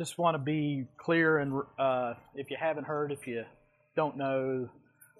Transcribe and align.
just 0.00 0.16
want 0.16 0.34
to 0.34 0.38
be 0.38 0.86
clear, 0.96 1.36
and 1.36 1.60
uh, 1.78 2.14
if 2.34 2.50
you 2.50 2.56
haven't 2.58 2.84
heard, 2.84 3.12
if 3.12 3.26
you 3.26 3.44
don't 3.94 4.16
know, 4.16 4.66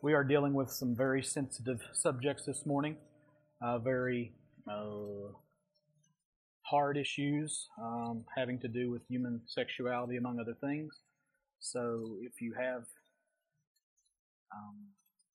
we 0.02 0.14
are 0.14 0.24
dealing 0.24 0.54
with 0.54 0.70
some 0.70 0.96
very 0.96 1.22
sensitive 1.22 1.82
subjects 1.92 2.46
this 2.46 2.64
morning, 2.64 2.96
uh, 3.60 3.78
very 3.78 4.32
uh, 4.66 5.34
hard 6.62 6.96
issues 6.96 7.68
um, 7.78 8.24
having 8.34 8.58
to 8.58 8.68
do 8.68 8.90
with 8.90 9.02
human 9.06 9.42
sexuality, 9.46 10.16
among 10.16 10.40
other 10.40 10.56
things. 10.62 10.94
So 11.58 12.16
if 12.22 12.40
you 12.40 12.54
have 12.58 12.84
um, 14.50 14.78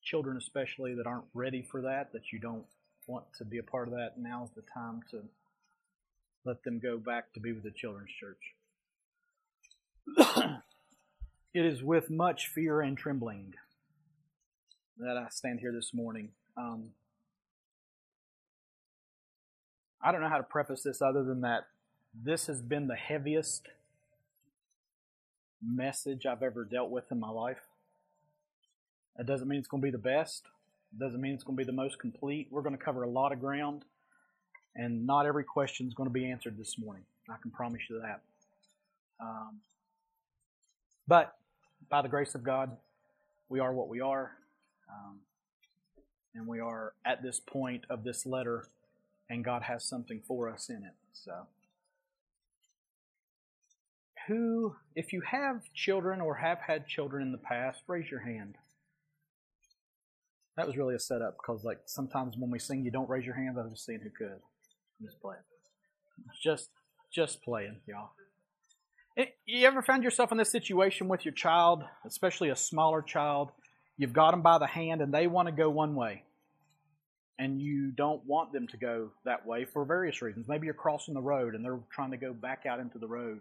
children, 0.04 0.38
especially, 0.38 0.96
that 0.96 1.06
aren't 1.06 1.26
ready 1.36 1.64
for 1.70 1.84
that, 1.84 2.14
that 2.14 2.32
you 2.34 2.40
don't 2.40 2.66
want 3.06 3.26
to 3.38 3.46
be 3.46 3.60
a 3.60 3.64
part 3.64 3.90
of 3.90 3.94
that, 3.94 4.14
now's 4.18 4.50
the 4.56 4.64
time 4.74 5.02
to 5.12 5.22
let 6.46 6.64
them 6.64 6.80
go 6.80 6.98
back 6.98 7.32
to 7.36 7.40
be 7.40 7.52
with 7.54 7.62
the 7.62 7.74
children's 7.80 8.10
church. 8.20 8.55
It 10.18 11.66
is 11.66 11.84
with 11.84 12.10
much 12.10 12.48
fear 12.48 12.82
and 12.82 12.98
trembling 12.98 13.54
that 14.98 15.18
I 15.18 15.28
stand 15.30 15.60
here 15.60 15.72
this 15.72 15.94
morning. 15.94 16.30
Um, 16.58 16.90
I 20.02 20.12
don't 20.12 20.22
know 20.22 20.30
how 20.30 20.38
to 20.38 20.44
preface 20.44 20.84
this 20.84 21.02
other 21.02 21.24
than 21.24 21.42
that 21.42 21.68
this 22.24 22.48
has 22.48 22.62
been 22.62 22.88
the 22.88 22.96
heaviest 22.96 23.68
message 25.62 26.26
I've 26.26 26.44
ever 26.44 26.64
dealt 26.64 26.90
with 26.90 27.12
in 27.12 27.20
my 27.20 27.30
life. 27.30 27.62
That 29.18 29.26
doesn't 29.26 29.48
mean 29.48 29.60
it's 29.60 29.68
going 29.68 29.82
to 29.82 29.86
be 29.86 29.92
the 29.92 29.98
best. 29.98 30.46
It 30.94 31.00
doesn't 31.00 31.20
mean 31.20 31.34
it's 31.34 31.44
going 31.44 31.58
to 31.58 31.62
be 31.62 31.66
the 31.66 31.76
most 31.76 32.00
complete. 32.00 32.48
We're 32.52 32.62
going 32.62 32.78
to 32.78 32.84
cover 32.84 33.04
a 33.04 33.10
lot 33.10 33.32
of 33.32 33.40
ground, 33.40 33.84
and 34.76 35.06
not 35.06 35.26
every 35.26 35.44
question 35.44 35.88
is 35.88 35.94
going 35.94 36.10
to 36.10 36.14
be 36.14 36.30
answered 36.30 36.58
this 36.58 36.78
morning. 36.78 37.04
I 37.30 37.36
can 37.42 37.52
promise 37.52 37.82
you 37.90 38.02
that. 38.02 38.22
Um, 39.20 39.60
but 41.08 41.36
by 41.90 42.02
the 42.02 42.10
grace 42.10 42.36
of 42.36 42.44
God, 42.44 42.76
we 43.50 43.60
are 43.60 43.74
what 43.74 43.90
we 43.90 44.02
are. 44.02 44.32
Um, 44.90 45.20
and 46.34 46.48
we 46.48 46.60
are 46.60 46.94
at 47.06 47.24
this 47.24 47.40
point 47.40 47.86
of 47.90 48.04
this 48.04 48.26
letter, 48.26 48.68
and 49.30 49.44
God 49.44 49.64
has 49.64 49.86
something 49.86 50.22
for 50.28 50.50
us 50.50 50.70
in 50.70 50.78
it. 50.78 50.94
So, 51.14 51.32
who, 54.28 54.76
if 54.96 55.14
you 55.14 55.22
have 55.22 55.62
children 55.74 56.20
or 56.20 56.36
have 56.36 56.60
had 56.60 56.88
children 56.88 57.24
in 57.24 57.32
the 57.32 57.38
past, 57.38 57.82
raise 57.88 58.10
your 58.10 58.22
hand. 58.22 58.56
That 60.58 60.68
was 60.68 60.78
really 60.78 60.96
a 60.96 61.00
setup 61.00 61.38
because, 61.38 61.64
like, 61.64 61.80
sometimes 61.86 62.36
when 62.38 62.50
we 62.50 62.60
sing, 62.60 62.84
you 62.84 62.92
don't 62.92 63.10
raise 63.10 63.26
your 63.26 63.36
hand. 63.36 63.58
I 63.58 63.64
was 63.64 63.72
just 63.72 63.86
seeing 63.86 64.00
who 64.00 64.10
could. 64.10 64.40
I'm 65.00 65.06
just 65.06 65.22
playing. 65.22 65.42
Just, 66.42 66.70
just 67.14 67.44
playing, 67.44 67.82
y'all. 67.88 68.12
Eh, 69.18 69.26
you 69.46 69.66
ever 69.66 69.82
found 69.82 70.04
yourself 70.04 70.32
in 70.32 70.38
this 70.38 70.52
situation 70.52 71.08
with 71.08 71.24
your 71.24 71.34
child, 71.34 71.84
especially 72.06 72.50
a 72.50 72.56
smaller 72.56 73.02
child? 73.02 73.52
You've 73.98 74.14
got 74.14 74.32
them 74.32 74.42
by 74.42 74.58
the 74.58 74.68
hand 74.68 75.02
and 75.02 75.14
they 75.14 75.28
want 75.28 75.48
to 75.48 75.54
go 75.54 75.70
one 75.70 75.96
way. 75.96 76.24
And 77.40 77.62
you 77.62 77.92
don't 77.92 78.26
want 78.26 78.52
them 78.54 78.68
to 78.68 78.78
go 78.78 79.12
that 79.26 79.46
way 79.46 79.66
for 79.66 79.86
various 79.86 80.22
reasons. 80.22 80.48
Maybe 80.48 80.66
you're 80.66 80.74
crossing 80.74 81.14
the 81.14 81.22
road 81.22 81.56
and 81.56 81.64
they're 81.64 81.80
trying 81.92 82.12
to 82.12 82.18
go 82.18 82.34
back 82.34 82.66
out 82.66 82.80
into 82.80 82.98
the 82.98 83.08
road. 83.08 83.40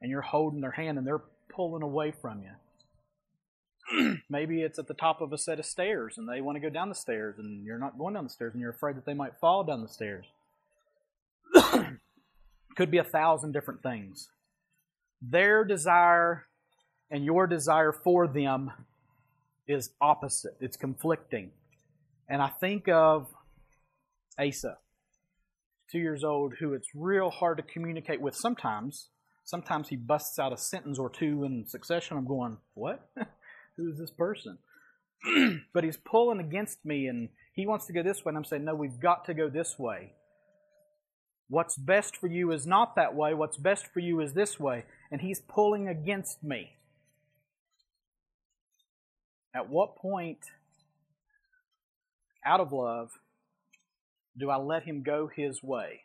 And 0.00 0.10
you're 0.10 0.22
holding 0.22 0.60
their 0.60 0.70
hand 0.70 0.98
and 0.98 1.06
they're 1.06 1.22
pulling 1.48 1.82
away 1.82 2.10
from 2.10 2.42
you. 2.42 4.18
Maybe 4.30 4.62
it's 4.62 4.78
at 4.78 4.88
the 4.88 4.94
top 4.94 5.20
of 5.20 5.32
a 5.32 5.38
set 5.38 5.58
of 5.58 5.66
stairs 5.66 6.18
and 6.18 6.28
they 6.28 6.40
want 6.40 6.56
to 6.56 6.60
go 6.60 6.70
down 6.70 6.88
the 6.90 6.94
stairs 6.94 7.38
and 7.38 7.64
you're 7.64 7.78
not 7.78 7.98
going 7.98 8.14
down 8.14 8.24
the 8.24 8.30
stairs 8.30 8.52
and 8.52 8.60
you're 8.60 8.70
afraid 8.70 8.96
that 8.96 9.06
they 9.06 9.14
might 9.14 9.36
fall 9.40 9.64
down 9.64 9.82
the 9.82 9.88
stairs. 9.88 10.26
Could 12.76 12.90
be 12.90 12.98
a 12.98 13.04
thousand 13.04 13.52
different 13.52 13.82
things 13.82 14.28
their 15.22 15.64
desire 15.64 16.46
and 17.10 17.24
your 17.24 17.46
desire 17.46 17.92
for 17.92 18.26
them 18.26 18.70
is 19.66 19.90
opposite. 20.00 20.56
It's 20.60 20.76
conflicting. 20.76 21.50
And 22.28 22.42
I 22.42 22.48
think 22.48 22.88
of 22.88 23.28
Asa, 24.38 24.78
two 25.90 25.98
years 25.98 26.24
old, 26.24 26.54
who 26.58 26.72
it's 26.72 26.88
real 26.94 27.30
hard 27.30 27.58
to 27.58 27.62
communicate 27.62 28.20
with 28.20 28.34
sometimes. 28.34 29.08
Sometimes 29.44 29.88
he 29.88 29.96
busts 29.96 30.38
out 30.38 30.52
a 30.52 30.56
sentence 30.56 30.98
or 30.98 31.10
two 31.10 31.44
in 31.44 31.66
succession. 31.66 32.16
I'm 32.16 32.26
going, 32.26 32.56
what? 32.72 33.06
Who 33.76 33.90
is 33.90 33.98
this 33.98 34.10
person? 34.10 34.58
but 35.74 35.84
he's 35.84 35.98
pulling 35.98 36.40
against 36.40 36.84
me 36.84 37.08
and 37.08 37.28
he 37.52 37.66
wants 37.66 37.86
to 37.86 37.92
go 37.92 38.02
this 38.02 38.24
way. 38.24 38.30
And 38.30 38.38
I'm 38.38 38.44
saying, 38.44 38.64
no, 38.64 38.74
we've 38.74 38.98
got 38.98 39.26
to 39.26 39.34
go 39.34 39.50
this 39.50 39.78
way. 39.78 40.12
What's 41.54 41.76
best 41.76 42.16
for 42.16 42.26
you 42.26 42.50
is 42.50 42.66
not 42.66 42.96
that 42.96 43.14
way. 43.14 43.32
What's 43.32 43.56
best 43.56 43.86
for 43.86 44.00
you 44.00 44.20
is 44.20 44.32
this 44.32 44.58
way. 44.58 44.86
And 45.12 45.20
he's 45.20 45.38
pulling 45.38 45.86
against 45.86 46.42
me. 46.42 46.72
At 49.54 49.70
what 49.70 49.94
point, 49.94 50.40
out 52.44 52.58
of 52.58 52.72
love, 52.72 53.12
do 54.36 54.50
I 54.50 54.56
let 54.56 54.82
him 54.82 55.04
go 55.04 55.30
his 55.32 55.62
way? 55.62 56.00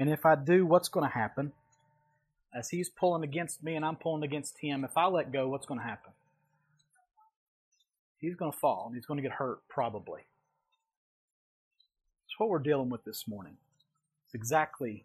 And 0.00 0.10
if 0.10 0.26
I 0.26 0.34
do, 0.34 0.66
what's 0.66 0.88
going 0.88 1.08
to 1.08 1.14
happen? 1.16 1.52
As 2.52 2.70
he's 2.70 2.88
pulling 2.88 3.22
against 3.22 3.62
me 3.62 3.76
and 3.76 3.84
I'm 3.84 3.94
pulling 3.94 4.24
against 4.24 4.58
him, 4.58 4.84
if 4.84 4.96
I 4.96 5.06
let 5.06 5.30
go, 5.30 5.46
what's 5.48 5.64
going 5.64 5.78
to 5.78 5.86
happen? 5.86 6.10
He's 8.18 8.34
going 8.34 8.50
to 8.50 8.58
fall 8.58 8.86
and 8.88 8.96
he's 8.96 9.06
going 9.06 9.18
to 9.18 9.22
get 9.22 9.30
hurt, 9.30 9.60
probably. 9.68 10.22
It's 12.34 12.40
what 12.40 12.48
we're 12.48 12.58
dealing 12.58 12.90
with 12.90 13.04
this 13.04 13.28
morning. 13.28 13.56
It's 14.26 14.34
exactly 14.34 15.04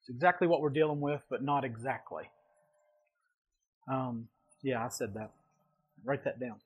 it's 0.00 0.08
exactly 0.08 0.48
what 0.48 0.60
we're 0.60 0.70
dealing 0.70 1.00
with, 1.00 1.22
but 1.30 1.40
not 1.40 1.64
exactly. 1.64 2.24
Um, 3.86 4.26
yeah, 4.60 4.84
I 4.84 4.88
said 4.88 5.14
that. 5.14 5.30
Write 6.04 6.24
that 6.24 6.40
down. 6.40 6.56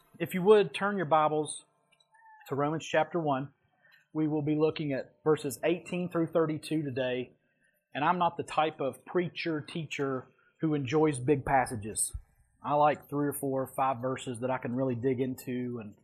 if 0.20 0.32
you 0.32 0.42
would 0.42 0.72
turn 0.72 0.96
your 0.96 1.06
Bibles 1.06 1.64
to 2.48 2.54
Romans 2.54 2.86
chapter 2.86 3.18
1, 3.18 3.48
we 4.12 4.28
will 4.28 4.40
be 4.40 4.54
looking 4.54 4.92
at 4.92 5.10
verses 5.24 5.58
18 5.64 6.08
through 6.08 6.28
32 6.28 6.84
today. 6.84 7.30
And 7.96 8.04
I'm 8.04 8.18
not 8.18 8.36
the 8.36 8.44
type 8.44 8.80
of 8.80 9.04
preacher, 9.04 9.60
teacher 9.60 10.26
who 10.60 10.74
enjoys 10.74 11.18
big 11.18 11.44
passages. 11.44 12.12
I 12.62 12.74
like 12.74 13.08
three 13.08 13.26
or 13.26 13.32
four 13.32 13.62
or 13.62 13.66
five 13.66 13.96
verses 13.96 14.38
that 14.38 14.52
I 14.52 14.58
can 14.58 14.76
really 14.76 14.94
dig 14.94 15.20
into 15.20 15.80
and 15.82 15.94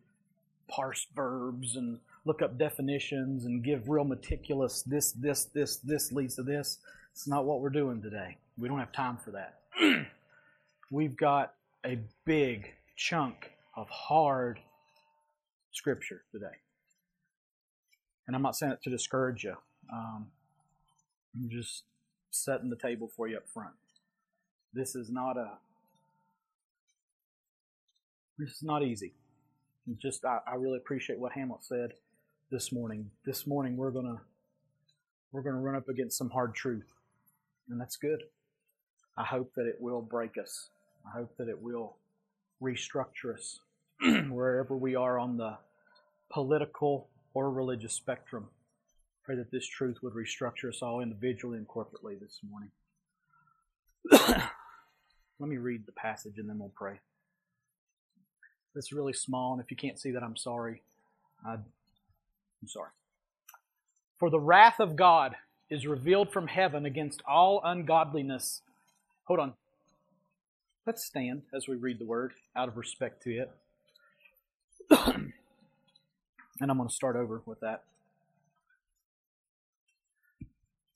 parse 0.71 1.07
verbs 1.15 1.77
and 1.77 1.99
look 2.25 2.43
up 2.43 2.59
definitions 2.59 3.45
and 3.45 3.65
give 3.65 3.89
real 3.89 4.05
meticulous 4.05 4.83
this, 4.83 5.13
this, 5.13 5.45
this, 5.47 5.77
this 5.77 6.13
leads 6.13 6.37
to 6.37 6.43
this. 6.43 6.79
It's 7.13 7.27
not 7.27 7.45
what 7.45 7.61
we're 7.61 7.71
doing 7.71 8.01
today. 8.01 8.39
We 8.57 8.69
don't 8.69 8.79
have 8.79 8.93
time 8.93 9.19
for 9.19 9.33
that. 9.33 9.61
We've 10.91 11.17
got 11.17 11.55
a 11.85 11.99
big 12.25 12.71
chunk 12.97 13.51
of 13.77 13.89
hard 13.89 14.61
scripture 15.73 16.23
today. 16.31 16.47
And 18.27 18.37
I'm 18.37 18.43
not 18.43 18.57
saying 18.57 18.73
it 18.73 18.83
to 18.85 18.91
discourage 18.91 19.45
you. 19.45 19.57
Um, 19.93 20.27
I'm 21.35 21.49
just 21.51 21.85
setting 22.31 22.71
the 22.71 22.77
table 22.77 23.11
for 23.17 23.27
you 23.29 23.39
up 23.39 23.49
front. 23.49 23.75
This 24.73 24.95
is 24.95 25.11
not 25.11 25.37
a 25.37 25.51
this 28.39 28.51
is 28.51 28.63
not 28.63 28.83
easy 28.83 29.13
just 29.99 30.25
I, 30.25 30.39
I 30.47 30.55
really 30.55 30.79
appreciate 30.79 31.19
what 31.19 31.33
Hamlet 31.33 31.65
said 31.65 31.93
this 32.51 32.73
morning. 32.73 33.11
This 33.25 33.47
morning 33.47 33.77
we're 33.77 33.91
gonna 33.91 34.21
we're 35.33 35.43
gonna 35.43 35.61
run 35.61 35.77
up 35.77 35.89
against 35.89 36.19
some 36.19 36.31
hard 36.31 36.55
truth, 36.55 36.87
and 37.69 37.81
that's 37.81 37.97
good. 37.97 38.23
I 39.17 39.25
hope 39.25 39.55
that 39.55 39.67
it 39.67 39.77
will 39.81 40.03
break 40.03 40.39
us. 40.39 40.71
I 41.07 41.19
hope 41.19 41.37
that 41.39 41.49
it 41.49 41.61
will 41.61 41.97
restructure 42.63 43.35
us 43.35 43.61
wherever 44.31 44.77
we 44.77 44.95
are 44.95 45.19
on 45.19 45.37
the 45.37 45.59
political 46.31 47.09
or 47.35 47.51
religious 47.51 47.95
spectrum. 47.95 48.49
Pray 49.25 49.37
that 49.37 49.51
this 49.51 49.67
truth 49.67 49.99
would 50.03 50.15
restructure 50.15 50.69
us 50.69 50.83
all 50.83 51.01
individually 51.01 51.59
and 51.59 51.69
corporately 51.69 52.19
this 52.19 52.41
morning. 52.49 52.71
Let 55.39 55.49
me 55.49 55.57
read 55.57 55.87
the 55.87 55.93
passage 55.93 56.35
and 56.39 56.49
then 56.49 56.59
we'll 56.59 56.73
pray 56.75 57.01
that's 58.75 58.93
really 58.93 59.13
small, 59.13 59.53
and 59.53 59.63
if 59.63 59.71
you 59.71 59.77
can't 59.77 59.99
see 59.99 60.11
that, 60.13 60.23
I'm 60.23 60.37
sorry. 60.37 60.83
I'm 61.45 61.65
sorry. 62.67 62.91
For 64.19 64.31
the 64.31 64.41
wrath 64.41 64.81
of 64.81 64.97
God 64.97 65.35
is 65.71 65.87
revealed 65.87 66.33
from 66.33 66.49
heaven 66.49 66.85
against 66.85 67.23
all 67.27 67.61
ungodliness. 67.65 68.61
Hold 69.25 69.41
on. 69.41 69.55
Let's 70.87 71.05
stand 71.05 71.43
as 71.55 71.69
we 71.69 71.77
read 71.77 71.99
the 71.99 72.05
word 72.05 72.33
out 72.57 72.69
of 72.69 72.77
respect 72.77 73.23
to 73.23 73.31
it. 73.31 73.51
and 74.91 75.33
I'm 76.61 76.77
going 76.77 76.89
to 76.89 76.95
start 76.95 77.17
over 77.17 77.43
with 77.47 77.61
that. 77.61 77.85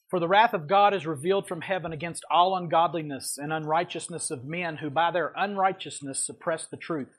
For 0.09 0.21
the 0.21 0.29
wrath 0.29 0.53
of 0.53 0.69
God 0.69 0.95
is 0.95 1.07
revealed 1.07 1.49
from 1.49 1.63
heaven 1.63 1.93
against 1.93 2.25
all 2.31 2.57
ungodliness 2.57 3.39
and 3.39 3.53
unrighteousness 3.53 4.31
of 4.31 4.45
men 4.45 4.77
who 4.77 4.91
by 4.91 5.11
their 5.11 5.33
unrighteousness 5.37 6.25
suppress 6.25 6.67
the 6.67 6.77
truth. 6.77 7.19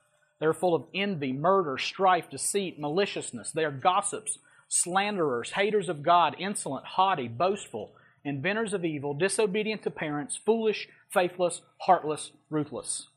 They 0.41 0.47
are 0.47 0.53
full 0.53 0.73
of 0.73 0.85
envy, 0.93 1.31
murder, 1.33 1.77
strife, 1.77 2.29
deceit, 2.29 2.79
maliciousness. 2.79 3.51
They 3.51 3.63
are 3.63 3.71
gossips 3.71 4.39
slanderers, 4.67 5.51
haters 5.51 5.89
of 5.89 6.01
God, 6.01 6.33
insolent, 6.39 6.85
haughty, 6.85 7.27
boastful, 7.27 7.91
inventors 8.23 8.73
of 8.73 8.85
evil, 8.85 9.13
disobedient 9.13 9.83
to 9.83 9.91
parents, 9.91 10.39
foolish, 10.45 10.87
faithless, 11.09 11.61
heartless, 11.81 12.31
ruthless. 12.49 13.07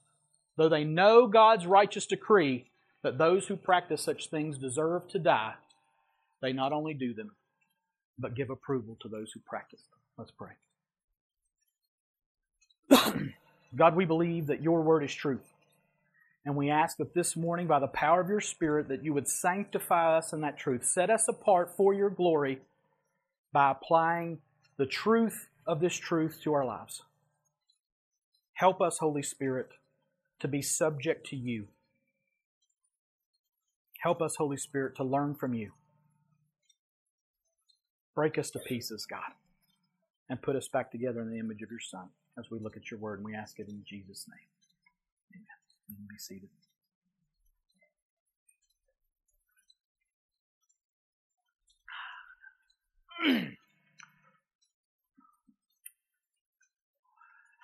Though 0.56 0.68
they 0.68 0.82
know 0.82 1.28
God's 1.28 1.64
righteous 1.64 2.06
decree 2.06 2.66
that 3.02 3.18
those 3.18 3.46
who 3.46 3.56
practice 3.56 4.02
such 4.02 4.30
things 4.30 4.58
deserve 4.58 5.06
to 5.08 5.20
die, 5.20 5.54
they 6.42 6.52
not 6.52 6.72
only 6.72 6.92
do 6.92 7.14
them, 7.14 7.30
but 8.18 8.34
give 8.34 8.50
approval 8.50 8.98
to 9.00 9.08
those 9.08 9.30
who 9.32 9.40
practice 9.46 9.82
them. 9.90 10.00
Let's 10.18 10.32
pray. 12.90 13.30
God, 13.76 13.94
we 13.94 14.04
believe 14.04 14.48
that 14.48 14.60
your 14.62 14.82
word 14.82 15.04
is 15.04 15.14
truth. 15.14 15.53
And 16.44 16.56
we 16.56 16.70
ask 16.70 16.98
that 16.98 17.14
this 17.14 17.36
morning, 17.36 17.66
by 17.66 17.78
the 17.78 17.86
power 17.86 18.20
of 18.20 18.28
your 18.28 18.40
Spirit, 18.40 18.88
that 18.88 19.02
you 19.02 19.14
would 19.14 19.28
sanctify 19.28 20.18
us 20.18 20.32
in 20.32 20.42
that 20.42 20.58
truth. 20.58 20.84
Set 20.84 21.08
us 21.08 21.26
apart 21.26 21.74
for 21.74 21.94
your 21.94 22.10
glory 22.10 22.60
by 23.52 23.70
applying 23.70 24.40
the 24.76 24.84
truth 24.84 25.48
of 25.66 25.80
this 25.80 25.94
truth 25.94 26.40
to 26.42 26.52
our 26.52 26.66
lives. 26.66 27.02
Help 28.52 28.82
us, 28.82 28.98
Holy 28.98 29.22
Spirit, 29.22 29.70
to 30.40 30.48
be 30.48 30.60
subject 30.60 31.26
to 31.28 31.36
you. 31.36 31.68
Help 34.00 34.20
us, 34.20 34.36
Holy 34.36 34.58
Spirit, 34.58 34.96
to 34.96 35.04
learn 35.04 35.34
from 35.34 35.54
you. 35.54 35.72
Break 38.14 38.38
us 38.38 38.50
to 38.50 38.58
pieces, 38.58 39.06
God, 39.06 39.32
and 40.28 40.42
put 40.42 40.56
us 40.56 40.68
back 40.68 40.92
together 40.92 41.22
in 41.22 41.30
the 41.30 41.38
image 41.38 41.62
of 41.62 41.70
your 41.70 41.80
Son 41.80 42.10
as 42.38 42.50
we 42.50 42.58
look 42.58 42.76
at 42.76 42.90
your 42.90 43.00
word, 43.00 43.20
and 43.20 43.24
we 43.24 43.34
ask 43.34 43.58
it 43.58 43.68
in 43.68 43.82
Jesus' 43.88 44.26
name. 44.28 44.53
You 45.88 45.96
can 45.96 46.06
be 46.10 46.18
seated. 46.18 46.48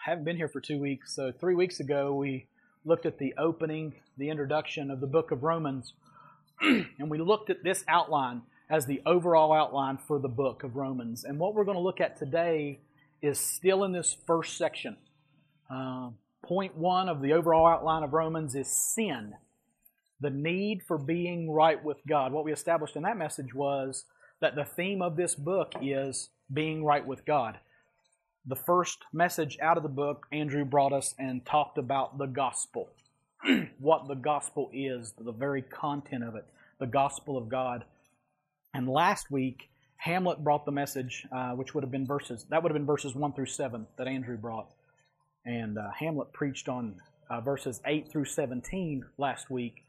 I 0.07 0.11
haven't 0.11 0.25
been 0.25 0.37
here 0.37 0.49
for 0.49 0.61
two 0.61 0.79
weeks. 0.79 1.15
So, 1.15 1.31
three 1.31 1.55
weeks 1.55 1.81
ago, 1.81 2.15
we 2.15 2.47
looked 2.85 3.05
at 3.05 3.19
the 3.19 3.35
opening, 3.37 3.95
the 4.17 4.31
introduction 4.31 4.91
of 4.91 5.01
the 5.01 5.07
book 5.07 5.31
of 5.31 5.43
Romans, 5.43 5.93
and 6.61 7.11
we 7.11 7.19
looked 7.19 7.51
at 7.51 7.63
this 7.63 7.85
outline 7.87 8.43
as 8.71 8.87
the 8.87 9.03
overall 9.05 9.53
outline 9.53 9.99
for 9.99 10.19
the 10.19 10.29
book 10.29 10.63
of 10.63 10.77
Romans. 10.77 11.25
And 11.25 11.39
what 11.39 11.55
we're 11.55 11.65
going 11.65 11.77
to 11.77 11.83
look 11.83 12.01
at 12.01 12.17
today 12.19 12.81
is 13.21 13.39
still 13.39 13.85
in 13.85 13.93
this 13.93 14.17
first 14.27 14.57
section. 14.57 14.97
Um, 15.69 16.17
point 16.43 16.77
one 16.77 17.09
of 17.09 17.23
the 17.23 17.33
overall 17.33 17.67
outline 17.67 18.03
of 18.03 18.13
Romans 18.13 18.55
is 18.55 18.69
sin, 18.69 19.35
the 20.21 20.31
need 20.31 20.83
for 20.83 20.99
being 20.99 21.51
right 21.51 21.83
with 21.83 21.99
God. 22.09 22.33
What 22.33 22.45
we 22.45 22.53
established 22.53 22.97
in 22.97 23.03
that 23.03 23.17
message 23.17 23.55
was 23.55 24.05
that 24.41 24.55
the 24.55 24.65
theme 24.65 25.03
of 25.03 25.17
this 25.17 25.35
book 25.35 25.73
is 25.81 26.31
being 26.53 26.85
right 26.85 27.07
with 27.07 27.25
God. 27.25 27.59
The 28.47 28.57
first 28.57 29.05
message 29.13 29.59
out 29.61 29.77
of 29.77 29.83
the 29.83 29.89
book, 29.89 30.27
Andrew 30.33 30.65
brought 30.65 30.93
us 30.93 31.15
and 31.19 31.45
talked 31.45 31.79
about 31.79 32.19
the 32.19 32.27
gospel. 32.27 32.89
what 33.79 34.09
the 34.09 34.15
gospel 34.15 34.71
is, 34.73 35.13
the 35.19 35.33
very 35.33 35.63
content 35.63 36.25
of 36.25 36.35
it, 36.35 36.47
the 36.79 36.87
gospel 36.87 37.37
of 37.37 37.49
God. 37.49 37.85
And 38.75 38.89
last 38.89 39.31
week, 39.31 39.71
Hamlet 39.97 40.43
brought 40.43 40.65
the 40.65 40.73
message, 40.73 41.27
uh, 41.31 41.53
which 41.53 41.75
would 41.75 41.85
have 41.85 41.91
been 41.91 42.07
verses, 42.07 42.47
that 42.49 42.63
would 42.63 42.71
have 42.71 42.79
been 42.79 42.87
verses 42.87 43.15
1 43.15 43.33
through 43.35 43.47
7 43.47 43.87
that 43.99 44.07
Andrew 44.07 44.37
brought. 44.37 44.71
And 45.45 45.79
uh, 45.79 45.91
Hamlet 45.99 46.33
preached 46.33 46.69
on 46.69 46.97
uh, 47.29 47.41
verses 47.41 47.81
8 47.87 48.11
through 48.11 48.27
17 48.27 49.05
last 49.19 49.51
week. 49.51 49.85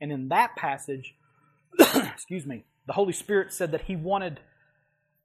And 0.00 0.12
in 0.12 0.28
that 0.28 0.56
passage, 0.56 1.14
excuse 1.78 2.46
me, 2.46 2.64
the 2.86 2.92
Holy 2.92 3.12
Spirit 3.12 3.52
said 3.52 3.72
that 3.72 3.82
he 3.82 3.96
wanted 3.96 4.40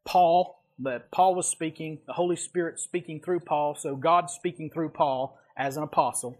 Paul, 0.05 0.61
that 0.79 1.11
Paul 1.11 1.35
was 1.35 1.47
speaking, 1.47 1.99
the 2.05 2.13
Holy 2.13 2.35
Spirit 2.35 2.79
speaking 2.79 3.21
through 3.21 3.39
Paul, 3.39 3.75
so 3.75 3.95
God 3.95 4.29
speaking 4.29 4.69
through 4.69 4.89
Paul 4.89 5.39
as 5.57 5.77
an 5.77 5.83
apostle. 5.83 6.37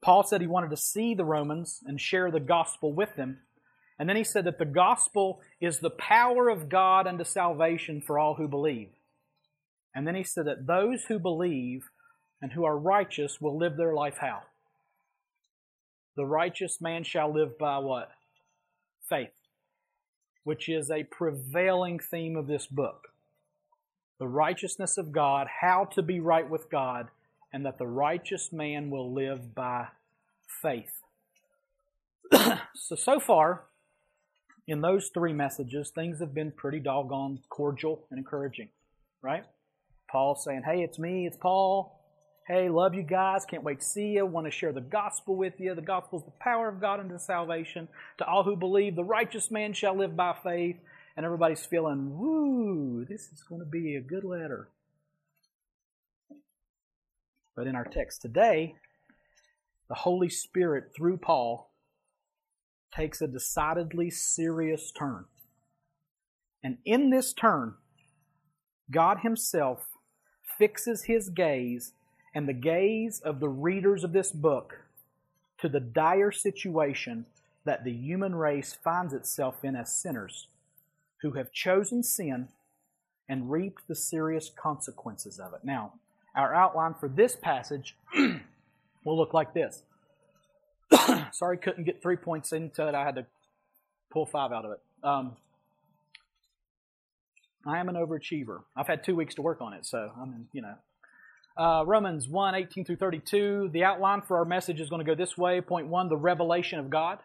Paul 0.00 0.22
said 0.22 0.40
he 0.40 0.46
wanted 0.46 0.70
to 0.70 0.76
see 0.76 1.14
the 1.14 1.24
Romans 1.24 1.82
and 1.84 2.00
share 2.00 2.30
the 2.30 2.40
gospel 2.40 2.92
with 2.92 3.14
them. 3.16 3.40
And 3.98 4.08
then 4.08 4.16
he 4.16 4.24
said 4.24 4.44
that 4.44 4.58
the 4.58 4.64
gospel 4.64 5.40
is 5.60 5.80
the 5.80 5.90
power 5.90 6.48
of 6.48 6.68
God 6.68 7.06
unto 7.08 7.24
salvation 7.24 8.00
for 8.00 8.18
all 8.18 8.34
who 8.34 8.46
believe. 8.46 8.90
And 9.98 10.06
then 10.06 10.14
he 10.14 10.22
said 10.22 10.46
that 10.46 10.68
those 10.68 11.06
who 11.06 11.18
believe 11.18 11.90
and 12.40 12.52
who 12.52 12.64
are 12.64 12.78
righteous 12.78 13.40
will 13.40 13.58
live 13.58 13.76
their 13.76 13.92
life 13.92 14.18
how? 14.20 14.42
The 16.16 16.24
righteous 16.24 16.80
man 16.80 17.02
shall 17.02 17.34
live 17.34 17.58
by 17.58 17.78
what? 17.78 18.12
Faith, 19.08 19.34
which 20.44 20.68
is 20.68 20.88
a 20.88 21.02
prevailing 21.02 21.98
theme 21.98 22.36
of 22.36 22.46
this 22.46 22.64
book. 22.68 23.08
The 24.20 24.28
righteousness 24.28 24.98
of 24.98 25.10
God, 25.10 25.48
how 25.62 25.86
to 25.86 26.00
be 26.00 26.20
right 26.20 26.48
with 26.48 26.70
God, 26.70 27.08
and 27.52 27.66
that 27.66 27.78
the 27.78 27.88
righteous 27.88 28.52
man 28.52 28.90
will 28.90 29.12
live 29.12 29.52
by 29.52 29.88
faith. 30.62 31.02
so, 32.76 32.94
so 32.94 33.18
far, 33.18 33.64
in 34.68 34.80
those 34.80 35.10
three 35.12 35.32
messages, 35.32 35.90
things 35.90 36.20
have 36.20 36.34
been 36.34 36.52
pretty 36.52 36.78
doggone 36.78 37.40
cordial 37.48 38.06
and 38.12 38.18
encouraging, 38.18 38.68
right? 39.22 39.42
Paul 40.10 40.34
saying, 40.34 40.62
Hey, 40.64 40.82
it's 40.82 40.98
me, 40.98 41.26
it's 41.26 41.36
Paul. 41.36 41.94
Hey, 42.46 42.70
love 42.70 42.94
you 42.94 43.02
guys. 43.02 43.44
Can't 43.44 43.62
wait 43.62 43.80
to 43.80 43.84
see 43.84 44.12
you. 44.12 44.24
Want 44.24 44.46
to 44.46 44.50
share 44.50 44.72
the 44.72 44.80
gospel 44.80 45.36
with 45.36 45.60
you. 45.60 45.74
The 45.74 45.82
gospel 45.82 46.18
is 46.18 46.24
the 46.24 46.32
power 46.40 46.66
of 46.70 46.80
God 46.80 46.98
unto 46.98 47.18
salvation. 47.18 47.88
To 48.16 48.26
all 48.26 48.42
who 48.42 48.56
believe, 48.56 48.96
the 48.96 49.04
righteous 49.04 49.50
man 49.50 49.74
shall 49.74 49.94
live 49.94 50.16
by 50.16 50.34
faith. 50.42 50.76
And 51.14 51.26
everybody's 51.26 51.66
feeling, 51.66 52.18
woo, 52.18 53.04
this 53.06 53.28
is 53.32 53.42
going 53.46 53.60
to 53.60 53.66
be 53.66 53.96
a 53.96 54.00
good 54.00 54.24
letter. 54.24 54.70
But 57.54 57.66
in 57.66 57.74
our 57.74 57.84
text 57.84 58.22
today, 58.22 58.76
the 59.88 59.96
Holy 59.96 60.30
Spirit, 60.30 60.92
through 60.96 61.18
Paul, 61.18 61.74
takes 62.94 63.20
a 63.20 63.26
decidedly 63.26 64.08
serious 64.08 64.90
turn. 64.90 65.26
And 66.62 66.78
in 66.86 67.10
this 67.10 67.34
turn, 67.34 67.74
God 68.90 69.18
Himself 69.18 69.87
fixes 70.58 71.04
his 71.04 71.28
gaze 71.28 71.92
and 72.34 72.48
the 72.48 72.52
gaze 72.52 73.20
of 73.20 73.40
the 73.40 73.48
readers 73.48 74.04
of 74.04 74.12
this 74.12 74.32
book 74.32 74.80
to 75.58 75.68
the 75.68 75.80
dire 75.80 76.32
situation 76.32 77.26
that 77.64 77.84
the 77.84 77.92
human 77.92 78.34
race 78.34 78.76
finds 78.82 79.12
itself 79.12 79.64
in 79.64 79.76
as 79.76 79.92
sinners 79.92 80.48
who 81.22 81.32
have 81.32 81.52
chosen 81.52 82.02
sin 82.02 82.48
and 83.28 83.50
reaped 83.50 83.86
the 83.88 83.94
serious 83.94 84.50
consequences 84.50 85.38
of 85.38 85.52
it. 85.52 85.60
Now, 85.64 85.94
our 86.34 86.54
outline 86.54 86.94
for 86.94 87.08
this 87.08 87.36
passage 87.36 87.96
will 89.04 89.16
look 89.16 89.34
like 89.34 89.52
this. 89.52 89.82
Sorry, 91.32 91.58
couldn't 91.58 91.84
get 91.84 92.00
three 92.00 92.16
points 92.16 92.52
into 92.52 92.86
it. 92.88 92.94
I 92.94 93.04
had 93.04 93.16
to 93.16 93.26
pull 94.10 94.24
five 94.24 94.52
out 94.52 94.64
of 94.64 94.72
it. 94.72 94.80
Um, 95.02 95.36
I 97.68 97.78
am 97.78 97.88
an 97.88 97.96
overachiever. 97.96 98.62
I've 98.76 98.86
had 98.86 99.04
two 99.04 99.14
weeks 99.14 99.34
to 99.36 99.42
work 99.42 99.60
on 99.60 99.74
it, 99.74 99.84
so 99.84 100.10
I 100.16 100.24
mean, 100.24 100.48
you 100.52 100.62
know. 100.62 100.74
Uh, 101.56 101.84
Romans 101.84 102.28
1, 102.28 102.54
18 102.54 102.84
through 102.84 102.96
32. 102.96 103.70
The 103.72 103.82
outline 103.82 104.22
for 104.22 104.38
our 104.38 104.44
message 104.44 104.80
is 104.80 104.88
going 104.88 105.04
to 105.04 105.10
go 105.10 105.16
this 105.16 105.36
way. 105.36 105.60
Point 105.60 105.88
one, 105.88 106.08
the 106.08 106.16
revelation 106.16 106.78
of 106.78 106.88
God. 106.88 107.18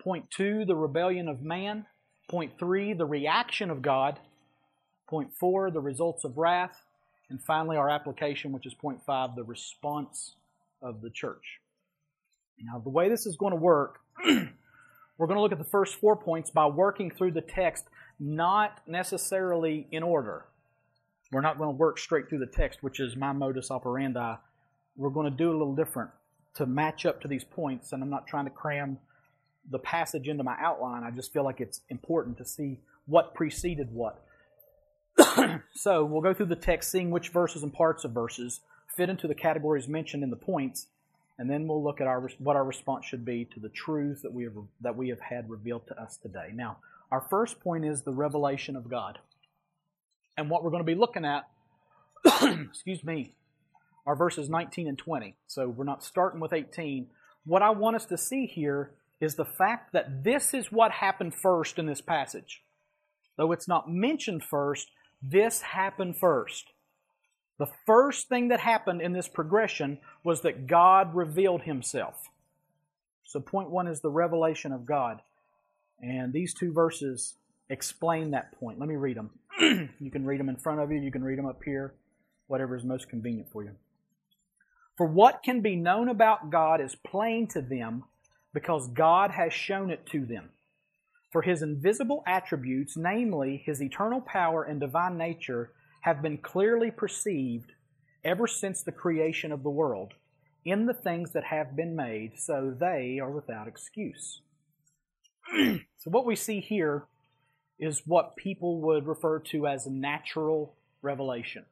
Point 0.00 0.30
two, 0.32 0.64
the 0.64 0.74
rebellion 0.74 1.28
of 1.28 1.42
man. 1.42 1.86
Point 2.28 2.58
three, 2.58 2.92
the 2.92 3.06
reaction 3.06 3.70
of 3.70 3.82
God. 3.82 4.18
Point 5.08 5.30
four, 5.38 5.70
the 5.70 5.80
results 5.80 6.24
of 6.24 6.36
wrath. 6.36 6.82
And 7.30 7.40
finally, 7.40 7.76
our 7.76 7.88
application, 7.88 8.50
which 8.50 8.66
is 8.66 8.74
point 8.74 9.00
five, 9.06 9.36
the 9.36 9.44
response 9.44 10.34
of 10.82 11.00
the 11.00 11.10
church. 11.10 11.60
Now, 12.58 12.80
the 12.80 12.90
way 12.90 13.08
this 13.08 13.26
is 13.26 13.36
going 13.36 13.52
to 13.52 13.56
work, 13.56 14.00
we're 15.18 15.26
going 15.26 15.36
to 15.36 15.42
look 15.42 15.52
at 15.52 15.58
the 15.58 15.64
first 15.64 15.96
four 15.96 16.16
points 16.16 16.50
by 16.50 16.66
working 16.66 17.10
through 17.10 17.32
the 17.32 17.40
text, 17.40 17.84
not 18.20 18.80
necessarily 18.86 19.86
in 19.90 20.02
order. 20.02 20.46
We're 21.32 21.40
not 21.40 21.58
going 21.58 21.68
to 21.68 21.76
work 21.76 21.98
straight 21.98 22.28
through 22.28 22.38
the 22.38 22.46
text, 22.46 22.82
which 22.82 23.00
is 23.00 23.16
my 23.16 23.32
modus 23.32 23.70
operandi. 23.70 24.36
We're 24.96 25.10
going 25.10 25.30
to 25.30 25.36
do 25.36 25.50
a 25.50 25.56
little 25.56 25.74
different 25.74 26.10
to 26.54 26.66
match 26.66 27.04
up 27.04 27.20
to 27.22 27.28
these 27.28 27.44
points, 27.44 27.92
and 27.92 28.02
I'm 28.02 28.10
not 28.10 28.26
trying 28.26 28.44
to 28.44 28.50
cram 28.50 28.98
the 29.70 29.78
passage 29.78 30.28
into 30.28 30.44
my 30.44 30.56
outline. 30.60 31.02
I 31.02 31.10
just 31.10 31.32
feel 31.32 31.44
like 31.44 31.60
it's 31.60 31.80
important 31.88 32.38
to 32.38 32.44
see 32.44 32.78
what 33.06 33.34
preceded 33.34 33.92
what. 33.92 34.22
so 35.74 36.04
we'll 36.04 36.22
go 36.22 36.34
through 36.34 36.46
the 36.46 36.56
text, 36.56 36.90
seeing 36.90 37.10
which 37.10 37.30
verses 37.30 37.62
and 37.62 37.72
parts 37.72 38.04
of 38.04 38.12
verses 38.12 38.60
fit 38.96 39.10
into 39.10 39.26
the 39.26 39.34
categories 39.34 39.88
mentioned 39.88 40.22
in 40.22 40.30
the 40.30 40.36
points, 40.36 40.86
and 41.38 41.50
then 41.50 41.66
we'll 41.66 41.82
look 41.82 42.00
at 42.00 42.06
our 42.06 42.28
what 42.38 42.56
our 42.56 42.64
response 42.64 43.04
should 43.04 43.24
be 43.24 43.44
to 43.54 43.60
the 43.60 43.68
truths 43.68 44.22
that 44.22 44.32
we 44.32 44.44
have 44.44 44.54
that 44.80 44.96
we 44.96 45.08
have 45.08 45.20
had 45.20 45.48
revealed 45.50 45.86
to 45.88 46.00
us 46.00 46.16
today. 46.16 46.50
Now, 46.54 46.78
our 47.10 47.20
first 47.20 47.60
point 47.60 47.84
is 47.84 48.02
the 48.02 48.12
revelation 48.12 48.76
of 48.76 48.88
God, 48.88 49.18
and 50.36 50.50
what 50.50 50.64
we're 50.64 50.70
going 50.70 50.82
to 50.82 50.92
be 50.92 50.98
looking 50.98 51.24
at. 51.24 51.48
excuse 52.42 53.04
me, 53.04 53.34
are 54.06 54.16
verses 54.16 54.48
19 54.48 54.88
and 54.88 54.98
20. 54.98 55.36
So 55.46 55.68
we're 55.68 55.84
not 55.84 56.04
starting 56.04 56.40
with 56.40 56.52
18. 56.52 57.08
What 57.44 57.62
I 57.62 57.70
want 57.70 57.96
us 57.96 58.06
to 58.06 58.18
see 58.18 58.46
here 58.46 58.90
is 59.20 59.34
the 59.34 59.44
fact 59.44 59.92
that 59.92 60.24
this 60.24 60.54
is 60.54 60.70
what 60.70 60.90
happened 60.92 61.34
first 61.34 61.78
in 61.78 61.86
this 61.86 62.00
passage. 62.00 62.62
Though 63.36 63.52
it's 63.52 63.68
not 63.68 63.90
mentioned 63.90 64.44
first, 64.44 64.90
this 65.22 65.62
happened 65.62 66.16
first. 66.18 66.72
The 67.58 67.68
first 67.86 68.28
thing 68.28 68.48
that 68.48 68.60
happened 68.60 69.00
in 69.00 69.12
this 69.12 69.28
progression 69.28 69.98
was 70.22 70.42
that 70.42 70.66
God 70.66 71.14
revealed 71.14 71.62
Himself. 71.62 72.28
So, 73.24 73.40
point 73.40 73.70
one 73.70 73.88
is 73.88 74.00
the 74.00 74.10
revelation 74.10 74.72
of 74.72 74.86
God. 74.86 75.20
And 76.00 76.32
these 76.32 76.52
two 76.52 76.72
verses 76.72 77.34
explain 77.70 78.30
that 78.32 78.52
point. 78.58 78.78
Let 78.78 78.88
me 78.88 78.96
read 78.96 79.16
them. 79.16 79.30
you 80.00 80.10
can 80.10 80.26
read 80.26 80.38
them 80.38 80.48
in 80.48 80.56
front 80.56 80.80
of 80.80 80.92
you, 80.92 81.00
you 81.00 81.10
can 81.10 81.24
read 81.24 81.38
them 81.38 81.46
up 81.46 81.60
here, 81.64 81.94
whatever 82.46 82.76
is 82.76 82.84
most 82.84 83.08
convenient 83.08 83.50
for 83.50 83.64
you. 83.64 83.72
For 84.96 85.06
what 85.06 85.42
can 85.42 85.60
be 85.60 85.76
known 85.76 86.08
about 86.08 86.50
God 86.50 86.80
is 86.80 86.94
plain 86.94 87.46
to 87.48 87.60
them 87.60 88.04
because 88.54 88.88
God 88.88 89.30
has 89.32 89.52
shown 89.52 89.90
it 89.90 90.06
to 90.06 90.24
them. 90.24 90.50
For 91.30 91.42
his 91.42 91.60
invisible 91.60 92.22
attributes, 92.26 92.96
namely 92.96 93.62
his 93.64 93.82
eternal 93.82 94.22
power 94.22 94.62
and 94.62 94.80
divine 94.80 95.18
nature, 95.18 95.72
have 96.06 96.22
been 96.22 96.38
clearly 96.38 96.88
perceived 96.88 97.72
ever 98.24 98.46
since 98.46 98.80
the 98.80 98.92
creation 98.92 99.50
of 99.50 99.64
the 99.64 99.70
world 99.70 100.14
in 100.64 100.86
the 100.86 100.94
things 100.94 101.32
that 101.32 101.42
have 101.42 101.74
been 101.74 101.96
made, 101.96 102.38
so 102.38 102.72
they 102.78 103.18
are 103.20 103.30
without 103.30 103.66
excuse. 103.66 104.40
so, 105.52 106.10
what 106.10 106.24
we 106.24 106.36
see 106.36 106.60
here 106.60 107.06
is 107.80 108.02
what 108.06 108.36
people 108.36 108.80
would 108.82 109.08
refer 109.08 109.40
to 109.40 109.66
as 109.66 109.88
natural 109.88 110.76
revelation. 111.02 111.64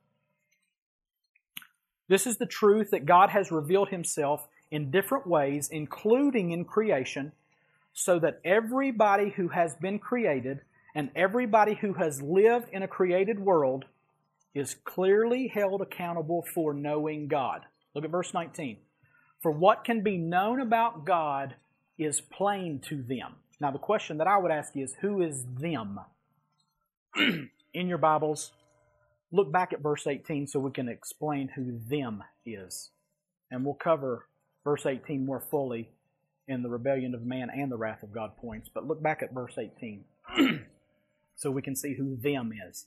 This 2.08 2.26
is 2.26 2.36
the 2.36 2.44
truth 2.44 2.90
that 2.90 3.06
God 3.06 3.30
has 3.30 3.52
revealed 3.52 3.90
Himself 3.90 4.48
in 4.68 4.90
different 4.90 5.28
ways, 5.28 5.68
including 5.70 6.50
in 6.50 6.64
creation, 6.64 7.30
so 7.92 8.18
that 8.18 8.40
everybody 8.44 9.30
who 9.30 9.46
has 9.46 9.76
been 9.76 10.00
created 10.00 10.58
and 10.92 11.10
everybody 11.14 11.74
who 11.74 11.92
has 11.92 12.20
lived 12.20 12.68
in 12.72 12.82
a 12.82 12.88
created 12.88 13.38
world 13.38 13.84
is 14.54 14.76
clearly 14.84 15.48
held 15.48 15.82
accountable 15.82 16.44
for 16.54 16.72
knowing 16.72 17.28
God. 17.28 17.62
Look 17.94 18.04
at 18.04 18.10
verse 18.10 18.32
19. 18.32 18.78
For 19.42 19.50
what 19.50 19.84
can 19.84 20.02
be 20.02 20.16
known 20.16 20.60
about 20.60 21.04
God 21.04 21.56
is 21.98 22.20
plain 22.20 22.80
to 22.88 23.02
them. 23.02 23.34
Now, 23.60 23.70
the 23.70 23.78
question 23.78 24.18
that 24.18 24.26
I 24.26 24.38
would 24.38 24.50
ask 24.50 24.74
you 24.74 24.84
is 24.84 24.94
who 25.00 25.22
is 25.22 25.44
them? 25.58 26.00
in 27.16 27.88
your 27.88 27.98
Bibles, 27.98 28.52
look 29.30 29.52
back 29.52 29.72
at 29.72 29.82
verse 29.82 30.06
18 30.06 30.46
so 30.46 30.60
we 30.60 30.70
can 30.70 30.88
explain 30.88 31.48
who 31.48 31.78
them 31.88 32.22
is. 32.46 32.90
And 33.50 33.64
we'll 33.64 33.74
cover 33.74 34.26
verse 34.64 34.86
18 34.86 35.24
more 35.24 35.40
fully 35.40 35.90
in 36.48 36.62
the 36.62 36.68
rebellion 36.68 37.14
of 37.14 37.22
man 37.22 37.50
and 37.50 37.70
the 37.70 37.76
wrath 37.76 38.02
of 38.02 38.12
God 38.12 38.36
points. 38.36 38.68
But 38.72 38.86
look 38.86 39.02
back 39.02 39.22
at 39.22 39.32
verse 39.32 39.56
18 39.56 40.04
so 41.36 41.50
we 41.50 41.62
can 41.62 41.76
see 41.76 41.94
who 41.94 42.16
them 42.16 42.52
is. 42.68 42.86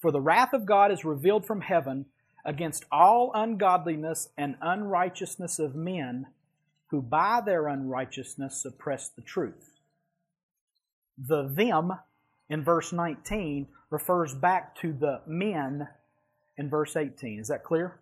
For 0.00 0.10
the 0.10 0.20
wrath 0.20 0.52
of 0.52 0.66
God 0.66 0.90
is 0.90 1.04
revealed 1.04 1.46
from 1.46 1.60
heaven 1.60 2.06
against 2.44 2.86
all 2.90 3.30
ungodliness 3.34 4.28
and 4.36 4.56
unrighteousness 4.60 5.58
of 5.58 5.74
men 5.74 6.26
who 6.88 7.02
by 7.02 7.40
their 7.44 7.68
unrighteousness 7.68 8.60
suppress 8.60 9.08
the 9.08 9.22
truth. 9.22 9.70
The 11.18 11.46
them 11.46 11.92
in 12.48 12.64
verse 12.64 12.92
19 12.92 13.68
refers 13.90 14.34
back 14.34 14.74
to 14.76 14.92
the 14.92 15.20
men 15.26 15.86
in 16.56 16.70
verse 16.70 16.96
18. 16.96 17.38
Is 17.38 17.48
that 17.48 17.62
clear? 17.62 18.00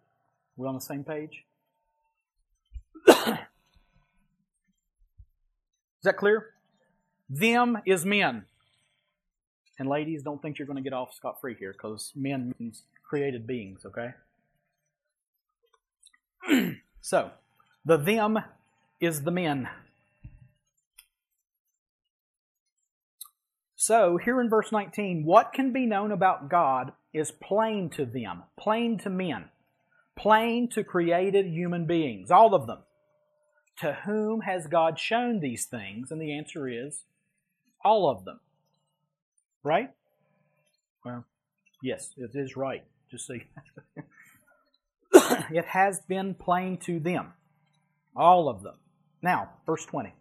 We 0.56 0.66
on 0.66 0.74
the 0.74 0.80
same 0.80 1.04
page? 1.04 1.44
Is 3.08 3.14
that 6.04 6.16
clear? 6.16 6.50
Them 7.28 7.78
is 7.84 8.04
men. 8.04 8.44
And 9.78 9.88
ladies, 9.88 10.22
don't 10.22 10.42
think 10.42 10.58
you're 10.58 10.66
going 10.66 10.76
to 10.76 10.82
get 10.82 10.92
off 10.92 11.14
scot 11.14 11.40
free 11.40 11.54
here 11.58 11.72
because 11.72 12.12
men 12.16 12.54
means 12.58 12.82
created 13.08 13.46
beings, 13.46 13.86
okay? 13.86 14.14
so, 17.00 17.30
the 17.84 17.96
them 17.96 18.38
is 19.00 19.22
the 19.22 19.30
men. 19.30 19.68
So, 23.76 24.16
here 24.16 24.40
in 24.40 24.50
verse 24.50 24.72
19, 24.72 25.24
what 25.24 25.52
can 25.52 25.72
be 25.72 25.86
known 25.86 26.10
about 26.10 26.50
God 26.50 26.92
is 27.14 27.30
plain 27.30 27.88
to 27.90 28.04
them, 28.04 28.42
plain 28.58 28.98
to 28.98 29.10
men, 29.10 29.46
plain 30.16 30.68
to 30.70 30.82
created 30.82 31.46
human 31.46 31.86
beings, 31.86 32.30
all 32.30 32.54
of 32.54 32.66
them. 32.66 32.80
To 33.80 33.98
whom 34.04 34.40
has 34.40 34.66
God 34.66 34.98
shown 34.98 35.38
these 35.38 35.64
things? 35.64 36.10
And 36.10 36.20
the 36.20 36.36
answer 36.36 36.68
is 36.68 37.04
all 37.84 38.10
of 38.10 38.24
them. 38.24 38.40
Right? 39.64 39.90
Well, 41.04 41.24
yes, 41.82 42.12
it 42.16 42.30
is 42.34 42.56
right. 42.56 42.84
Just 43.10 43.26
see. 43.26 43.44
it 45.50 45.64
has 45.66 46.00
been 46.08 46.34
plain 46.34 46.76
to 46.78 47.00
them. 47.00 47.32
All 48.16 48.48
of 48.48 48.62
them. 48.62 48.74
Now, 49.22 49.50
verse 49.66 49.84
20. 49.86 50.14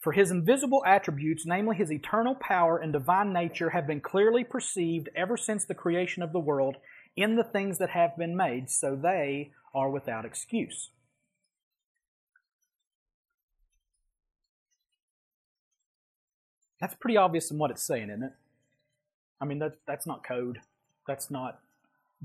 For 0.00 0.12
his 0.12 0.30
invisible 0.30 0.82
attributes, 0.86 1.46
namely 1.46 1.76
his 1.76 1.90
eternal 1.90 2.34
power 2.34 2.76
and 2.76 2.92
divine 2.92 3.32
nature, 3.32 3.70
have 3.70 3.86
been 3.86 4.02
clearly 4.02 4.44
perceived 4.44 5.08
ever 5.16 5.38
since 5.38 5.64
the 5.64 5.74
creation 5.74 6.22
of 6.22 6.32
the 6.32 6.40
world 6.40 6.76
in 7.16 7.36
the 7.36 7.44
things 7.44 7.78
that 7.78 7.90
have 7.90 8.16
been 8.18 8.36
made, 8.36 8.68
so 8.68 8.96
they 8.96 9.52
are 9.74 9.90
without 9.90 10.26
excuse. 10.26 10.90
That's 16.84 16.96
pretty 16.96 17.16
obvious 17.16 17.50
in 17.50 17.56
what 17.56 17.70
it's 17.70 17.86
saying, 17.86 18.10
isn't 18.10 18.24
it? 18.24 18.32
I 19.40 19.46
mean, 19.46 19.58
that, 19.60 19.76
that's 19.86 20.06
not 20.06 20.22
code. 20.22 20.58
That's 21.08 21.30
not 21.30 21.60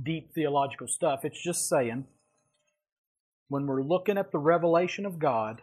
deep 0.03 0.33
theological 0.35 0.85
stuff. 0.89 1.23
It's 1.23 1.41
just 1.41 1.69
saying, 1.69 2.07
when 3.47 3.67
we're 3.67 3.81
looking 3.81 4.17
at 4.17 4.33
the 4.33 4.37
revelation 4.37 5.05
of 5.05 5.17
God, 5.17 5.61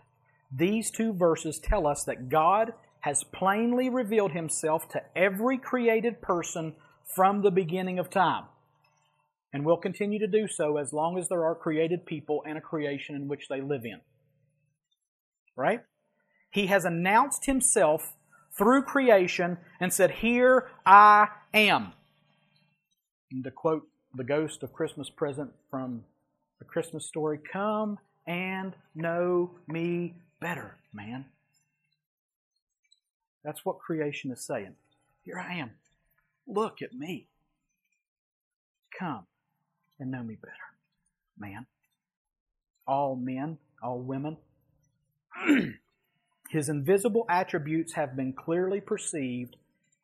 these 0.50 0.90
two 0.90 1.12
verses 1.12 1.60
tell 1.62 1.86
us 1.86 2.04
that 2.04 2.30
God 2.30 2.72
has 3.00 3.22
plainly 3.22 3.90
revealed 3.90 4.32
himself 4.32 4.88
to 4.88 5.02
every 5.14 5.58
created 5.58 6.22
person 6.22 6.72
from 7.14 7.42
the 7.42 7.50
beginning 7.50 7.98
of 7.98 8.08
time. 8.08 8.44
And 9.52 9.66
will 9.66 9.76
continue 9.76 10.20
to 10.20 10.26
do 10.26 10.48
so 10.48 10.78
as 10.78 10.94
long 10.94 11.18
as 11.18 11.28
there 11.28 11.44
are 11.44 11.54
created 11.54 12.06
people 12.06 12.42
and 12.46 12.56
a 12.56 12.62
creation 12.62 13.14
in 13.14 13.28
which 13.28 13.48
they 13.50 13.60
live 13.60 13.84
in. 13.84 14.00
Right? 15.54 15.82
He 16.50 16.68
has 16.68 16.86
announced 16.86 17.44
himself 17.44 18.15
through 18.56 18.82
creation 18.82 19.58
and 19.80 19.92
said, 19.92 20.10
Here 20.10 20.70
I 20.84 21.28
am. 21.52 21.92
And 23.30 23.44
to 23.44 23.50
quote 23.50 23.86
the 24.14 24.24
ghost 24.24 24.62
of 24.62 24.72
Christmas 24.72 25.10
present 25.10 25.50
from 25.70 26.04
the 26.58 26.64
Christmas 26.64 27.06
story. 27.06 27.38
Come 27.52 27.98
and 28.26 28.74
know 28.94 29.52
me 29.68 30.14
better, 30.40 30.76
man. 30.92 31.26
That's 33.44 33.64
what 33.64 33.78
creation 33.78 34.30
is 34.32 34.44
saying. 34.44 34.74
Here 35.22 35.38
I 35.38 35.54
am. 35.56 35.70
Look 36.46 36.82
at 36.82 36.92
me. 36.92 37.28
Come 38.98 39.26
and 40.00 40.10
know 40.10 40.22
me 40.22 40.36
better, 40.40 40.54
man. 41.38 41.66
All 42.86 43.16
men, 43.16 43.58
all 43.82 43.98
women. 43.98 44.36
His 46.50 46.68
invisible 46.68 47.26
attributes 47.28 47.94
have 47.94 48.16
been 48.16 48.32
clearly 48.32 48.80
perceived, 48.80 49.56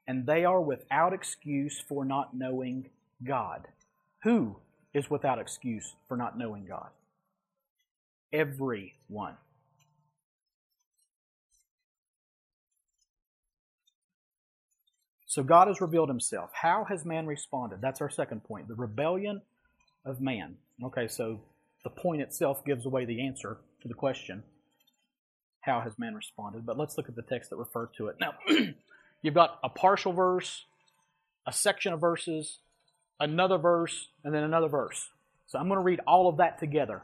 and 0.07 0.27
they 0.27 0.45
are 0.45 0.61
without 0.61 1.13
excuse 1.13 1.81
for 1.81 2.05
not 2.05 2.35
knowing 2.35 2.89
God. 3.23 3.69
Who 4.25 4.57
is 4.93 5.09
without 5.09 5.39
excuse 5.39 5.95
for 6.09 6.17
not 6.17 6.37
knowing 6.37 6.67
God? 6.67 6.89
Everyone. 8.33 9.37
So 15.27 15.43
God 15.43 15.69
has 15.69 15.81
revealed 15.81 16.11
himself. 16.11 16.51
How 16.53 16.85
has 16.85 17.07
man 17.07 17.27
responded? 17.27 17.81
That's 17.81 18.03
our 18.03 18.11
second 18.11 18.45
point. 18.45 18.69
The 18.69 18.75
rebellion 18.75 19.41
of 20.05 20.21
man. 20.21 20.57
Okay, 20.85 21.09
so 21.09 21.41
the 21.85 21.91
point 21.91 22.21
itself 22.21 22.65
gives 22.65 22.85
away 22.85 23.07
the 23.07 23.27
answer 23.27 23.57
to 23.81 23.89
the 23.89 23.95
question 23.95 24.43
how 25.63 25.81
has 25.81 25.99
man 25.99 26.15
responded? 26.15 26.67
But 26.67 26.77
let's 26.77 26.97
look 26.97 27.09
at 27.09 27.17
the 27.17 27.23
text 27.23 27.51
that 27.51 27.57
refer 27.57 27.89
to 27.97 28.09
it. 28.09 28.17
Now, 28.21 28.35
you've 29.23 29.35
got 29.35 29.59
a 29.65 29.69
partial 29.69 30.13
verse, 30.13 30.65
a 31.47 31.53
section 31.53 31.93
of 31.93 32.01
verses, 32.01 32.59
another 33.19 33.59
verse, 33.59 34.09
and 34.25 34.35
then 34.35 34.43
another 34.43 34.69
verse. 34.69 35.09
So 35.47 35.59
I'm 35.59 35.69
going 35.69 35.79
to 35.79 35.85
read 35.85 36.01
all 36.07 36.29
of 36.29 36.39
that 36.39 36.59
together. 36.59 37.03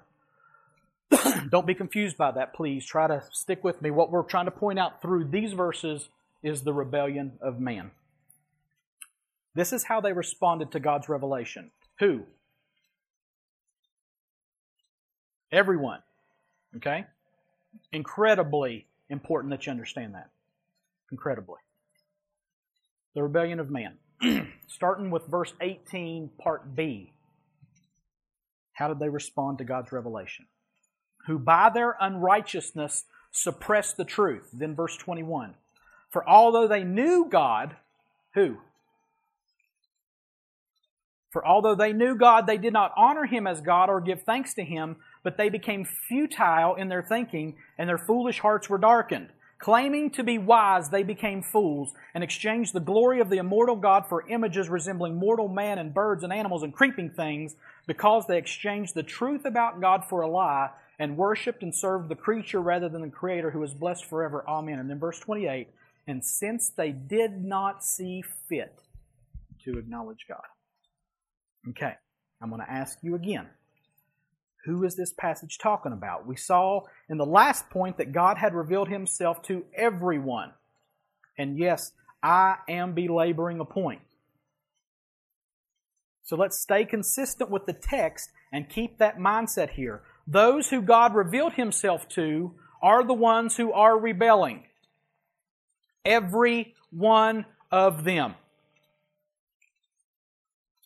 Don't 1.50 1.66
be 1.66 1.74
confused 1.74 2.16
by 2.16 2.32
that, 2.32 2.52
please. 2.52 2.84
Try 2.84 3.06
to 3.06 3.22
stick 3.30 3.62
with 3.62 3.80
me. 3.80 3.90
What 3.90 4.10
we're 4.10 4.22
trying 4.22 4.46
to 4.46 4.50
point 4.50 4.78
out 4.78 5.00
through 5.00 5.26
these 5.26 5.52
verses 5.52 6.08
is 6.42 6.62
the 6.62 6.72
rebellion 6.72 7.32
of 7.40 7.60
man. 7.60 7.92
This 9.54 9.72
is 9.72 9.84
how 9.84 10.00
they 10.00 10.12
responded 10.12 10.72
to 10.72 10.80
God's 10.80 11.08
revelation. 11.08 11.70
Who? 12.00 12.22
Everyone. 15.50 16.00
Okay? 16.76 17.06
Incredibly 17.92 18.86
important 19.08 19.50
that 19.50 19.66
you 19.66 19.70
understand 19.70 20.14
that. 20.14 20.30
Incredibly. 21.10 21.58
The 23.14 23.22
rebellion 23.22 23.60
of 23.60 23.70
man. 23.70 23.98
Starting 24.66 25.10
with 25.10 25.26
verse 25.26 25.52
18, 25.60 26.30
part 26.38 26.74
B. 26.74 27.12
How 28.72 28.88
did 28.88 28.98
they 28.98 29.08
respond 29.08 29.58
to 29.58 29.64
God's 29.64 29.92
revelation? 29.92 30.46
Who 31.26 31.38
by 31.38 31.70
their 31.70 31.96
unrighteousness 32.00 33.04
suppressed 33.30 33.96
the 33.96 34.04
truth. 34.04 34.48
Then 34.52 34.74
verse 34.74 34.96
21. 34.96 35.54
For 36.10 36.28
although 36.28 36.66
they 36.66 36.84
knew 36.84 37.26
God, 37.30 37.76
who? 38.34 38.58
For 41.30 41.46
although 41.46 41.74
they 41.74 41.92
knew 41.92 42.16
God, 42.16 42.46
they 42.46 42.56
did 42.56 42.72
not 42.72 42.92
honor 42.96 43.26
him 43.26 43.46
as 43.46 43.60
God 43.60 43.90
or 43.90 44.00
give 44.00 44.22
thanks 44.22 44.54
to 44.54 44.64
him, 44.64 44.96
but 45.28 45.36
they 45.36 45.50
became 45.50 45.84
futile 45.84 46.76
in 46.76 46.88
their 46.88 47.02
thinking, 47.02 47.54
and 47.76 47.86
their 47.86 47.98
foolish 47.98 48.38
hearts 48.38 48.70
were 48.70 48.78
darkened. 48.78 49.28
Claiming 49.58 50.08
to 50.12 50.24
be 50.24 50.38
wise, 50.38 50.88
they 50.88 51.02
became 51.02 51.42
fools 51.42 51.92
and 52.14 52.24
exchanged 52.24 52.72
the 52.72 52.80
glory 52.80 53.20
of 53.20 53.28
the 53.28 53.36
immortal 53.36 53.76
God 53.76 54.06
for 54.08 54.26
images 54.26 54.70
resembling 54.70 55.16
mortal 55.16 55.46
man 55.46 55.78
and 55.78 55.92
birds 55.92 56.24
and 56.24 56.32
animals 56.32 56.62
and 56.62 56.72
creeping 56.72 57.10
things, 57.10 57.56
because 57.86 58.26
they 58.26 58.38
exchanged 58.38 58.94
the 58.94 59.02
truth 59.02 59.44
about 59.44 59.82
God 59.82 60.06
for 60.08 60.22
a 60.22 60.30
lie 60.30 60.70
and 60.98 61.18
worshiped 61.18 61.62
and 61.62 61.74
served 61.74 62.08
the 62.08 62.16
creature 62.16 62.62
rather 62.62 62.88
than 62.88 63.02
the 63.02 63.10
Creator 63.10 63.50
who 63.50 63.62
is 63.62 63.74
blessed 63.74 64.06
forever. 64.06 64.42
Amen. 64.48 64.78
And 64.78 64.88
then 64.88 64.98
verse 64.98 65.20
28 65.20 65.68
And 66.06 66.24
since 66.24 66.70
they 66.70 66.90
did 66.90 67.44
not 67.44 67.84
see 67.84 68.24
fit 68.48 68.80
to 69.66 69.76
acknowledge 69.76 70.24
God. 70.26 70.40
Okay, 71.68 71.92
I'm 72.40 72.48
going 72.48 72.62
to 72.62 72.72
ask 72.72 72.96
you 73.02 73.14
again. 73.14 73.46
Who 74.68 74.84
is 74.84 74.96
this 74.96 75.14
passage 75.14 75.56
talking 75.56 75.92
about? 75.92 76.26
We 76.26 76.36
saw 76.36 76.82
in 77.08 77.16
the 77.16 77.24
last 77.24 77.70
point 77.70 77.96
that 77.96 78.12
God 78.12 78.36
had 78.36 78.52
revealed 78.52 78.88
himself 78.88 79.40
to 79.44 79.64
everyone. 79.74 80.52
And 81.38 81.58
yes, 81.58 81.92
I 82.22 82.56
am 82.68 82.92
belaboring 82.92 83.60
a 83.60 83.64
point. 83.64 84.02
So 86.22 86.36
let's 86.36 86.60
stay 86.60 86.84
consistent 86.84 87.48
with 87.48 87.64
the 87.64 87.72
text 87.72 88.28
and 88.52 88.68
keep 88.68 88.98
that 88.98 89.16
mindset 89.16 89.70
here. 89.70 90.02
Those 90.26 90.68
who 90.68 90.82
God 90.82 91.14
revealed 91.14 91.54
himself 91.54 92.06
to 92.10 92.52
are 92.82 93.02
the 93.02 93.14
ones 93.14 93.56
who 93.56 93.72
are 93.72 93.98
rebelling. 93.98 94.64
Every 96.04 96.74
one 96.90 97.46
of 97.72 98.04
them. 98.04 98.34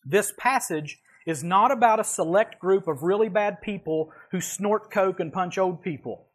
This 0.05 0.33
passage 0.38 1.01
is 1.26 1.44
not 1.44 1.70
about 1.70 2.00
a 2.00 2.04
select 2.04 2.58
group 2.58 2.88
of 2.88 3.02
really 3.02 3.28
bad 3.28 3.61
people 3.61 4.12
who 4.30 4.40
snort 4.40 4.90
coke 4.90 5.20
and 5.20 5.32
punch 5.32 5.58
old 5.58 5.82
people. 5.82 6.26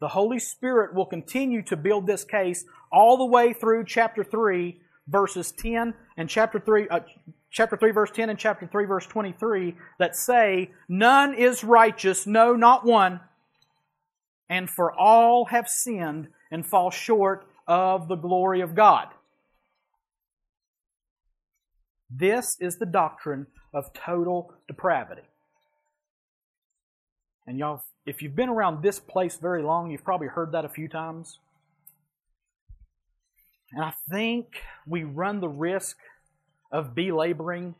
The 0.00 0.08
Holy 0.08 0.38
Spirit 0.38 0.94
will 0.94 1.06
continue 1.06 1.62
to 1.62 1.76
build 1.76 2.06
this 2.06 2.24
case 2.24 2.64
all 2.92 3.16
the 3.16 3.24
way 3.24 3.52
through 3.52 3.84
chapter 3.84 4.22
3, 4.22 4.78
verses 5.08 5.52
10 5.52 5.94
and 6.16 6.28
chapter 6.28 6.60
3, 6.60 6.88
uh, 6.88 7.00
chapter 7.50 7.76
3, 7.76 7.90
verse 7.92 8.10
10 8.10 8.28
and 8.28 8.38
chapter 8.38 8.66
3, 8.66 8.84
verse 8.84 9.06
23 9.06 9.74
that 9.98 10.14
say, 10.14 10.70
None 10.88 11.34
is 11.34 11.64
righteous, 11.64 12.26
no, 12.26 12.54
not 12.54 12.84
one, 12.84 13.20
and 14.48 14.68
for 14.68 14.92
all 14.92 15.46
have 15.46 15.68
sinned 15.68 16.28
and 16.50 16.66
fall 16.66 16.90
short 16.90 17.46
of 17.66 18.08
the 18.08 18.16
glory 18.16 18.60
of 18.60 18.74
God. 18.74 19.08
This 22.10 22.56
is 22.60 22.78
the 22.78 22.86
doctrine 22.86 23.46
of 23.74 23.92
total 23.92 24.54
depravity. 24.68 25.22
And 27.46 27.58
y'all, 27.58 27.82
if 28.04 28.22
you've 28.22 28.36
been 28.36 28.48
around 28.48 28.82
this 28.82 28.98
place 28.98 29.36
very 29.36 29.62
long, 29.62 29.90
you've 29.90 30.04
probably 30.04 30.28
heard 30.28 30.52
that 30.52 30.64
a 30.64 30.68
few 30.68 30.88
times. 30.88 31.38
And 33.72 33.82
I 33.84 33.92
think 34.10 34.46
we 34.86 35.04
run 35.04 35.40
the 35.40 35.48
risk 35.48 35.96
of 36.70 36.94
belaboring 36.94 37.74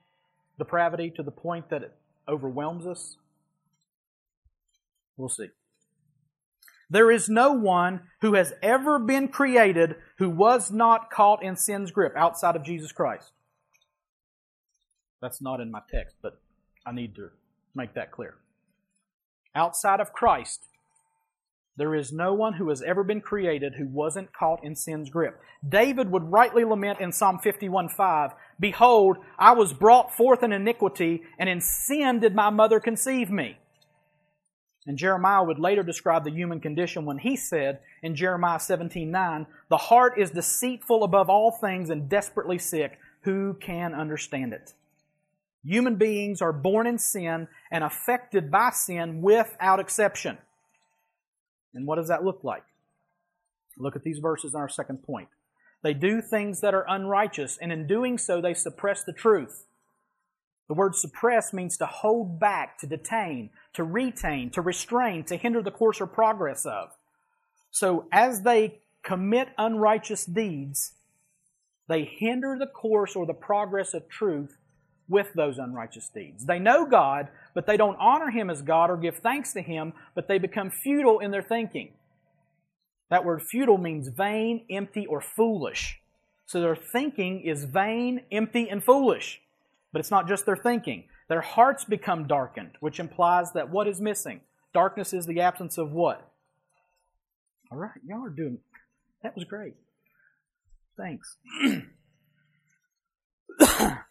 depravity 0.59 1.13
to 1.17 1.23
the 1.23 1.31
point 1.31 1.71
that 1.71 1.83
it 1.83 1.95
overwhelms 2.29 2.87
us. 2.87 3.17
We'll 5.17 5.29
see. 5.29 5.49
There 6.89 7.11
is 7.11 7.29
no 7.29 7.53
one 7.53 8.03
who 8.21 8.35
has 8.35 8.53
ever 8.63 8.99
been 8.99 9.29
created 9.29 9.97
who 10.19 10.31
was 10.31 10.71
not 10.71 11.11
caught 11.11 11.43
in 11.43 11.57
sin's 11.57 11.91
grip 11.91 12.13
outside 12.17 12.55
of 12.55 12.65
Jesus 12.65 12.93
Christ. 12.93 13.33
That's 15.21 15.41
not 15.41 15.61
in 15.61 15.71
my 15.71 15.81
text, 15.91 16.17
but 16.23 16.41
I 16.87 16.93
need 16.93 17.15
to 17.17 17.31
make 17.75 17.95
that 17.95 18.11
clear. 18.11 18.35
Outside 19.55 20.01
of 20.01 20.13
Christ, 20.13 20.69
there 21.77 21.95
is 21.95 22.13
no 22.13 22.33
one 22.33 22.55
who 22.55 22.71
has 22.71 22.83
ever 22.83 23.05
been 23.05 23.21
created 23.21 23.75
who 23.75 23.87
wasn't 23.87 24.33
caught 24.33 24.65
in 24.65 24.75
sin's 24.75 25.11
grip. 25.11 25.41
David 25.67 26.11
would 26.11 26.33
rightly 26.33 26.65
lament 26.65 27.01
in 27.01 27.13
Psalm 27.13 27.39
51:5, 27.39 28.35
Behold, 28.59 29.19
I 29.39 29.53
was 29.53 29.75
brought 29.75 30.15
forth 30.15 30.43
in 30.43 30.53
iniquity, 30.53 31.23
and 31.39 31.49
in 31.49 31.61
sin 31.61 32.21
did 32.21 32.35
my 32.35 32.49
mother 32.49 32.81
conceive 32.81 33.31
me. 33.31 33.59
And 34.87 34.97
Jeremiah 34.97 35.43
would 35.43 35.59
later 35.59 35.83
describe 35.83 36.25
the 36.25 36.31
human 36.31 36.61
condition 36.61 37.05
when 37.05 37.19
he 37.19 37.37
said 37.37 37.81
in 38.03 38.15
Jeremiah 38.15 38.59
17:9, 38.59 39.47
The 39.69 39.77
heart 39.77 40.19
is 40.19 40.31
deceitful 40.31 41.03
above 41.03 41.29
all 41.29 41.51
things 41.51 41.91
and 41.91 42.09
desperately 42.09 42.59
sick. 42.59 42.99
Who 43.23 43.55
can 43.55 43.93
understand 43.95 44.53
it? 44.53 44.75
Human 45.67 45.97
beings 45.97 46.41
are 46.41 46.53
born 46.53 46.87
in 46.87 46.97
sin 46.97 47.49
and 47.73 47.83
affected 47.83 48.53
by 48.53 48.71
sin 48.71 49.21
without 49.21 49.81
exception. 49.81 50.39
And 51.75 51.87
what 51.87 51.97
does 51.97 52.07
that 52.07 52.25
look 52.25 52.45
like? 52.45 52.63
Look 53.77 53.97
at 53.97 54.05
these 54.05 54.19
verses 54.19 54.55
on 54.55 54.61
our 54.61 54.69
second 54.69 55.03
point. 55.03 55.29
They 55.83 55.93
do 55.93 56.23
things 56.23 56.61
that 56.61 56.73
are 56.73 56.87
unrighteous, 56.89 57.59
and 57.61 57.73
in 57.73 57.87
doing 57.87 58.17
so, 58.17 58.41
they 58.41 58.55
suppress 58.55 59.03
the 59.03 59.13
truth. 59.13 59.67
The 60.69 60.75
word 60.75 60.95
suppress 60.95 61.53
means 61.53 61.77
to 61.79 61.87
hold 61.87 62.39
back, 62.39 62.79
to 62.79 62.87
detain, 62.87 63.51
to 63.75 63.83
retain, 63.83 64.51
to 64.51 64.63
restrain, 64.63 65.25
to 65.25 65.37
hinder 65.37 65.63
the 65.63 65.71
course 65.71 66.01
or 66.01 66.07
progress 66.07 66.65
of. 66.65 66.91
So 67.71 68.07
as 68.13 68.43
they 68.43 68.79
commit 69.03 69.49
unrighteous 69.59 70.25
deeds, 70.27 70.93
they 71.89 72.05
hinder 72.05 72.57
the 72.59 72.67
course 72.67 73.15
or 73.15 73.27
the 73.27 73.35
progress 73.35 73.95
of 73.95 74.09
truth 74.09 74.57
with 75.09 75.33
those 75.35 75.59
unrighteous 75.59 76.09
deeds. 76.09 76.47
They 76.47 76.59
know 76.59 76.87
God, 76.87 77.29
but 77.55 77.67
they 77.67 77.77
don't 77.77 77.97
honor 78.01 78.31
Him 78.31 78.51
as 78.51 78.63
God 78.63 78.91
or 78.91 78.97
give 78.97 79.19
thanks 79.19 79.53
to 79.53 79.63
Him, 79.63 79.93
but 80.15 80.29
they 80.29 80.39
become 80.39 80.71
futile 80.71 81.21
in 81.21 81.31
their 81.31 81.43
thinking. 81.43 81.93
That 83.11 83.25
word 83.25 83.43
futile 83.43 83.79
means 83.79 84.09
vain, 84.09 84.67
empty, 84.71 85.07
or 85.07 85.21
foolish. 85.21 86.01
So 86.47 86.61
their 86.61 86.77
thinking 86.77 87.43
is 87.43 87.65
vain, 87.65 88.23
empty, 88.33 88.69
and 88.69 88.83
foolish. 88.83 89.41
But 89.93 90.01
it's 90.01 90.11
not 90.11 90.29
just 90.29 90.47
their 90.47 90.57
thinking. 90.57 91.05
Their 91.29 91.41
hearts 91.41 91.85
become 91.85 92.27
darkened, 92.27 92.73
which 92.81 93.01
implies 93.01 93.53
that 93.53 93.71
what 93.71 93.89
is 93.89 94.01
missing? 94.01 94.41
Darkness 94.75 95.13
is 95.13 95.27
the 95.27 95.41
absence 95.41 95.79
of 95.79 95.93
what? 95.93 96.29
All 97.71 97.79
right, 97.79 97.91
y'all 98.05 98.25
are 98.25 98.31
doing 98.31 98.59
that 99.27 99.35
was 99.35 99.45
great. 99.45 99.75
Thanks. 100.97 101.37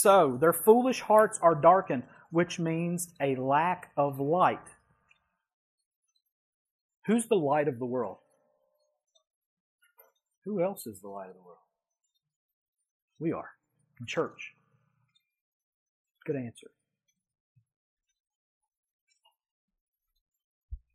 so, 0.00 0.38
their 0.40 0.52
foolish 0.52 1.00
hearts 1.00 1.38
are 1.42 1.54
darkened, 1.54 2.04
which 2.30 2.58
means 2.58 3.12
a 3.20 3.36
lack 3.36 3.90
of 3.96 4.18
light. 4.18 4.58
Who's 7.06 7.26
the 7.26 7.36
light 7.36 7.68
of 7.68 7.78
the 7.78 7.86
world? 7.86 8.18
Who 10.44 10.62
else 10.62 10.86
is 10.86 11.00
the 11.00 11.08
light 11.08 11.28
of 11.28 11.34
the 11.34 11.42
world? 11.42 11.58
We 13.18 13.32
are. 13.32 13.50
Church. 14.06 14.52
Good 16.24 16.36
answer. 16.36 16.70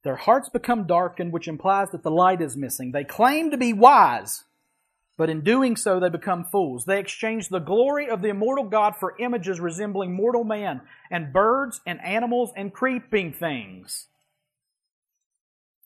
Their 0.04 0.16
hearts 0.16 0.50
become 0.50 0.86
darkened, 0.86 1.34
which 1.34 1.48
implies 1.48 1.90
that 1.92 2.04
the 2.04 2.12
light 2.12 2.42
is 2.42 2.56
missing. 2.56 2.92
They 2.92 3.04
claim 3.04 3.52
to 3.52 3.58
be 3.58 3.74
wise, 3.74 4.44
but 5.18 5.30
in 5.30 5.42
doing 5.42 5.78
so, 5.78 6.00
they 6.00 6.10
become 6.10 6.44
fools. 6.44 6.86
They 6.86 7.00
exchange 7.00 7.48
the 7.48 7.60
glory 7.60 8.10
of 8.10 8.22
the 8.22 8.30
immortal 8.30 8.66
God 8.66 8.96
for 8.98 9.16
images 9.18 9.60
resembling 9.60 10.14
mortal 10.14 10.44
man 10.44 10.82
and 11.10 11.32
birds 11.32 11.80
and 11.86 12.04
animals 12.04 12.52
and 12.56 12.74
creeping 12.74 13.32
things. 13.32 14.08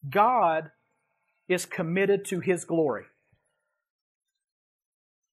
God 0.09 0.71
is 1.47 1.65
committed 1.65 2.25
to 2.25 2.39
His 2.39 2.65
glory. 2.65 3.05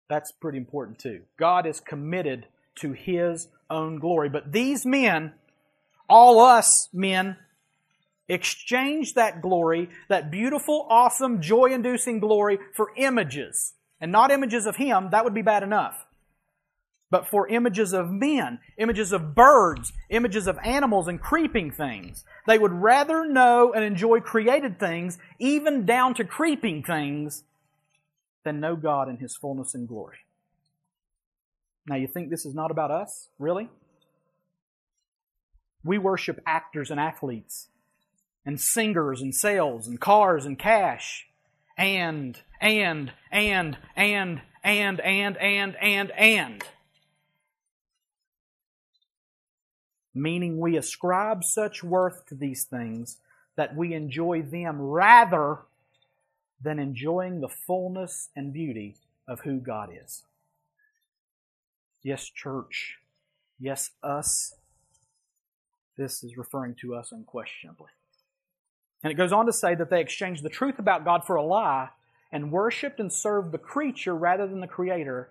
That's 0.09 0.30
pretty 0.30 0.59
important 0.59 0.98
too. 0.98 1.22
God 1.38 1.66
is 1.66 1.80
committed 1.80 2.46
to 2.76 2.92
His 2.92 3.48
own 3.70 3.98
glory. 3.98 4.28
But 4.28 4.52
these 4.52 4.85
men, 4.85 5.32
all 6.09 6.40
us 6.40 6.88
men, 6.92 7.37
exchange 8.28 9.14
that 9.14 9.40
glory, 9.40 9.88
that 10.09 10.30
beautiful, 10.30 10.87
awesome, 10.90 11.40
joy 11.40 11.72
inducing 11.72 12.20
glory, 12.20 12.59
for 12.74 12.90
images. 12.96 13.72
And 14.00 14.12
not 14.12 14.30
images 14.30 14.66
of 14.66 14.76
Him, 14.76 15.11
that 15.11 15.24
would 15.24 15.35
be 15.35 15.42
bad 15.42 15.62
enough. 15.62 16.06
But 17.11 17.28
for 17.28 17.48
images 17.48 17.92
of 17.92 18.11
men, 18.11 18.59
images 18.78 19.12
of 19.12 19.35
birds, 19.35 19.92
images 20.11 20.46
of 20.46 20.59
animals 20.64 21.06
and 21.06 21.20
creeping 21.20 21.70
things. 21.70 22.24
They 22.46 22.59
would 22.59 22.72
rather 22.72 23.24
know 23.24 23.72
and 23.72 23.85
enjoy 23.85 24.20
created 24.20 24.80
things, 24.80 25.18
even 25.38 25.87
down 25.87 26.14
to 26.14 26.24
creeping 26.24 26.82
things, 26.82 27.44
than 28.44 28.61
know 28.61 28.76
God 28.76 29.09
in 29.09 29.18
His 29.18 29.37
fullness 29.37 29.74
and 29.74 29.87
glory. 29.87 30.18
Now, 31.87 31.96
you 31.96 32.09
think 32.09 32.30
this 32.30 32.44
is 32.44 32.54
not 32.54 32.70
about 32.70 32.90
us? 32.90 33.28
Really? 33.38 33.68
We 35.85 35.98
worship 35.98 36.40
actors 36.44 36.90
and 36.90 36.98
athletes 36.98 37.68
and 38.44 38.61
singers 38.61 39.22
and 39.22 39.32
sales 39.35 39.87
and 39.87 40.00
cars 40.00 40.44
and 40.44 40.59
cash 40.59 41.26
and, 41.76 42.38
and, 42.60 43.12
and, 43.30 43.76
and, 43.94 44.40
and, 44.64 45.00
and, 45.00 45.36
and, 45.36 45.76
and, 45.76 46.10
and. 46.12 46.64
Meaning 50.14 50.58
we 50.58 50.76
ascribe 50.76 51.44
such 51.44 51.84
worth 51.84 52.26
to 52.26 52.34
these 52.34 52.64
things 52.64 53.18
that 53.56 53.76
we 53.76 53.94
enjoy 53.94 54.42
them 54.42 54.80
rather 54.80 55.58
than 56.62 56.78
enjoying 56.78 57.40
the 57.40 57.48
fullness 57.48 58.30
and 58.34 58.52
beauty 58.52 58.96
of 59.28 59.40
who 59.40 59.58
God 59.58 59.90
is. 59.92 60.24
Yes, 62.02 62.24
church. 62.24 62.98
Yes, 63.58 63.90
us. 64.02 64.54
This 65.98 66.22
is 66.22 66.36
referring 66.36 66.76
to 66.80 66.94
us 66.94 67.12
unquestionably. 67.12 67.88
And 69.07 69.12
it 69.12 69.16
goes 69.16 69.33
on 69.33 69.47
to 69.47 69.53
say 69.53 69.77
that 69.77 69.88
they 69.88 70.01
exchanged 70.01 70.42
the 70.42 70.49
truth 70.49 70.81
about 70.81 71.05
God 71.05 71.25
for 71.25 71.37
a 71.37 71.45
lie 71.45 71.90
and 72.33 72.51
worshiped 72.51 72.99
and 72.99 73.12
served 73.12 73.53
the 73.53 73.57
creature 73.57 74.16
rather 74.16 74.49
than 74.49 74.59
the 74.59 74.66
Creator, 74.66 75.31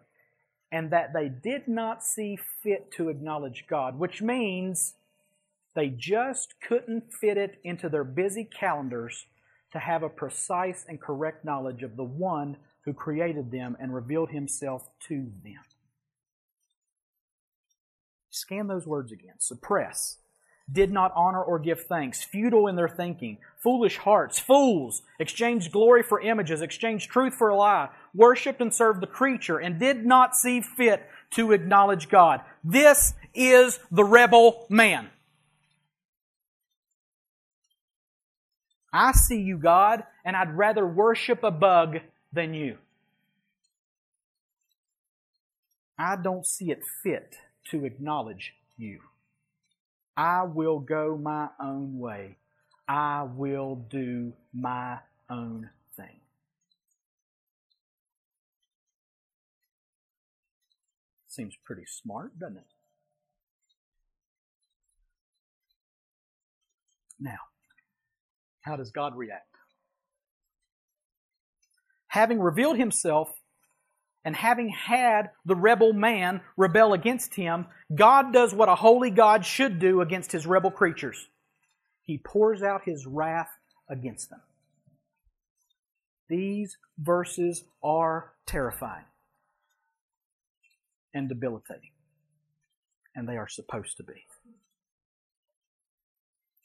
and 0.72 0.92
that 0.92 1.12
they 1.14 1.28
did 1.28 1.68
not 1.68 2.02
see 2.02 2.38
fit 2.64 2.90
to 2.94 3.10
acknowledge 3.10 3.66
God, 3.68 4.00
which 4.00 4.22
means 4.22 4.94
they 5.74 5.90
just 5.90 6.54
couldn't 6.66 7.14
fit 7.14 7.36
it 7.36 7.60
into 7.66 7.90
their 7.90 8.06
busy 8.06 8.46
calendars 8.46 9.26
to 9.74 9.80
have 9.80 10.04
a 10.04 10.08
precise 10.08 10.86
and 10.88 11.02
correct 11.02 11.44
knowledge 11.44 11.84
of 11.84 11.98
the 11.98 12.04
one 12.06 12.56
who 12.86 12.94
created 12.94 13.52
them 13.52 13.76
and 13.78 13.94
revealed 13.94 14.30
himself 14.30 14.88
to 15.10 15.34
them. 15.44 15.66
Scan 18.30 18.68
those 18.68 18.88
words 18.88 19.12
again. 19.12 19.36
Suppress 19.40 20.20
did 20.72 20.92
not 20.92 21.12
honor 21.16 21.44
or 21.44 21.60
give 21.60 21.82
thanks, 21.82 22.24
futile 22.24 22.68
in 22.68 22.76
their 22.76 22.90
thinking, 22.90 23.38
foolish 23.62 23.98
hearts, 23.98 24.40
fools, 24.40 25.04
exchanged 25.20 25.72
glory 25.72 26.02
for 26.02 26.20
images, 26.20 26.62
exchanged 26.62 27.10
truth 27.10 27.36
for 27.36 27.50
a 27.50 27.56
lie, 27.56 27.90
worshipped 28.14 28.62
and 28.62 28.74
served 28.74 29.02
the 29.02 29.08
creature, 29.08 29.60
and 29.60 29.80
did 29.80 30.06
not 30.06 30.36
see 30.36 30.62
fit 30.62 31.08
to 31.32 31.52
acknowledge 31.52 32.10
God. 32.10 32.42
This 32.64 33.14
is 33.34 33.80
the 33.92 34.04
rebel 34.04 34.66
man. 34.70 35.10
I 38.92 39.12
see 39.12 39.42
you, 39.42 39.58
God, 39.58 40.04
and 40.24 40.36
I'd 40.36 40.56
rather 40.56 40.88
worship 40.88 41.44
a 41.44 41.52
bug 41.52 41.98
than 42.32 42.54
you. 42.54 42.78
I 45.98 46.16
don't 46.16 46.46
see 46.46 46.72
it 46.72 46.82
fit 47.04 47.36
to 47.72 47.86
acknowledge 47.86 48.54
you. 48.78 49.02
I 50.18 50.44
will 50.44 50.80
go 50.80 51.18
my 51.18 51.50
own 51.62 52.00
way. 52.00 52.38
I 52.88 53.24
will 53.24 53.76
do 53.90 54.34
my 54.54 55.00
own 55.30 55.70
thing. 55.98 56.20
Seems 61.28 61.58
pretty 61.66 61.86
smart, 61.86 62.38
doesn't 62.40 62.58
it? 62.58 62.64
Now, 67.20 67.40
how 68.62 68.76
does 68.76 68.92
God 68.92 69.16
react? 69.16 69.56
Having 72.08 72.40
revealed 72.40 72.78
himself 72.78 73.30
and 74.26 74.36
having 74.36 74.70
had 74.70 75.30
the 75.46 75.56
rebel 75.56 75.94
man 75.94 76.42
rebel 76.58 76.94
against 76.94 77.36
him, 77.36 77.68
God 77.94 78.34
does 78.34 78.54
what 78.54 78.68
a 78.68 78.76
holy 78.76 79.12
God 79.12 79.46
should 79.46 79.80
do 79.80 80.02
against 80.02 80.32
his 80.32 80.48
rebel 80.48 80.72
creatures. 80.72 81.30
He 82.02 82.18
pours 82.18 82.64
out 82.64 82.82
his 82.84 83.06
wrath 83.06 83.52
against 83.88 84.32
them. 84.32 84.42
These 86.28 86.78
verses 86.98 87.64
are 87.84 88.34
terrifying 88.48 89.06
and 91.14 91.30
debilitating. 91.30 91.92
And 93.16 93.30
they 93.30 93.38
are 93.38 93.48
supposed 93.48 93.98
to 93.98 94.04
be. 94.04 94.26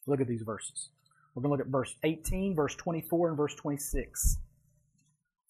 Look 0.06 0.20
at 0.20 0.26
these 0.26 0.42
verses. 0.42 0.88
We're 1.34 1.42
going 1.42 1.50
to 1.50 1.58
look 1.58 1.66
at 1.66 1.70
verse 1.70 1.94
18, 2.02 2.56
verse 2.56 2.74
24, 2.74 3.28
and 3.28 3.36
verse 3.36 3.54
26. 3.54 4.38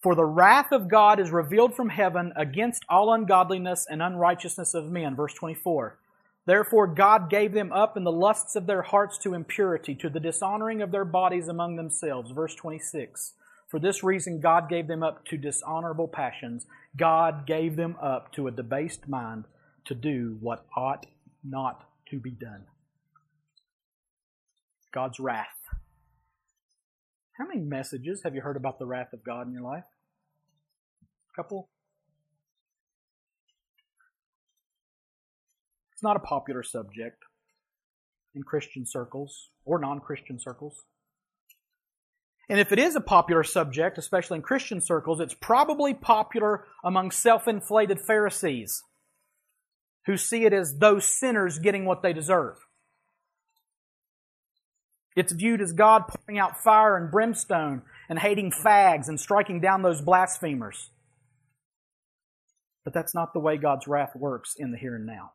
For 0.01 0.15
the 0.15 0.25
wrath 0.25 0.71
of 0.71 0.87
God 0.87 1.19
is 1.19 1.29
revealed 1.29 1.75
from 1.75 1.89
heaven 1.89 2.33
against 2.35 2.83
all 2.89 3.13
ungodliness 3.13 3.85
and 3.89 4.01
unrighteousness 4.01 4.73
of 4.73 4.91
men. 4.91 5.15
Verse 5.15 5.33
24. 5.35 5.99
Therefore 6.47 6.87
God 6.87 7.29
gave 7.29 7.53
them 7.53 7.71
up 7.71 7.95
in 7.95 8.03
the 8.03 8.11
lusts 8.11 8.55
of 8.55 8.65
their 8.65 8.81
hearts 8.81 9.19
to 9.19 9.35
impurity, 9.35 9.93
to 9.95 10.09
the 10.09 10.19
dishonoring 10.19 10.81
of 10.81 10.91
their 10.91 11.05
bodies 11.05 11.47
among 11.47 11.75
themselves. 11.75 12.31
Verse 12.31 12.55
26. 12.55 13.33
For 13.67 13.79
this 13.79 14.03
reason 14.03 14.41
God 14.41 14.67
gave 14.67 14.87
them 14.87 15.03
up 15.03 15.23
to 15.25 15.37
dishonorable 15.37 16.07
passions. 16.07 16.65
God 16.97 17.45
gave 17.45 17.75
them 17.75 17.95
up 18.01 18.33
to 18.33 18.47
a 18.47 18.51
debased 18.51 19.07
mind 19.07 19.45
to 19.85 19.93
do 19.93 20.37
what 20.41 20.65
ought 20.75 21.05
not 21.43 21.87
to 22.09 22.19
be 22.19 22.31
done. 22.31 22.65
God's 24.91 25.19
wrath. 25.19 25.60
How 27.41 27.47
many 27.47 27.61
messages 27.61 28.21
have 28.23 28.35
you 28.35 28.41
heard 28.41 28.55
about 28.55 28.77
the 28.77 28.85
wrath 28.85 29.13
of 29.13 29.23
God 29.23 29.47
in 29.47 29.53
your 29.53 29.63
life? 29.63 29.83
A 31.33 31.35
couple? 31.35 31.69
It's 35.91 36.03
not 36.03 36.15
a 36.15 36.19
popular 36.19 36.61
subject 36.61 37.23
in 38.35 38.43
Christian 38.43 38.85
circles 38.85 39.49
or 39.65 39.79
non 39.79 40.01
Christian 40.01 40.39
circles. 40.39 40.83
And 42.47 42.59
if 42.59 42.71
it 42.71 42.77
is 42.77 42.95
a 42.95 43.01
popular 43.01 43.43
subject, 43.43 43.97
especially 43.97 44.35
in 44.35 44.43
Christian 44.43 44.79
circles, 44.79 45.19
it's 45.19 45.33
probably 45.33 45.95
popular 45.95 46.65
among 46.83 47.09
self 47.09 47.47
inflated 47.47 47.99
Pharisees 47.99 48.83
who 50.05 50.15
see 50.15 50.45
it 50.45 50.53
as 50.53 50.77
those 50.77 51.05
sinners 51.05 51.57
getting 51.57 51.85
what 51.85 52.03
they 52.03 52.13
deserve. 52.13 52.57
It's 55.15 55.33
viewed 55.33 55.61
as 55.61 55.73
God 55.73 56.03
pouring 56.07 56.39
out 56.39 56.63
fire 56.63 56.95
and 56.97 57.11
brimstone 57.11 57.81
and 58.09 58.19
hating 58.19 58.51
fags 58.51 59.07
and 59.09 59.19
striking 59.19 59.59
down 59.59 59.81
those 59.81 60.01
blasphemers. 60.01 60.89
But 62.83 62.93
that's 62.93 63.13
not 63.13 63.33
the 63.33 63.39
way 63.39 63.57
God's 63.57 63.87
wrath 63.87 64.15
works 64.15 64.55
in 64.57 64.71
the 64.71 64.77
here 64.77 64.95
and 64.95 65.05
now. 65.05 65.33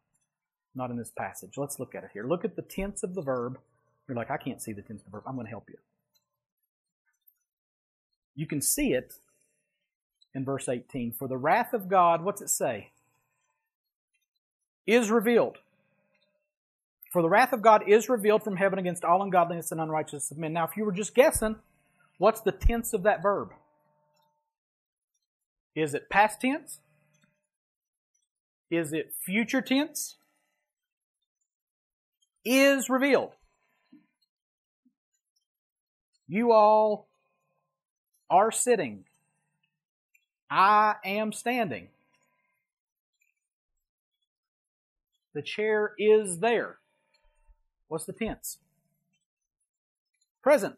not 0.74 0.90
in 0.90 0.96
this 0.98 1.10
passage. 1.16 1.54
Let's 1.56 1.80
look 1.80 1.94
at 1.94 2.04
it 2.04 2.10
here. 2.12 2.26
Look 2.26 2.44
at 2.44 2.54
the 2.54 2.62
tense 2.62 3.02
of 3.02 3.14
the 3.14 3.22
verb. 3.22 3.58
You're 4.06 4.16
like, 4.16 4.30
I 4.30 4.36
can't 4.36 4.62
see 4.62 4.72
the 4.72 4.82
tense 4.82 5.00
of 5.00 5.06
the 5.06 5.10
verb. 5.10 5.24
I'm 5.26 5.34
going 5.34 5.46
to 5.46 5.50
help 5.50 5.68
you. 5.68 5.78
You 8.34 8.46
can 8.46 8.60
see 8.60 8.92
it 8.92 9.14
in 10.34 10.44
verse 10.44 10.68
18. 10.68 11.12
For 11.12 11.26
the 11.26 11.38
wrath 11.38 11.72
of 11.72 11.88
God, 11.88 12.22
what's 12.22 12.42
it 12.42 12.50
say? 12.50 12.90
Is 14.86 15.10
revealed. 15.10 15.58
For 17.16 17.22
the 17.22 17.30
wrath 17.30 17.54
of 17.54 17.62
God 17.62 17.88
is 17.88 18.10
revealed 18.10 18.42
from 18.42 18.56
heaven 18.56 18.78
against 18.78 19.02
all 19.02 19.22
ungodliness 19.22 19.72
and 19.72 19.80
unrighteousness 19.80 20.32
of 20.32 20.36
men. 20.36 20.52
Now, 20.52 20.66
if 20.66 20.76
you 20.76 20.84
were 20.84 20.92
just 20.92 21.14
guessing, 21.14 21.56
what's 22.18 22.42
the 22.42 22.52
tense 22.52 22.92
of 22.92 23.04
that 23.04 23.22
verb? 23.22 23.54
Is 25.74 25.94
it 25.94 26.10
past 26.10 26.42
tense? 26.42 26.80
Is 28.70 28.92
it 28.92 29.14
future 29.24 29.62
tense? 29.62 30.16
Is 32.44 32.90
revealed. 32.90 33.32
You 36.28 36.52
all 36.52 37.08
are 38.28 38.52
sitting. 38.52 39.04
I 40.50 40.96
am 41.02 41.32
standing. 41.32 41.88
The 45.32 45.40
chair 45.40 45.94
is 45.98 46.40
there. 46.40 46.76
What's 47.88 48.04
the 48.04 48.12
tense? 48.12 48.58
Present. 50.42 50.76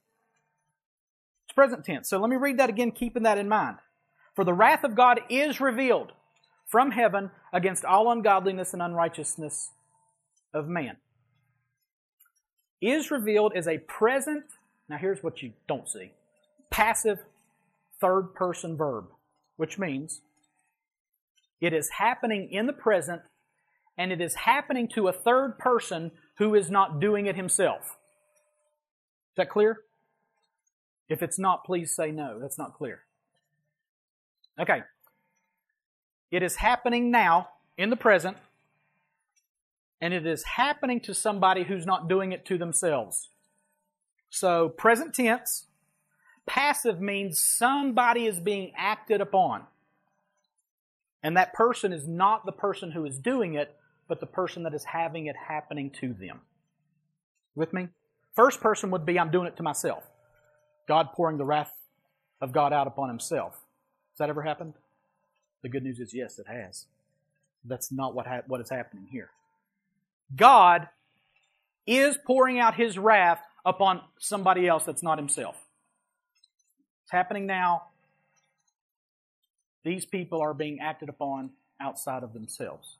It's 1.47 1.55
present 1.55 1.85
tense. 1.85 2.09
So 2.09 2.18
let 2.18 2.31
me 2.31 2.37
read 2.37 2.59
that 2.59 2.68
again, 2.68 2.90
keeping 2.90 3.23
that 3.23 3.38
in 3.38 3.49
mind. 3.49 3.79
For 4.35 4.44
the 4.44 4.55
wrath 4.55 4.85
of 4.85 4.94
God 4.94 5.21
is 5.29 5.61
revealed 5.61 6.12
from 6.66 6.92
heaven 6.92 7.31
against 7.53 7.85
all 7.85 8.11
ungodliness 8.11 8.73
and 8.73 8.83
unrighteousness 8.83 9.71
of 10.53 10.68
man. 10.68 10.97
Is 12.81 13.11
revealed 13.11 13.53
as 13.57 13.66
a 13.66 13.79
present, 13.79 14.44
now 14.88 14.99
here's 14.99 15.23
what 15.23 15.42
you 15.42 15.53
don't 15.66 15.88
see 15.88 16.12
passive 16.71 17.18
third 18.01 18.35
person 18.35 18.77
verb, 18.77 19.07
which 19.57 19.79
means 19.79 20.21
it 21.61 21.73
is 21.73 21.90
happening 21.99 22.49
in 22.53 22.66
the 22.66 22.73
present 22.73 23.23
and 23.99 24.13
it 24.13 24.21
is 24.21 24.35
happening 24.35 24.87
to 24.87 25.09
a 25.09 25.13
third 25.13 25.59
person 25.59 26.13
who 26.39 26.55
is 26.55 26.71
not 26.71 27.01
doing 27.01 27.27
it 27.27 27.35
himself. 27.35 27.99
Is 29.33 29.37
that 29.37 29.51
clear? 29.51 29.81
If 31.09 31.23
it's 31.23 31.39
not, 31.39 31.65
please 31.65 31.95
say 31.95 32.13
no. 32.13 32.39
That's 32.41 32.57
not 32.57 32.75
clear. 32.75 33.01
Okay. 34.59 34.83
It 36.31 36.43
is 36.43 36.57
happening 36.57 37.11
now 37.11 37.49
in 37.77 37.91
the 37.91 37.97
present, 37.97 38.37
and 40.01 40.15
it 40.15 40.27
is 40.27 40.45
happening 40.45 41.01
to 41.01 41.15
somebody 41.15 41.65
who's 41.65 41.87
not 41.87 42.09
doing 42.09 42.33
it 42.33 42.45
to 42.47 42.59
themselves. 42.59 43.31
So, 44.31 44.69
present 44.69 45.15
tense, 45.15 45.65
passive 46.47 47.01
means 47.01 47.41
somebody 47.41 48.27
is 48.27 48.41
being 48.41 48.73
acted 48.77 49.21
upon. 49.21 49.63
And 51.23 51.37
that 51.37 51.55
person 51.55 51.93
is 51.93 52.07
not 52.07 52.45
the 52.45 52.53
person 52.53 52.93
who 52.93 53.05
is 53.07 53.19
doing 53.19 53.55
it, 53.55 53.75
but 54.09 54.21
the 54.21 54.27
person 54.27 54.62
that 54.64 54.75
is 54.75 54.85
having 54.85 55.27
it 55.27 55.37
happening 55.37 55.90
to 56.01 56.14
them. 56.14 56.40
With 57.55 57.73
me? 57.73 57.88
First 58.35 58.61
person 58.61 58.90
would 58.90 59.05
be 59.05 59.18
I'm 59.18 59.31
doing 59.31 59.47
it 59.47 59.57
to 59.59 59.62
myself. 59.62 60.05
God 60.87 61.09
pouring 61.12 61.37
the 61.37 61.44
wrath 61.44 61.73
of 62.40 62.53
God 62.53 62.73
out 62.73 62.87
upon 62.87 63.09
himself. 63.09 63.53
Has 64.12 64.18
that 64.18 64.31
ever 64.31 64.42
happened? 64.42 64.75
The 65.62 65.68
good 65.68 65.83
news 65.83 65.99
is 65.99 66.14
yes, 66.14 66.38
it 66.38 66.47
has. 66.47 66.87
That's 67.64 67.92
not 67.92 68.14
what, 68.14 68.27
ha- 68.27 68.42
what 68.47 68.61
is 68.61 68.71
happening 68.71 69.07
here. 69.11 69.31
God 70.35 70.88
is 71.87 72.18
pouring 72.27 72.59
out 72.59 72.75
his 72.75 72.99
wrath 72.99 73.40
upon 73.64 74.01
somebody 74.18 74.66
else 74.68 74.85
that's 74.85 75.03
not 75.03 75.18
himself. 75.18 75.57
It's 77.05 77.12
happening 77.12 77.47
now. 77.47 77.85
These 79.85 80.05
people 80.05 80.40
are 80.40 80.55
being 80.55 80.81
acted 80.81 81.09
upon 81.09 81.51
outside 81.81 82.23
of 82.23 82.33
themselves. 82.35 82.98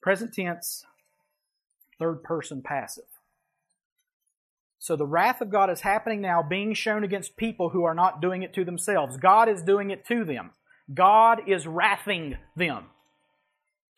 Present 0.00 0.32
tense, 0.32 0.84
third 1.98 2.22
person 2.22 2.62
passive. 2.62 3.04
So 4.78 4.96
the 4.96 5.06
wrath 5.06 5.42
of 5.42 5.50
God 5.50 5.68
is 5.68 5.82
happening 5.82 6.22
now, 6.22 6.42
being 6.42 6.72
shown 6.72 7.04
against 7.04 7.36
people 7.36 7.68
who 7.68 7.84
are 7.84 7.94
not 7.94 8.22
doing 8.22 8.42
it 8.42 8.54
to 8.54 8.64
themselves. 8.64 9.18
God 9.18 9.48
is 9.48 9.62
doing 9.62 9.90
it 9.90 10.06
to 10.06 10.24
them. 10.24 10.52
God 10.92 11.42
is 11.46 11.66
wrathing 11.66 12.38
them. 12.56 12.86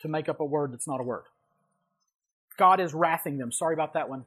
To 0.01 0.09
make 0.09 0.29
up 0.29 0.41
a 0.41 0.45
word 0.45 0.73
that's 0.73 0.89
not 0.89 1.01
a 1.01 1.05
word. 1.05 1.23
God 2.57 2.81
is 2.81 2.93
wrathing 2.93 3.39
them. 3.39 3.53
Sorry 3.53 3.75
about 3.75 3.95
that 3.95 4.09
one. 4.09 4.25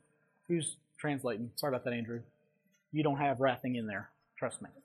Who's 0.48 0.78
translating? 0.98 1.52
Sorry 1.58 1.72
about 1.72 1.84
that, 1.84 1.94
Andrew. 1.94 2.22
You 2.94 3.04
don't 3.04 3.18
have 3.18 3.40
wrathing 3.40 3.76
in 3.76 3.88
there. 3.88 4.10
Trust 4.38 4.62
me. 4.62 4.70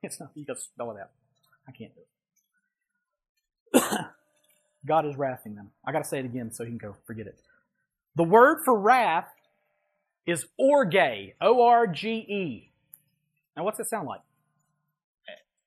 It's 0.00 0.20
not, 0.20 0.30
you 0.36 0.44
gotta 0.44 0.60
spell 0.60 0.92
it 0.92 1.00
out. 1.00 1.10
I 1.66 1.72
can't 1.72 1.90
do 1.92 2.02
it. 3.74 4.04
God 4.88 5.06
is 5.06 5.14
wrathing 5.14 5.54
them. 5.54 5.70
I 5.84 5.92
gotta 5.92 6.04
say 6.04 6.18
it 6.18 6.24
again 6.24 6.50
so 6.50 6.64
he 6.64 6.70
can 6.70 6.78
go 6.78 6.96
forget 7.06 7.26
it. 7.26 7.38
The 8.16 8.24
word 8.24 8.62
for 8.64 8.76
wrath 8.76 9.28
is 10.26 10.46
orge, 10.58 11.34
O-R-G-E. 11.40 12.70
Now 13.56 13.64
what's 13.64 13.78
it 13.78 13.88
sound 13.88 14.08
like? 14.08 14.22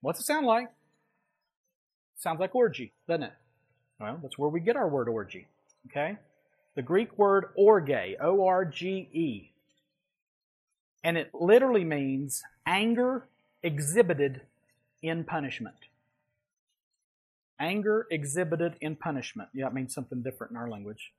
What's 0.01 0.19
it 0.19 0.25
sound 0.25 0.47
like? 0.47 0.67
Sounds 2.17 2.39
like 2.39 2.55
orgy, 2.55 2.91
doesn't 3.07 3.23
it? 3.23 3.33
Well, 3.99 4.19
that's 4.21 4.37
where 4.37 4.49
we 4.49 4.59
get 4.59 4.75
our 4.75 4.87
word 4.87 5.07
orgy. 5.07 5.47
Okay? 5.87 6.17
The 6.75 6.81
Greek 6.81 7.17
word 7.17 7.45
orge, 7.55 8.15
O 8.21 8.45
R 8.45 8.65
G 8.65 9.09
E. 9.13 9.51
And 11.03 11.17
it 11.17 11.31
literally 11.33 11.83
means 11.83 12.43
anger 12.65 13.27
exhibited 13.63 14.41
in 15.01 15.23
punishment. 15.23 15.75
Anger 17.61 18.07
exhibited 18.09 18.73
in 18.81 18.95
punishment. 18.95 19.49
Yeah, 19.53 19.67
it 19.67 19.73
means 19.73 19.93
something 19.93 20.23
different 20.23 20.51
in 20.51 20.57
our 20.57 20.67
language. 20.67 21.11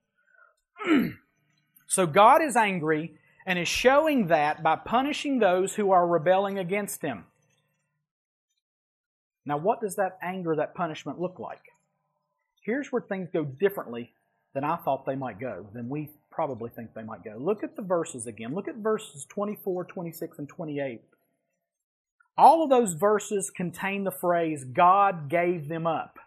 so 1.87 2.07
God 2.07 2.42
is 2.42 2.57
angry 2.57 3.14
and 3.46 3.61
is 3.61 3.68
showing 3.68 4.26
that 4.26 4.61
by 4.61 4.74
punishing 4.74 5.38
those 5.38 5.76
who 5.76 5.92
are 5.92 6.07
rebelling 6.07 6.59
against 6.59 7.00
Him. 7.00 7.26
Now, 9.46 9.57
what 9.57 9.81
does 9.81 9.94
that 9.96 10.18
anger, 10.20 10.57
that 10.57 10.74
punishment 10.74 11.20
look 11.20 11.38
like? 11.38 11.62
Here's 12.61 12.90
where 12.90 13.02
things 13.02 13.28
go 13.33 13.44
differently 13.44 14.12
than 14.52 14.64
I 14.64 14.76
thought 14.76 15.07
they 15.07 15.16
might 15.16 15.38
go, 15.38 15.66
than 15.72 15.88
we 15.88 16.11
probably 16.31 16.70
think 16.70 16.92
they 16.92 17.05
might 17.05 17.22
go. 17.22 17.37
Look 17.38 17.62
at 17.62 17.76
the 17.76 17.83
verses 17.83 18.26
again. 18.26 18.52
Look 18.52 18.66
at 18.66 18.76
verses 18.76 19.26
24, 19.28 19.85
26, 19.85 20.38
and 20.40 20.48
28. 20.48 21.02
All 22.37 22.64
of 22.64 22.70
those 22.70 22.94
verses 22.94 23.50
contain 23.50 24.05
the 24.05 24.11
phrase, 24.11 24.64
God 24.64 25.28
gave 25.28 25.68
them 25.68 25.87
up. 25.87 26.18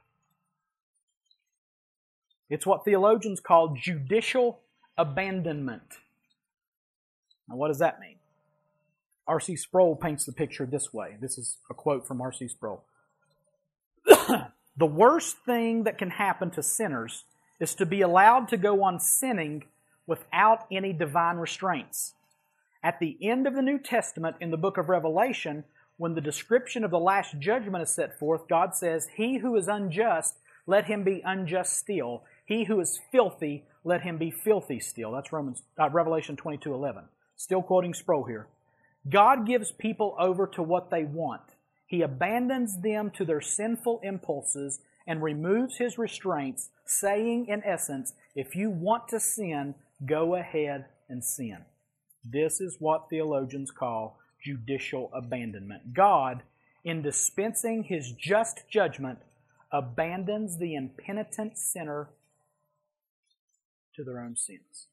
It's 2.49 2.65
what 2.65 2.85
theologians 2.85 3.39
call 3.39 3.75
judicial 3.75 4.59
abandonment. 4.97 5.97
Now, 7.49 7.55
what 7.55 7.69
does 7.69 7.79
that 7.79 7.99
mean? 7.99 8.15
R.C. 9.27 9.55
Sproul 9.55 9.95
paints 9.95 10.25
the 10.25 10.31
picture 10.31 10.65
this 10.65 10.93
way. 10.93 11.17
This 11.19 11.37
is 11.37 11.57
a 11.69 11.73
quote 11.73 12.07
from 12.07 12.21
R.C. 12.21 12.47
Sproul. 12.47 12.83
the 14.05 14.85
worst 14.85 15.37
thing 15.45 15.83
that 15.83 15.97
can 15.97 16.11
happen 16.11 16.51
to 16.51 16.61
sinners 16.61 17.23
is 17.59 17.73
to 17.75 17.85
be 17.85 18.01
allowed 18.01 18.47
to 18.49 18.57
go 18.57 18.83
on 18.83 18.99
sinning 18.99 19.63
without 20.05 20.67
any 20.71 20.93
divine 20.93 21.37
restraints. 21.37 22.13
At 22.83 22.99
the 22.99 23.17
end 23.21 23.47
of 23.47 23.55
the 23.55 23.63
New 23.63 23.79
Testament, 23.79 24.35
in 24.39 24.51
the 24.51 24.57
book 24.57 24.77
of 24.77 24.89
Revelation, 24.89 25.63
when 25.97 26.13
the 26.13 26.21
description 26.21 26.83
of 26.83 26.91
the 26.91 26.99
last 26.99 27.39
judgment 27.39 27.81
is 27.81 27.89
set 27.89 28.19
forth, 28.19 28.47
God 28.47 28.75
says, 28.75 29.07
He 29.15 29.37
who 29.37 29.55
is 29.55 29.67
unjust, 29.67 30.35
let 30.67 30.85
him 30.85 31.03
be 31.03 31.21
unjust 31.25 31.77
still. 31.77 32.23
He 32.45 32.65
who 32.65 32.79
is 32.79 32.99
filthy, 33.11 33.65
let 33.83 34.01
him 34.01 34.17
be 34.17 34.31
filthy 34.31 34.79
still. 34.79 35.11
That's 35.11 35.33
Romans, 35.33 35.63
uh, 35.79 35.89
Revelation 35.89 36.35
22 36.35 36.73
11. 36.73 37.03
Still 37.35 37.61
quoting 37.61 37.93
Sproul 37.93 38.25
here. 38.25 38.47
God 39.09 39.45
gives 39.45 39.71
people 39.71 40.15
over 40.19 40.47
to 40.47 40.63
what 40.63 40.89
they 40.89 41.03
want. 41.03 41.41
He 41.87 42.01
abandons 42.01 42.81
them 42.81 43.11
to 43.11 43.25
their 43.25 43.41
sinful 43.41 43.99
impulses 44.03 44.79
and 45.07 45.21
removes 45.21 45.77
his 45.77 45.97
restraints, 45.97 46.69
saying, 46.85 47.47
in 47.47 47.63
essence, 47.63 48.13
if 48.35 48.55
you 48.55 48.71
want 48.71 49.07
to 49.09 49.19
sin, 49.19 49.75
go 50.05 50.35
ahead 50.35 50.85
and 51.09 51.23
sin. 51.23 51.57
This 52.23 52.59
is 52.59 52.77
what 52.79 53.09
theologians 53.09 53.69
call 53.69 54.17
judicial 54.43 55.11
abandonment. 55.13 55.93
God, 55.93 56.41
in 56.83 57.01
dispensing 57.01 57.83
his 57.83 58.11
just 58.11 58.63
judgment, 58.69 59.19
abandons 59.71 60.57
the 60.57 60.75
impenitent 60.75 61.57
sinner 61.57 62.09
to 63.95 64.03
their 64.03 64.19
own 64.19 64.35
sins. 64.35 64.87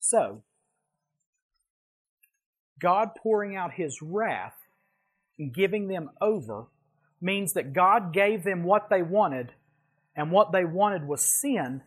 So, 0.00 0.42
God 2.80 3.10
pouring 3.20 3.56
out 3.56 3.72
his 3.74 4.00
wrath 4.00 4.54
and 5.38 5.52
giving 5.52 5.88
them 5.88 6.10
over 6.20 6.66
means 7.20 7.54
that 7.54 7.72
God 7.72 8.12
gave 8.12 8.44
them 8.44 8.62
what 8.62 8.88
they 8.90 9.02
wanted, 9.02 9.52
and 10.14 10.30
what 10.30 10.52
they 10.52 10.64
wanted 10.64 11.06
was 11.06 11.22
sin, 11.22 11.82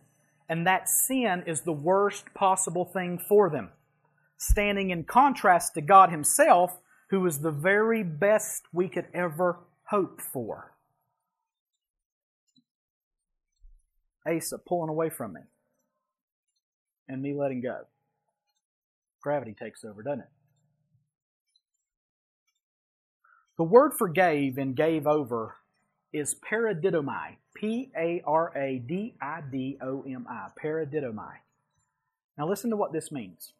and 0.48 0.66
that 0.66 0.88
sin 0.88 1.44
is 1.46 1.62
the 1.62 1.72
worst 1.72 2.34
possible 2.34 2.84
thing 2.84 3.18
for 3.18 3.48
them, 3.48 3.70
standing 4.36 4.90
in 4.90 5.04
contrast 5.04 5.74
to 5.74 5.80
God 5.80 6.10
Himself, 6.10 6.78
who 7.10 7.24
is 7.26 7.38
the 7.38 7.50
very 7.50 8.02
best 8.02 8.64
we 8.72 8.88
could 8.88 9.06
ever 9.14 9.60
hope 9.84 10.20
for. 10.20 10.74
Asa 14.26 14.58
pulling 14.58 14.90
away 14.90 15.10
from 15.10 15.34
me, 15.34 15.40
and 17.08 17.22
me 17.22 17.34
letting 17.34 17.60
go. 17.60 17.82
Gravity 19.22 19.54
takes 19.58 19.84
over, 19.84 20.02
doesn't 20.02 20.20
it? 20.20 20.28
The 23.56 23.64
word 23.64 23.92
for 23.92 24.08
gave 24.08 24.56
and 24.56 24.74
gave 24.74 25.06
over 25.06 25.56
is 26.12 26.34
paradidomi. 26.34 27.36
P 27.54 27.90
A 27.96 28.22
R 28.26 28.56
A 28.56 28.78
D 28.78 29.14
I 29.20 29.42
D 29.50 29.76
O 29.82 30.02
M 30.02 30.26
I. 30.28 30.48
Paradidomi. 30.62 31.32
Now 32.38 32.48
listen 32.48 32.70
to 32.70 32.76
what 32.76 32.92
this 32.92 33.12
means. 33.12 33.52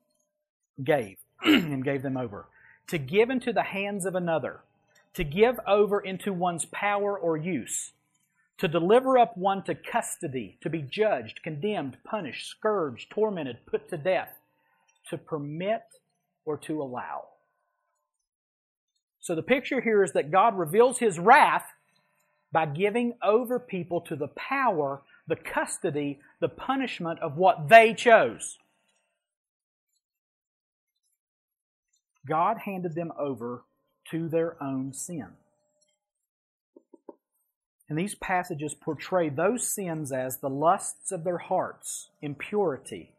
Gave 0.83 1.19
and 1.45 1.85
gave 1.85 2.03
them 2.03 2.17
over. 2.17 2.47
To 2.89 2.99
give 2.99 3.29
into 3.29 3.53
the 3.53 3.63
hands 3.63 4.07
of 4.07 4.15
another. 4.15 4.61
To 5.15 5.25
give 5.25 5.61
over 5.67 6.01
into 6.01 6.33
one's 6.33 6.65
power 6.65 7.19
or 7.19 7.37
use. 7.37 7.93
To 8.61 8.69
deliver 8.69 9.19
up 9.19 9.37
one 9.37 9.63
to 9.65 9.75
custody. 9.75 10.59
To 10.63 10.71
be 10.71 10.83
judged, 10.83 11.43
condemned, 11.43 11.97
punished, 12.05 12.47
scourged, 12.49 13.11
tormented, 13.11 13.59
put 13.67 13.89
to 13.89 13.97
death. 13.97 14.31
To 15.09 15.19
permit 15.19 15.83
or 16.45 16.59
to 16.59 16.83
allow. 16.83 17.25
So 19.21 19.35
the 19.35 19.43
picture 19.43 19.81
here 19.81 20.03
is 20.03 20.13
that 20.13 20.31
God 20.31 20.59
reveals 20.59 20.99
his 20.99 21.19
wrath 21.19 21.65
by 22.53 22.67
giving 22.67 23.15
over 23.23 23.59
people 23.59 24.01
to 24.03 24.17
the 24.17 24.29
power, 24.29 25.03
the 25.27 25.37
custody, 25.37 26.21
the 26.41 26.49
punishment 26.49 27.21
of 27.21 27.37
what 27.37 27.69
they 27.69 27.95
chose. 27.95 28.59
God 32.29 32.59
handed 32.65 32.95
them 32.95 33.13
over 33.19 33.65
to 34.11 34.29
their 34.29 34.63
own 34.63 34.93
sin. 34.93 35.29
And 37.91 37.99
these 37.99 38.15
passages 38.15 38.73
portray 38.73 39.29
those 39.29 39.67
sins 39.67 40.13
as 40.13 40.39
the 40.39 40.49
lusts 40.49 41.11
of 41.11 41.25
their 41.25 41.39
hearts, 41.39 42.11
impurity, 42.23 43.11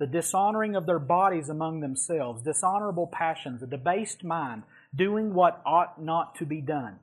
the 0.00 0.06
dishonoring 0.06 0.74
of 0.74 0.84
their 0.84 0.98
bodies 0.98 1.48
among 1.48 1.78
themselves, 1.78 2.42
dishonorable 2.42 3.06
passions, 3.06 3.62
a 3.62 3.68
debased 3.68 4.24
mind, 4.24 4.64
doing 4.92 5.32
what 5.32 5.62
ought 5.64 6.02
not 6.02 6.34
to 6.34 6.44
be 6.44 6.60
done. 6.60 6.98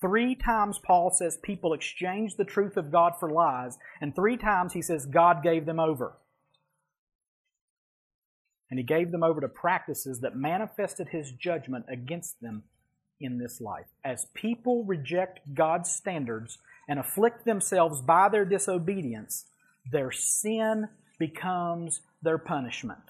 Three 0.00 0.34
times 0.34 0.80
Paul 0.82 1.10
says 1.10 1.36
people 1.36 1.74
exchanged 1.74 2.38
the 2.38 2.44
truth 2.44 2.78
of 2.78 2.90
God 2.90 3.12
for 3.20 3.30
lies, 3.30 3.76
and 4.00 4.14
three 4.14 4.38
times 4.38 4.72
he 4.72 4.80
says 4.80 5.04
God 5.04 5.42
gave 5.42 5.66
them 5.66 5.78
over. 5.78 6.14
And 8.70 8.78
he 8.78 8.84
gave 8.84 9.10
them 9.10 9.22
over 9.22 9.42
to 9.42 9.48
practices 9.48 10.20
that 10.20 10.34
manifested 10.34 11.08
his 11.08 11.30
judgment 11.30 11.84
against 11.90 12.40
them 12.40 12.62
in 13.20 13.38
this 13.38 13.60
life. 13.60 13.86
As 14.04 14.26
people 14.34 14.84
reject 14.84 15.40
God's 15.54 15.90
standards 15.90 16.58
and 16.88 16.98
afflict 16.98 17.44
themselves 17.44 18.00
by 18.02 18.28
their 18.28 18.44
disobedience, 18.44 19.46
their 19.90 20.10
sin 20.10 20.88
becomes 21.18 22.00
their 22.22 22.38
punishment. 22.38 23.00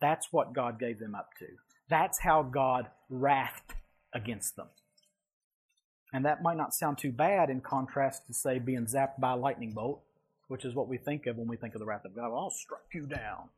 That's 0.00 0.32
what 0.32 0.52
God 0.52 0.80
gave 0.80 0.98
them 0.98 1.14
up 1.14 1.30
to. 1.38 1.46
That's 1.88 2.20
how 2.20 2.42
God 2.42 2.88
wrathed 3.08 3.74
against 4.14 4.56
them. 4.56 4.68
And 6.12 6.24
that 6.24 6.42
might 6.42 6.56
not 6.56 6.74
sound 6.74 6.98
too 6.98 7.12
bad 7.12 7.48
in 7.48 7.60
contrast 7.60 8.26
to, 8.26 8.34
say, 8.34 8.58
being 8.58 8.86
zapped 8.86 9.18
by 9.18 9.32
a 9.32 9.36
lightning 9.36 9.72
bolt, 9.72 10.02
which 10.48 10.64
is 10.64 10.74
what 10.74 10.88
we 10.88 10.98
think 10.98 11.26
of 11.26 11.36
when 11.36 11.48
we 11.48 11.56
think 11.56 11.74
of 11.74 11.80
the 11.80 11.86
wrath 11.86 12.04
of 12.04 12.14
God. 12.14 12.30
Oh, 12.30 12.36
I'll 12.36 12.50
strike 12.50 12.80
you 12.92 13.06
down. 13.06 13.48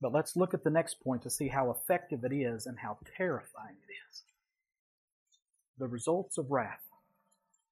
But 0.00 0.12
let's 0.12 0.36
look 0.36 0.54
at 0.54 0.64
the 0.64 0.70
next 0.70 1.00
point 1.00 1.22
to 1.22 1.30
see 1.30 1.48
how 1.48 1.70
effective 1.70 2.24
it 2.24 2.32
is 2.32 2.66
and 2.66 2.78
how 2.78 2.98
terrifying 3.16 3.76
it 3.88 3.92
is. 4.10 4.22
The 5.78 5.88
results 5.88 6.38
of 6.38 6.50
wrath. 6.50 6.80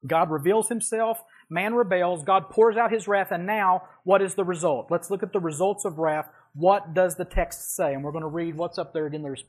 God 0.07 0.31
reveals 0.31 0.69
himself, 0.69 1.23
man 1.49 1.75
rebels, 1.75 2.23
God 2.23 2.51
pours 2.51 2.77
out 2.77 2.93
his 2.93 3.09
wrath, 3.09 3.33
and 3.33 3.47
now 3.47 3.83
what 4.05 4.23
is 4.23 4.35
the 4.35 4.45
result? 4.45 4.89
Let's 4.91 5.11
look 5.11 5.23
at 5.23 5.33
the 5.33 5.41
results 5.41 5.85
of 5.85 5.99
wrath 5.99 6.29
what 6.57 6.95
does 6.95 7.17
the 7.17 7.25
text 7.25 7.77
say? 7.77 7.93
And 7.93 8.03
we're 8.03 8.12
going 8.12 8.23
to 8.23 8.29
read 8.29 8.57
what's 8.57 8.79
up 8.79 8.95
there. 8.95 9.07
Again, 9.07 9.23
there's 9.23 9.45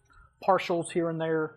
partials 0.45 0.91
here 0.91 1.09
and 1.09 1.19
there, 1.19 1.55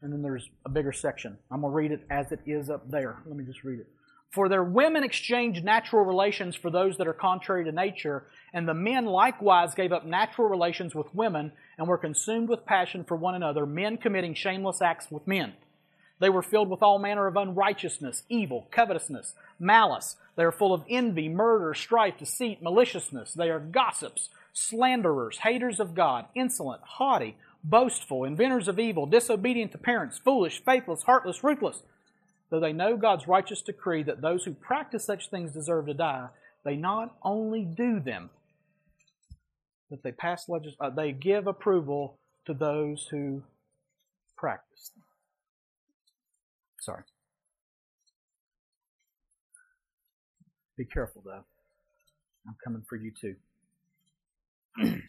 and 0.00 0.12
then 0.12 0.22
there's 0.22 0.48
a 0.64 0.68
bigger 0.68 0.92
section. 0.92 1.36
I'm 1.50 1.62
going 1.62 1.72
to 1.72 1.76
read 1.76 1.90
it 1.90 2.06
as 2.08 2.30
it 2.30 2.38
is 2.46 2.70
up 2.70 2.88
there. 2.88 3.20
Let 3.26 3.36
me 3.36 3.44
just 3.44 3.64
read 3.64 3.80
it. 3.80 3.88
For 4.32 4.48
their 4.48 4.64
women 4.64 5.04
exchanged 5.04 5.62
natural 5.62 6.04
relations 6.04 6.56
for 6.56 6.70
those 6.70 6.96
that 6.96 7.06
are 7.06 7.12
contrary 7.12 7.64
to 7.64 7.72
nature, 7.72 8.24
and 8.54 8.66
the 8.66 8.74
men 8.74 9.04
likewise 9.04 9.74
gave 9.74 9.92
up 9.92 10.06
natural 10.06 10.48
relations 10.48 10.94
with 10.94 11.14
women 11.14 11.52
and 11.76 11.86
were 11.86 11.98
consumed 11.98 12.48
with 12.48 12.64
passion 12.64 13.04
for 13.04 13.14
one 13.14 13.34
another, 13.34 13.66
men 13.66 13.98
committing 13.98 14.32
shameless 14.32 14.80
acts 14.80 15.10
with 15.10 15.26
men. 15.26 15.52
They 16.18 16.30
were 16.30 16.40
filled 16.40 16.70
with 16.70 16.82
all 16.82 16.98
manner 16.98 17.26
of 17.26 17.36
unrighteousness, 17.36 18.22
evil, 18.30 18.68
covetousness, 18.70 19.34
malice. 19.58 20.16
They 20.36 20.44
are 20.44 20.52
full 20.52 20.72
of 20.72 20.84
envy, 20.88 21.28
murder, 21.28 21.74
strife, 21.74 22.16
deceit, 22.18 22.62
maliciousness. 22.62 23.34
They 23.34 23.50
are 23.50 23.60
gossips 23.60 24.30
slanderers, 24.54 25.38
haters 25.38 25.80
of 25.80 25.94
God, 25.94 26.26
insolent, 26.34 26.82
haughty, 26.82 27.36
boastful, 27.64 28.24
inventors 28.24 28.68
of 28.68 28.78
evil, 28.78 29.06
disobedient 29.06 29.72
to 29.72 29.78
parents, 29.78 30.18
foolish, 30.18 30.62
faithless, 30.64 31.02
heartless, 31.02 31.42
ruthless. 31.42 31.82
Though 32.52 32.60
they 32.60 32.74
know 32.74 32.98
God's 32.98 33.26
righteous 33.26 33.62
decree 33.62 34.02
that 34.02 34.20
those 34.20 34.44
who 34.44 34.52
practice 34.52 35.06
such 35.06 35.30
things 35.30 35.52
deserve 35.52 35.86
to 35.86 35.94
die, 35.94 36.28
they 36.66 36.76
not 36.76 37.16
only 37.22 37.64
do 37.64 37.98
them, 37.98 38.28
but 39.88 40.02
they 40.02 40.12
pass 40.12 40.50
legis- 40.50 40.76
uh, 40.78 40.90
they 40.90 41.12
give 41.12 41.46
approval 41.46 42.18
to 42.44 42.52
those 42.52 43.08
who 43.10 43.42
practice 44.36 44.90
them. 44.94 45.02
Sorry. 46.78 47.04
Be 50.76 50.84
careful 50.84 51.22
though. 51.24 51.44
I'm 52.46 52.56
coming 52.62 52.82
for 52.86 52.96
you 52.96 53.12
too. 53.18 53.36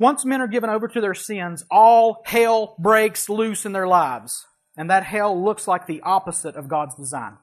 Once 0.00 0.24
men 0.24 0.40
are 0.40 0.48
given 0.48 0.70
over 0.70 0.88
to 0.88 1.00
their 1.00 1.14
sins, 1.14 1.64
all 1.70 2.22
hell 2.26 2.74
breaks 2.80 3.28
loose 3.28 3.64
in 3.64 3.70
their 3.70 3.86
lives. 3.86 4.44
And 4.76 4.90
that 4.90 5.04
hell 5.04 5.42
looks 5.42 5.66
like 5.66 5.86
the 5.86 6.02
opposite 6.02 6.56
of 6.56 6.68
God's 6.68 6.94
design. 6.94 7.38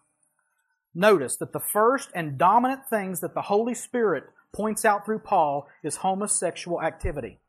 Notice 0.94 1.38
that 1.38 1.54
the 1.54 1.60
first 1.60 2.10
and 2.14 2.38
dominant 2.38 2.82
things 2.90 3.22
that 3.22 3.34
the 3.34 3.42
Holy 3.42 3.74
Spirit 3.74 4.26
points 4.54 4.86
out 4.86 5.06
through 5.06 5.20
Paul 5.20 5.68
is 5.84 5.98
homosexual 5.98 6.82
activity. 6.82 7.40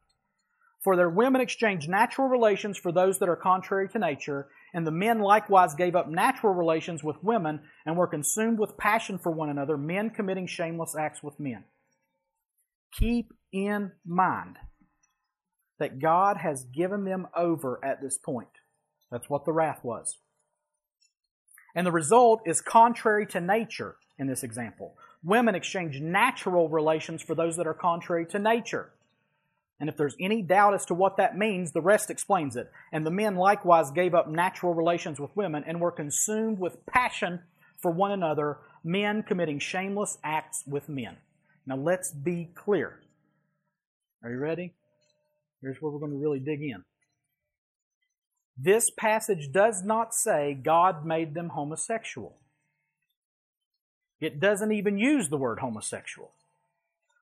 For 0.82 0.96
their 0.96 1.10
women 1.10 1.40
exchanged 1.40 1.88
natural 1.88 2.28
relations 2.28 2.76
for 2.76 2.92
those 2.92 3.18
that 3.18 3.28
are 3.28 3.36
contrary 3.36 3.88
to 3.90 3.98
nature, 3.98 4.48
and 4.74 4.86
the 4.86 4.90
men 4.90 5.18
likewise 5.18 5.74
gave 5.74 5.96
up 5.96 6.08
natural 6.08 6.52
relations 6.52 7.02
with 7.02 7.22
women 7.22 7.60
and 7.86 7.96
were 7.96 8.06
consumed 8.06 8.58
with 8.58 8.76
passion 8.76 9.18
for 9.18 9.32
one 9.32 9.48
another, 9.48 9.78
men 9.78 10.10
committing 10.10 10.46
shameless 10.46 10.94
acts 10.94 11.22
with 11.22 11.40
men. 11.40 11.64
Keep 12.92 13.32
in 13.52 13.92
mind 14.06 14.56
that 15.78 16.00
God 16.00 16.36
has 16.36 16.64
given 16.64 17.04
them 17.04 17.28
over 17.34 17.80
at 17.82 18.02
this 18.02 18.18
point. 18.18 18.48
That's 19.14 19.31
what 19.31 19.44
the 19.44 19.53
wrath 19.53 19.85
was. 19.85 20.18
And 21.77 21.87
the 21.87 21.92
result 21.92 22.40
is 22.46 22.61
contrary 22.61 23.29
to 23.29 23.40
nature 23.40 23.94
in 24.18 24.27
this 24.27 24.42
example. 24.42 24.96
Women 25.22 25.55
exchange 25.55 26.00
natural 26.00 26.68
relations 26.68 27.22
for 27.22 27.37
those 27.37 27.57
that 27.57 27.68
are 27.68 27.74
contrary 27.74 28.27
to 28.27 28.40
nature. 28.40 28.90
And 29.79 29.88
if 29.88 29.96
there's 29.96 30.16
any 30.18 30.42
doubt 30.42 30.74
as 30.74 30.85
to 30.87 30.94
what 30.94 31.16
that 31.18 31.38
means, 31.38 31.70
the 31.70 31.81
rest 31.81 32.11
explains 32.11 32.57
it. 32.57 32.72
And 32.90 33.06
the 33.06 33.12
men 33.12 33.37
likewise 33.37 33.92
gave 33.92 34.17
up 34.17 34.29
natural 34.29 34.75
relations 34.75 35.21
with 35.21 35.37
women 35.37 35.62
and 35.65 35.81
were 35.81 35.92
consumed 35.92 36.58
with 36.58 36.85
passion 36.85 37.38
for 37.81 37.92
one 37.92 38.10
another, 38.10 38.58
men 38.83 39.23
committing 39.23 39.60
shameless 39.60 40.19
acts 40.25 40.65
with 40.67 40.88
men. 40.88 41.19
Now 41.67 41.77
let's 41.77 42.10
be 42.10 42.50
clear. 42.56 42.98
Are 44.25 44.33
you 44.33 44.38
ready? 44.38 44.75
Here's 45.62 45.81
where 45.81 45.92
we're 45.92 46.00
going 46.00 46.10
to 46.10 46.19
really 46.19 46.40
dig 46.40 46.62
in. 46.62 46.83
This 48.57 48.90
passage 48.90 49.52
does 49.52 49.83
not 49.83 50.15
say 50.15 50.55
God 50.55 51.05
made 51.05 51.35
them 51.35 51.50
homosexual. 51.50 52.37
It 54.21 54.40
doesn't 54.40 54.73
even 54.73 54.96
use 54.96 55.29
the 55.29 55.37
word 55.37 55.59
homosexual. 55.59 56.31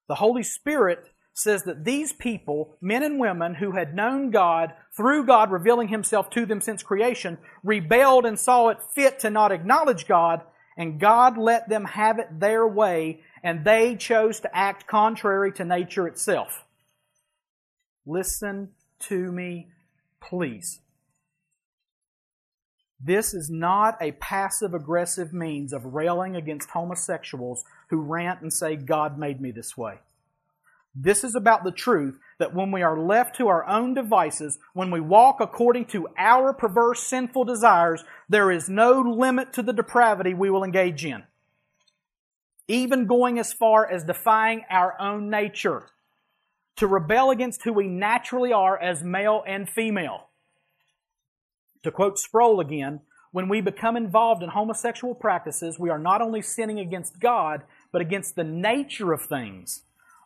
The 0.08 0.16
Holy 0.16 0.42
Spirit 0.42 1.06
says 1.34 1.62
that 1.64 1.84
these 1.84 2.12
people, 2.12 2.76
men 2.80 3.02
and 3.02 3.18
women 3.18 3.54
who 3.54 3.72
had 3.72 3.94
known 3.94 4.30
God 4.30 4.74
through 4.94 5.24
God 5.24 5.50
revealing 5.50 5.88
Himself 5.88 6.28
to 6.30 6.44
them 6.44 6.60
since 6.60 6.82
creation, 6.82 7.38
rebelled 7.64 8.26
and 8.26 8.38
saw 8.38 8.68
it 8.68 8.82
fit 8.94 9.18
to 9.20 9.30
not 9.30 9.52
acknowledge 9.52 10.06
God, 10.06 10.42
and 10.76 11.00
God 11.00 11.38
let 11.38 11.68
them 11.68 11.86
have 11.86 12.18
it 12.18 12.40
their 12.40 12.66
way 12.66 13.20
and 13.42 13.64
they 13.64 13.96
chose 13.96 14.40
to 14.40 14.56
act 14.56 14.86
contrary 14.86 15.50
to 15.52 15.64
nature 15.64 16.06
itself. 16.06 16.64
Listen 18.06 18.70
to 19.00 19.32
me 19.32 19.68
Please. 20.22 20.81
This 23.04 23.34
is 23.34 23.50
not 23.50 23.96
a 24.00 24.12
passive 24.12 24.74
aggressive 24.74 25.32
means 25.32 25.72
of 25.72 25.84
railing 25.86 26.36
against 26.36 26.70
homosexuals 26.70 27.64
who 27.88 28.00
rant 28.00 28.42
and 28.42 28.52
say, 28.52 28.76
God 28.76 29.18
made 29.18 29.40
me 29.40 29.50
this 29.50 29.76
way. 29.76 29.98
This 30.94 31.24
is 31.24 31.34
about 31.34 31.64
the 31.64 31.72
truth 31.72 32.18
that 32.38 32.54
when 32.54 32.70
we 32.70 32.82
are 32.82 32.98
left 32.98 33.36
to 33.36 33.48
our 33.48 33.66
own 33.66 33.94
devices, 33.94 34.58
when 34.74 34.90
we 34.90 35.00
walk 35.00 35.40
according 35.40 35.86
to 35.86 36.06
our 36.16 36.52
perverse 36.52 37.02
sinful 37.02 37.44
desires, 37.44 38.04
there 38.28 38.50
is 38.52 38.68
no 38.68 39.00
limit 39.00 39.52
to 39.54 39.62
the 39.62 39.72
depravity 39.72 40.34
we 40.34 40.50
will 40.50 40.64
engage 40.64 41.04
in. 41.04 41.24
Even 42.68 43.06
going 43.06 43.38
as 43.38 43.52
far 43.52 43.90
as 43.90 44.04
defying 44.04 44.62
our 44.70 44.94
own 45.00 45.28
nature. 45.28 45.88
To 46.76 46.86
rebel 46.86 47.30
against 47.30 47.64
who 47.64 47.72
we 47.72 47.88
naturally 47.88 48.52
are 48.52 48.78
as 48.78 49.02
male 49.02 49.42
and 49.46 49.68
female. 49.68 50.28
To 51.82 51.90
quote 51.90 52.18
Sproul 52.18 52.60
again, 52.60 53.00
when 53.32 53.48
we 53.48 53.60
become 53.60 53.96
involved 53.96 54.42
in 54.42 54.50
homosexual 54.50 55.14
practices, 55.14 55.78
we 55.78 55.90
are 55.90 55.98
not 55.98 56.20
only 56.20 56.42
sinning 56.42 56.78
against 56.78 57.20
God, 57.20 57.62
but 57.90 58.02
against 58.02 58.36
the 58.36 58.44
nature 58.44 59.12
of 59.12 59.22
things 59.22 59.82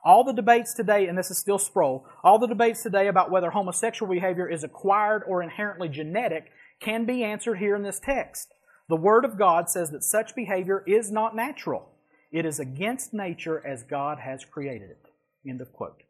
all 0.07 0.23
the 0.23 0.33
debates 0.33 0.73
today, 0.73 1.09
and 1.09 1.19
this 1.19 1.33
is 1.33 1.39
still 1.39 1.59
Sproul, 1.59 2.07
all 2.23 2.39
the 2.39 2.47
debates 2.47 2.81
today 2.85 3.09
about 3.09 3.29
whether 3.29 3.51
homosexual 3.51 4.11
behavior 4.11 4.49
is 4.49 4.63
acquired 4.63 5.25
or 5.27 5.43
inherently 5.43 5.89
genetic 5.89 6.53
can 6.79 7.05
be 7.05 7.25
answered 7.25 7.57
here 7.57 7.75
in 7.75 7.83
this 7.83 7.99
text. 7.99 8.55
The 8.89 8.95
Word 8.95 9.25
of 9.25 9.37
God 9.37 9.69
says 9.69 9.91
that 9.91 10.05
such 10.05 10.37
behavior 10.37 10.85
is 10.87 11.11
not 11.11 11.35
natural. 11.35 11.91
It 12.31 12.47
is 12.47 12.61
against 12.61 13.13
nature 13.13 13.61
as 13.67 13.83
God 13.83 14.21
has 14.21 14.45
created 14.45 14.91
it. 14.91 15.11
End 15.45 15.61
of 15.61 15.73
quote. 15.73 16.05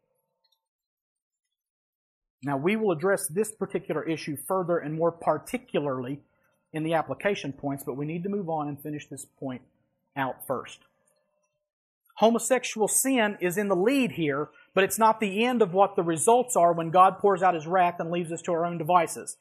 Now, 2.43 2.57
we 2.57 2.77
will 2.77 2.93
address 2.93 3.27
this 3.27 3.53
particular 3.53 4.03
issue 4.03 4.37
further 4.37 4.79
and 4.79 4.95
more 4.95 5.11
particularly 5.11 6.21
in 6.73 6.83
the 6.83 6.95
application 6.95 7.53
points, 7.53 7.85
but 7.85 7.97
we 7.97 8.07
need 8.07 8.23
to 8.25 8.29
move 8.29 8.49
on 8.49 8.69
and 8.69 8.81
finish 8.81 9.07
this 9.07 9.25
point 9.25 9.63
out 10.17 10.47
first. 10.47 10.81
Homosexual 12.17 12.89
sin 12.89 13.37
is 13.41 13.59
in 13.59 13.69
the 13.69 13.77
lead 13.77 14.13
here, 14.13 14.49
but 14.75 14.85
it's 14.85 14.99
not 14.99 15.21
the 15.21 15.45
end 15.45 15.61
of 15.61 15.75
what 15.75 15.97
the 15.97 16.03
results 16.03 16.57
are 16.57 16.73
when 16.73 16.91
God 16.91 17.19
pours 17.19 17.43
out 17.43 17.55
his 17.55 17.67
wrath 17.67 18.01
and 18.01 18.11
leaves 18.11 18.33
us 18.33 18.43
to 18.43 18.53
our 18.53 18.65
own 18.65 18.79
devices. 18.79 19.37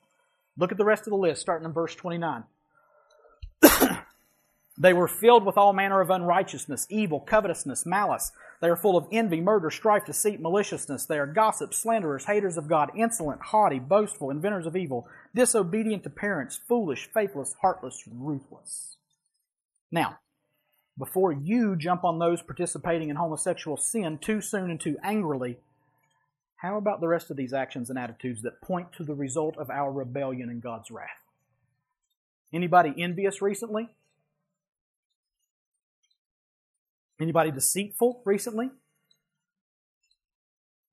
Look 0.57 0.71
at 0.71 0.77
the 0.77 0.85
rest 0.85 1.07
of 1.07 1.11
the 1.11 1.17
list, 1.17 1.41
starting 1.41 1.65
in 1.65 1.73
verse 1.73 1.95
29. 1.95 2.43
they 4.77 4.93
were 4.93 5.07
filled 5.07 5.45
with 5.45 5.57
all 5.57 5.73
manner 5.73 6.01
of 6.01 6.09
unrighteousness, 6.09 6.87
evil, 6.89 7.19
covetousness, 7.19 7.85
malice. 7.85 8.31
They 8.61 8.69
are 8.69 8.75
full 8.75 8.97
of 8.97 9.07
envy, 9.11 9.41
murder, 9.41 9.69
strife, 9.69 10.05
deceit, 10.05 10.39
maliciousness. 10.39 11.05
They 11.05 11.19
are 11.19 11.27
gossips, 11.27 11.77
slanderers, 11.77 12.25
haters 12.25 12.57
of 12.57 12.67
God, 12.67 12.91
insolent, 12.95 13.41
haughty, 13.41 13.79
boastful, 13.79 14.29
inventors 14.29 14.65
of 14.65 14.75
evil, 14.75 15.07
disobedient 15.33 16.03
to 16.03 16.09
parents, 16.09 16.59
foolish, 16.67 17.09
faithless, 17.13 17.55
heartless, 17.61 18.03
ruthless. 18.07 18.95
Now, 19.91 20.19
before 20.97 21.33
you 21.33 21.75
jump 21.75 22.03
on 22.05 22.19
those 22.19 22.41
participating 22.41 23.09
in 23.09 23.17
homosexual 23.17 23.75
sin 23.77 24.17
too 24.17 24.39
soon 24.39 24.71
and 24.71 24.79
too 24.79 24.97
angrily, 25.03 25.57
how 26.57 26.77
about 26.77 27.01
the 27.01 27.07
rest 27.07 27.29
of 27.29 27.37
these 27.37 27.53
actions 27.53 27.89
and 27.89 27.99
attitudes 27.99 28.41
that 28.41 28.61
point 28.61 28.93
to 28.93 29.03
the 29.03 29.13
result 29.13 29.57
of 29.57 29.69
our 29.69 29.91
rebellion 29.91 30.49
and 30.49 30.61
God's 30.61 30.89
wrath? 30.89 31.09
Anybody 32.53 32.93
envious 32.97 33.41
recently? 33.41 33.89
Anybody 37.19 37.51
deceitful 37.51 38.21
recently? 38.25 38.69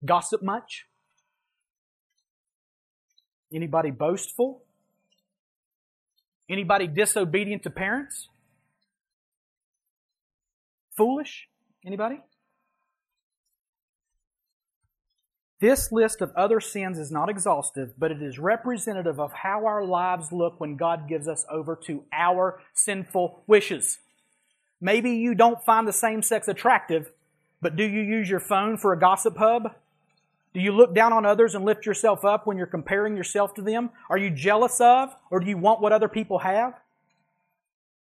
Gossip 0.05 0.43
much? 0.43 0.87
Anybody 3.53 3.91
boastful? 3.91 4.63
Anybody 6.49 6.87
disobedient 6.87 7.63
to 7.65 7.71
parents? 7.71 8.29
Foolish? 10.97 11.49
Anybody? 11.85 12.21
This 15.61 15.93
list 15.93 16.21
of 16.21 16.33
other 16.35 16.61
sins 16.61 16.99
is 16.99 17.13
not 17.13 17.29
exhaustive, 17.29 17.93
but 17.97 18.11
it 18.11 18.21
is 18.21 18.39
representative 18.39 19.21
of 19.21 19.33
how 19.33 19.65
our 19.65 19.85
lives 19.85 20.33
look 20.33 20.59
when 20.59 20.77
God 20.77 21.09
gives 21.09 21.29
us 21.29 21.47
over 21.49 21.77
to 21.87 22.03
our 22.13 22.61
sinful 22.75 23.45
wishes. 23.47 23.99
Maybe 24.83 25.13
you 25.13 25.37
don't 25.37 25.65
find 25.65 25.87
the 25.87 25.93
same 25.93 26.23
sex 26.23 26.49
attractive, 26.49 27.13
but 27.61 27.77
do 27.77 27.85
you 27.85 28.01
use 28.01 28.29
your 28.29 28.41
phone 28.41 28.77
for 28.77 28.93
a 28.93 28.99
gossip 28.99 29.37
hub? 29.37 29.73
Do 30.53 30.61
you 30.61 30.73
look 30.73 30.93
down 30.93 31.13
on 31.13 31.25
others 31.25 31.55
and 31.55 31.65
lift 31.65 31.87
yourself 31.87 32.25
up 32.25 32.49
when 32.49 32.59
you're 32.59 32.67
comparing 32.67 33.17
yourself 33.17 33.55
to 33.55 33.63
them? 33.63 33.91
Are 34.11 34.19
you 34.19 34.29
jealous 34.29 34.81
of, 34.81 35.15
or 35.31 35.39
do 35.39 35.49
you 35.49 35.57
want 35.57 35.81
what 35.81 35.93
other 35.93 36.09
people 36.09 36.41
have? 36.41 36.75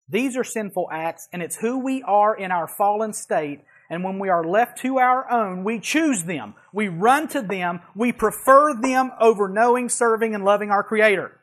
These 0.09 0.35
are 0.35 0.43
sinful 0.43 0.89
acts, 0.91 1.29
and 1.31 1.43
it's 1.43 1.57
who 1.57 1.77
we 1.77 2.01
are 2.01 2.35
in 2.35 2.51
our 2.51 2.67
fallen 2.67 3.13
state. 3.13 3.61
And 3.87 4.03
when 4.03 4.17
we 4.17 4.29
are 4.29 4.43
left 4.43 4.79
to 4.79 4.97
our 4.97 5.29
own, 5.29 5.63
we 5.63 5.79
choose 5.79 6.23
them. 6.23 6.55
We 6.73 6.87
run 6.87 7.27
to 7.29 7.43
them. 7.43 7.81
We 7.93 8.11
prefer 8.11 8.73
them 8.73 9.11
over 9.19 9.47
knowing, 9.47 9.87
serving, 9.87 10.33
and 10.33 10.43
loving 10.43 10.71
our 10.71 10.83
Creator. 10.83 11.37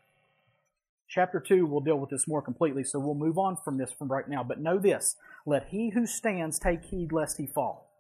Chapter 1.09 1.41
2 1.41 1.67
will 1.67 1.81
deal 1.81 1.99
with 1.99 2.11
this 2.11 2.29
more 2.29 2.43
completely, 2.43 2.85
so 2.85 2.99
we'll 2.99 3.15
move 3.15 3.39
on 3.39 3.57
from 3.65 3.79
this 3.79 3.91
from 3.91 4.09
right 4.09 4.29
now. 4.29 4.45
But 4.45 4.61
know 4.61 4.79
this 4.79 5.17
let 5.47 5.69
he 5.69 5.91
who 5.91 6.07
stands 6.07 6.59
take 6.59 6.85
heed 6.85 7.13
lest 7.13 7.39
he 7.39 7.47
fall. 7.47 7.91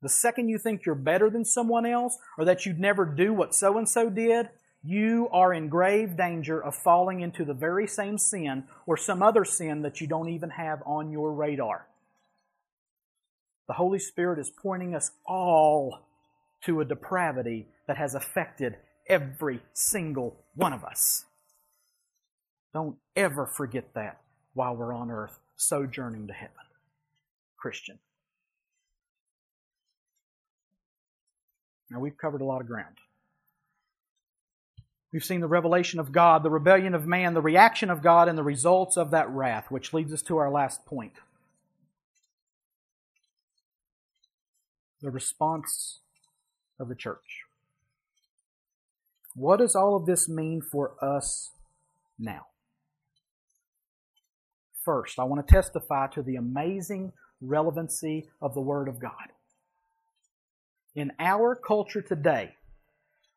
The 0.00 0.08
second 0.08 0.48
you 0.48 0.58
think 0.58 0.86
you're 0.86 0.94
better 0.94 1.28
than 1.28 1.44
someone 1.44 1.84
else, 1.84 2.16
or 2.38 2.44
that 2.44 2.64
you'd 2.64 2.78
never 2.78 3.04
do 3.04 3.32
what 3.32 3.54
so 3.54 3.76
and 3.76 3.88
so 3.88 4.08
did, 4.08 4.48
you 4.84 5.28
are 5.32 5.52
in 5.52 5.68
grave 5.68 6.16
danger 6.16 6.62
of 6.62 6.76
falling 6.76 7.20
into 7.20 7.44
the 7.44 7.54
very 7.54 7.88
same 7.88 8.16
sin 8.16 8.64
or 8.86 8.96
some 8.96 9.22
other 9.22 9.44
sin 9.44 9.82
that 9.82 10.00
you 10.00 10.06
don't 10.06 10.28
even 10.28 10.50
have 10.50 10.80
on 10.86 11.10
your 11.10 11.32
radar. 11.32 11.88
The 13.66 13.74
Holy 13.74 13.98
Spirit 13.98 14.38
is 14.38 14.50
pointing 14.50 14.94
us 14.94 15.10
all 15.26 16.06
to 16.64 16.80
a 16.80 16.84
depravity 16.84 17.66
that 17.88 17.96
has 17.96 18.14
affected 18.14 18.76
every 19.08 19.60
single 19.72 20.36
one 20.54 20.72
of 20.72 20.84
us. 20.84 21.24
Don't 22.72 22.96
ever 23.16 23.46
forget 23.46 23.94
that 23.94 24.20
while 24.54 24.76
we're 24.76 24.94
on 24.94 25.10
earth 25.10 25.38
sojourning 25.56 26.26
to 26.26 26.32
heaven. 26.32 26.54
Christian. 27.58 27.98
Now, 31.90 32.00
we've 32.00 32.16
covered 32.16 32.40
a 32.40 32.44
lot 32.44 32.60
of 32.60 32.66
ground. 32.66 32.96
We've 35.12 35.24
seen 35.24 35.40
the 35.40 35.46
revelation 35.46 35.98
of 36.00 36.12
God, 36.12 36.42
the 36.42 36.50
rebellion 36.50 36.94
of 36.94 37.06
man, 37.06 37.32
the 37.32 37.40
reaction 37.40 37.88
of 37.88 38.02
God, 38.02 38.28
and 38.28 38.36
the 38.36 38.42
results 38.42 38.96
of 38.98 39.10
that 39.10 39.28
wrath, 39.30 39.70
which 39.70 39.94
leads 39.94 40.12
us 40.12 40.20
to 40.22 40.36
our 40.36 40.50
last 40.50 40.84
point. 40.84 41.14
The 45.00 45.10
response 45.10 46.00
of 46.78 46.88
the 46.88 46.94
church. 46.94 47.44
What 49.34 49.58
does 49.58 49.74
all 49.74 49.96
of 49.96 50.04
this 50.04 50.28
mean 50.28 50.60
for 50.60 50.92
us 51.02 51.52
now? 52.18 52.46
First, 54.84 55.18
I 55.18 55.24
want 55.24 55.46
to 55.46 55.54
testify 55.54 56.06
to 56.08 56.22
the 56.22 56.36
amazing 56.36 57.12
relevancy 57.40 58.28
of 58.40 58.54
the 58.54 58.60
Word 58.60 58.88
of 58.88 59.00
God. 59.00 59.32
In 60.94 61.12
our 61.18 61.54
culture 61.54 62.02
today, 62.02 62.54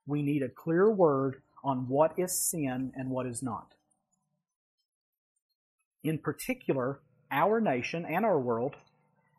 we 0.08 0.22
need 0.22 0.42
a 0.42 0.50
clear 0.50 0.90
word 0.90 1.42
on 1.64 1.88
what 1.88 2.18
is 2.18 2.32
sin 2.50 2.92
and 2.96 3.10
what 3.10 3.26
is 3.26 3.44
not. 3.44 3.76
In 6.04 6.18
particular, 6.18 7.00
our 7.30 7.62
nation 7.62 8.06
and 8.06 8.26
our 8.26 8.40
world 8.40 8.76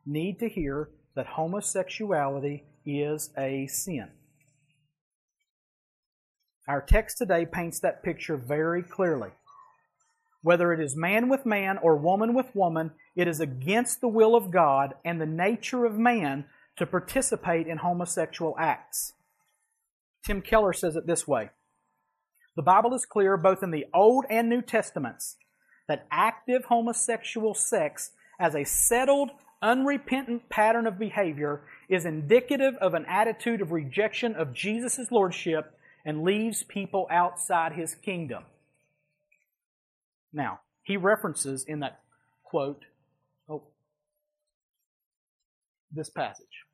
need 0.06 0.38
to 0.38 0.48
hear 0.48 0.90
that 1.14 1.26
homosexuality 1.26 2.64
is 2.86 3.30
a 3.36 3.66
sin. 3.66 4.08
Our 6.68 6.80
text 6.80 7.18
today 7.18 7.44
paints 7.44 7.80
that 7.80 8.04
picture 8.04 8.36
very 8.36 8.82
clearly. 8.82 9.30
Whether 10.42 10.72
it 10.72 10.80
is 10.80 10.96
man 10.96 11.28
with 11.28 11.46
man 11.46 11.78
or 11.78 11.96
woman 11.96 12.34
with 12.34 12.54
woman, 12.54 12.92
it 13.14 13.28
is 13.28 13.40
against 13.40 14.00
the 14.00 14.08
will 14.08 14.34
of 14.34 14.50
God 14.50 14.94
and 15.04 15.20
the 15.20 15.26
nature 15.26 15.84
of 15.84 15.98
man 15.98 16.44
to 16.76 16.86
participate 16.86 17.66
in 17.66 17.78
homosexual 17.78 18.56
acts. 18.58 19.12
Tim 20.24 20.42
Keller 20.42 20.72
says 20.72 20.96
it 20.96 21.06
this 21.06 21.26
way 21.26 21.50
the 22.54 22.62
Bible 22.62 22.94
is 22.94 23.06
clear 23.06 23.36
both 23.36 23.62
in 23.62 23.70
the 23.70 23.86
Old 23.94 24.26
and 24.28 24.48
New 24.48 24.60
Testaments 24.60 25.36
that 25.88 26.06
active 26.10 26.66
homosexual 26.66 27.54
sex 27.54 28.10
as 28.38 28.54
a 28.54 28.64
settled, 28.64 29.30
unrepentant 29.62 30.48
pattern 30.48 30.86
of 30.86 30.98
behavior 30.98 31.62
is 31.88 32.04
indicative 32.04 32.74
of 32.76 32.94
an 32.94 33.04
attitude 33.06 33.60
of 33.60 33.72
rejection 33.72 34.34
of 34.34 34.52
Jesus' 34.52 35.10
lordship 35.10 35.78
and 36.04 36.24
leaves 36.24 36.62
people 36.62 37.06
outside 37.10 37.72
his 37.72 37.94
kingdom. 37.94 38.44
Now, 40.32 40.60
he 40.82 40.96
references 40.96 41.64
in 41.64 41.80
that 41.80 42.00
quote, 42.42 42.84
oh, 43.48 43.62
this 45.92 46.10
passage, 46.10 46.64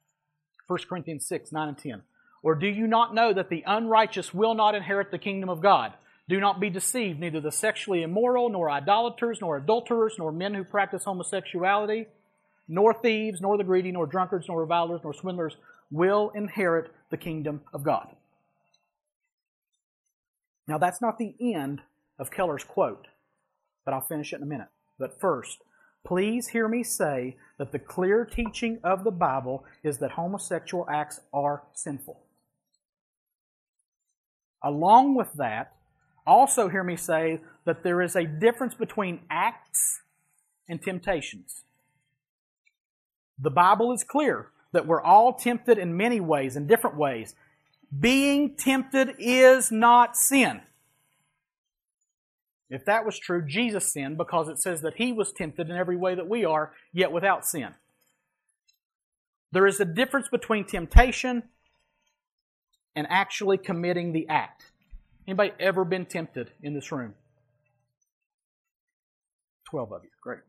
1 0.66 0.78
Corinthians 0.88 1.26
6, 1.26 1.52
9 1.52 1.68
and 1.68 1.78
10. 1.78 2.02
Or 2.42 2.54
do 2.54 2.68
you 2.68 2.86
not 2.86 3.14
know 3.14 3.32
that 3.32 3.50
the 3.50 3.64
unrighteous 3.66 4.32
will 4.32 4.54
not 4.54 4.74
inherit 4.74 5.10
the 5.10 5.18
kingdom 5.18 5.48
of 5.48 5.60
God? 5.60 5.92
Do 6.28 6.40
not 6.40 6.60
be 6.60 6.70
deceived, 6.70 7.18
neither 7.18 7.40
the 7.40 7.50
sexually 7.50 8.02
immoral, 8.02 8.50
nor 8.50 8.70
idolaters, 8.70 9.40
nor 9.40 9.56
adulterers, 9.56 10.16
nor 10.18 10.30
men 10.30 10.54
who 10.54 10.62
practice 10.62 11.04
homosexuality, 11.04 12.06
nor 12.68 12.92
thieves, 12.92 13.40
nor 13.40 13.56
the 13.56 13.64
greedy, 13.64 13.90
nor 13.90 14.06
drunkards, 14.06 14.46
nor 14.46 14.60
revilers, 14.60 15.00
nor 15.02 15.14
swindlers 15.14 15.56
will 15.90 16.30
inherit 16.34 16.92
the 17.10 17.16
kingdom 17.16 17.62
of 17.72 17.82
God. 17.82 18.08
Now, 20.66 20.76
that's 20.76 21.00
not 21.00 21.18
the 21.18 21.34
end 21.40 21.80
of 22.18 22.30
Keller's 22.30 22.64
quote, 22.64 23.06
but 23.88 23.94
I'll 23.94 24.02
finish 24.02 24.34
it 24.34 24.36
in 24.36 24.42
a 24.42 24.46
minute. 24.46 24.68
But 24.98 25.18
first, 25.18 25.62
please 26.06 26.48
hear 26.48 26.68
me 26.68 26.82
say 26.82 27.38
that 27.56 27.72
the 27.72 27.78
clear 27.78 28.26
teaching 28.26 28.80
of 28.84 29.02
the 29.02 29.10
Bible 29.10 29.64
is 29.82 29.96
that 30.00 30.10
homosexual 30.10 30.86
acts 30.90 31.20
are 31.32 31.62
sinful. 31.72 32.20
Along 34.62 35.14
with 35.14 35.32
that, 35.38 35.72
also 36.26 36.68
hear 36.68 36.84
me 36.84 36.96
say 36.96 37.40
that 37.64 37.82
there 37.82 38.02
is 38.02 38.14
a 38.14 38.26
difference 38.26 38.74
between 38.74 39.20
acts 39.30 40.02
and 40.68 40.82
temptations. 40.82 41.64
The 43.38 43.50
Bible 43.50 43.94
is 43.94 44.04
clear 44.04 44.50
that 44.72 44.86
we're 44.86 45.00
all 45.00 45.32
tempted 45.32 45.78
in 45.78 45.96
many 45.96 46.20
ways, 46.20 46.56
in 46.56 46.66
different 46.66 46.98
ways. 46.98 47.34
Being 47.98 48.54
tempted 48.54 49.14
is 49.18 49.72
not 49.72 50.14
sin. 50.14 50.60
If 52.70 52.84
that 52.84 53.06
was 53.06 53.18
true, 53.18 53.44
Jesus 53.46 53.92
sinned 53.92 54.18
because 54.18 54.48
it 54.48 54.58
says 54.58 54.82
that 54.82 54.96
he 54.96 55.12
was 55.12 55.32
tempted 55.32 55.70
in 55.70 55.76
every 55.76 55.96
way 55.96 56.14
that 56.14 56.28
we 56.28 56.44
are, 56.44 56.72
yet 56.92 57.12
without 57.12 57.46
sin. 57.46 57.74
There 59.52 59.66
is 59.66 59.80
a 59.80 59.86
difference 59.86 60.28
between 60.28 60.66
temptation 60.66 61.44
and 62.94 63.06
actually 63.08 63.56
committing 63.56 64.12
the 64.12 64.28
act. 64.28 64.64
Anybody 65.26 65.52
ever 65.58 65.84
been 65.84 66.04
tempted 66.04 66.50
in 66.62 66.74
this 66.74 66.92
room? 66.92 67.14
12 69.70 69.92
of 69.92 70.04
you. 70.04 70.10
Great. 70.22 70.40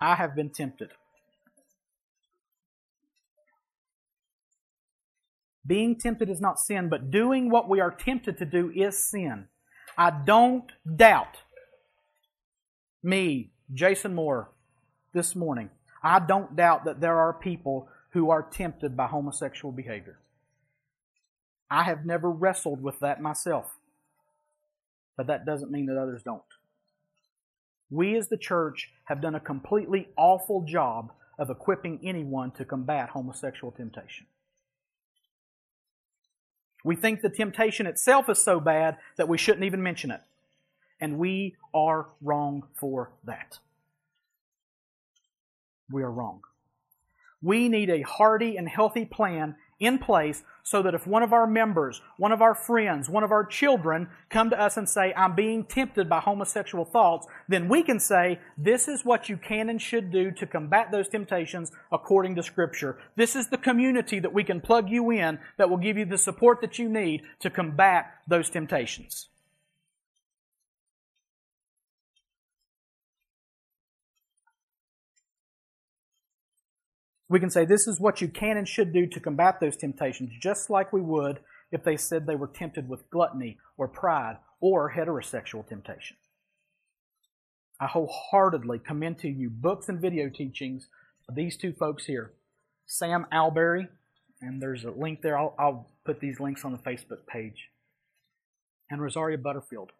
I 0.00 0.14
have 0.14 0.36
been 0.36 0.50
tempted. 0.50 0.90
Being 5.68 5.96
tempted 5.96 6.30
is 6.30 6.40
not 6.40 6.58
sin, 6.58 6.88
but 6.88 7.10
doing 7.10 7.50
what 7.50 7.68
we 7.68 7.78
are 7.78 7.90
tempted 7.90 8.38
to 8.38 8.46
do 8.46 8.72
is 8.74 8.98
sin. 8.98 9.46
I 9.98 10.10
don't 10.10 10.64
doubt 10.96 11.36
me, 13.02 13.50
Jason 13.72 14.14
Moore, 14.14 14.48
this 15.12 15.36
morning. 15.36 15.68
I 16.02 16.20
don't 16.20 16.56
doubt 16.56 16.86
that 16.86 17.00
there 17.00 17.18
are 17.18 17.34
people 17.34 17.88
who 18.10 18.30
are 18.30 18.42
tempted 18.42 18.96
by 18.96 19.08
homosexual 19.08 19.70
behavior. 19.70 20.18
I 21.70 21.82
have 21.82 22.06
never 22.06 22.30
wrestled 22.30 22.82
with 22.82 22.98
that 23.00 23.20
myself. 23.20 23.76
But 25.18 25.26
that 25.26 25.44
doesn't 25.44 25.70
mean 25.70 25.86
that 25.86 26.00
others 26.00 26.22
don't. 26.22 26.42
We 27.90 28.16
as 28.16 28.28
the 28.28 28.38
church 28.38 28.90
have 29.04 29.20
done 29.20 29.34
a 29.34 29.40
completely 29.40 30.08
awful 30.16 30.62
job 30.62 31.12
of 31.38 31.50
equipping 31.50 32.00
anyone 32.02 32.52
to 32.52 32.64
combat 32.64 33.10
homosexual 33.10 33.72
temptation. 33.72 34.26
We 36.88 36.96
think 36.96 37.20
the 37.20 37.28
temptation 37.28 37.86
itself 37.86 38.30
is 38.30 38.42
so 38.42 38.60
bad 38.60 38.96
that 39.18 39.28
we 39.28 39.36
shouldn't 39.36 39.64
even 39.64 39.82
mention 39.82 40.10
it. 40.10 40.22
And 40.98 41.18
we 41.18 41.54
are 41.74 42.06
wrong 42.22 42.62
for 42.80 43.10
that. 43.24 43.58
We 45.90 46.02
are 46.02 46.10
wrong. 46.10 46.40
We 47.42 47.68
need 47.68 47.90
a 47.90 48.00
hearty 48.00 48.56
and 48.56 48.66
healthy 48.66 49.04
plan 49.04 49.56
in 49.80 49.98
place 49.98 50.42
so 50.62 50.82
that 50.82 50.94
if 50.94 51.06
one 51.06 51.22
of 51.22 51.32
our 51.32 51.46
members, 51.46 52.02
one 52.18 52.32
of 52.32 52.42
our 52.42 52.54
friends, 52.54 53.08
one 53.08 53.24
of 53.24 53.32
our 53.32 53.44
children 53.44 54.08
come 54.28 54.50
to 54.50 54.60
us 54.60 54.76
and 54.76 54.88
say, 54.88 55.14
I'm 55.16 55.34
being 55.34 55.64
tempted 55.64 56.08
by 56.08 56.20
homosexual 56.20 56.84
thoughts, 56.84 57.26
then 57.48 57.68
we 57.68 57.82
can 57.82 57.98
say, 57.98 58.38
this 58.56 58.86
is 58.86 59.04
what 59.04 59.28
you 59.28 59.36
can 59.36 59.70
and 59.70 59.80
should 59.80 60.10
do 60.10 60.30
to 60.32 60.46
combat 60.46 60.90
those 60.90 61.08
temptations 61.08 61.72
according 61.90 62.34
to 62.36 62.42
Scripture. 62.42 62.98
This 63.16 63.34
is 63.34 63.48
the 63.48 63.56
community 63.56 64.18
that 64.18 64.34
we 64.34 64.44
can 64.44 64.60
plug 64.60 64.90
you 64.90 65.10
in 65.10 65.38
that 65.56 65.70
will 65.70 65.78
give 65.78 65.96
you 65.96 66.04
the 66.04 66.18
support 66.18 66.60
that 66.60 66.78
you 66.78 66.88
need 66.88 67.22
to 67.40 67.48
combat 67.48 68.12
those 68.26 68.50
temptations. 68.50 69.28
We 77.28 77.40
can 77.40 77.50
say 77.50 77.64
this 77.64 77.86
is 77.86 78.00
what 78.00 78.20
you 78.20 78.28
can 78.28 78.56
and 78.56 78.66
should 78.66 78.92
do 78.92 79.06
to 79.06 79.20
combat 79.20 79.60
those 79.60 79.76
temptations, 79.76 80.30
just 80.40 80.70
like 80.70 80.92
we 80.92 81.02
would 81.02 81.40
if 81.70 81.84
they 81.84 81.96
said 81.96 82.26
they 82.26 82.36
were 82.36 82.46
tempted 82.48 82.88
with 82.88 83.10
gluttony 83.10 83.58
or 83.76 83.88
pride 83.88 84.38
or 84.60 84.92
heterosexual 84.96 85.66
temptation. 85.66 86.16
I 87.80 87.86
wholeheartedly 87.86 88.80
commend 88.80 89.18
to 89.20 89.28
you 89.28 89.50
books 89.50 89.88
and 89.88 90.00
video 90.00 90.28
teachings 90.28 90.88
of 91.28 91.34
these 91.34 91.56
two 91.56 91.72
folks 91.72 92.06
here 92.06 92.32
Sam 92.86 93.26
Allberry, 93.30 93.88
and 94.40 94.62
there's 94.62 94.84
a 94.84 94.90
link 94.90 95.20
there. 95.20 95.38
I'll, 95.38 95.54
I'll 95.58 95.90
put 96.06 96.20
these 96.20 96.40
links 96.40 96.64
on 96.64 96.72
the 96.72 96.78
Facebook 96.78 97.26
page, 97.30 97.68
and 98.90 99.02
Rosaria 99.02 99.38
Butterfield. 99.38 99.92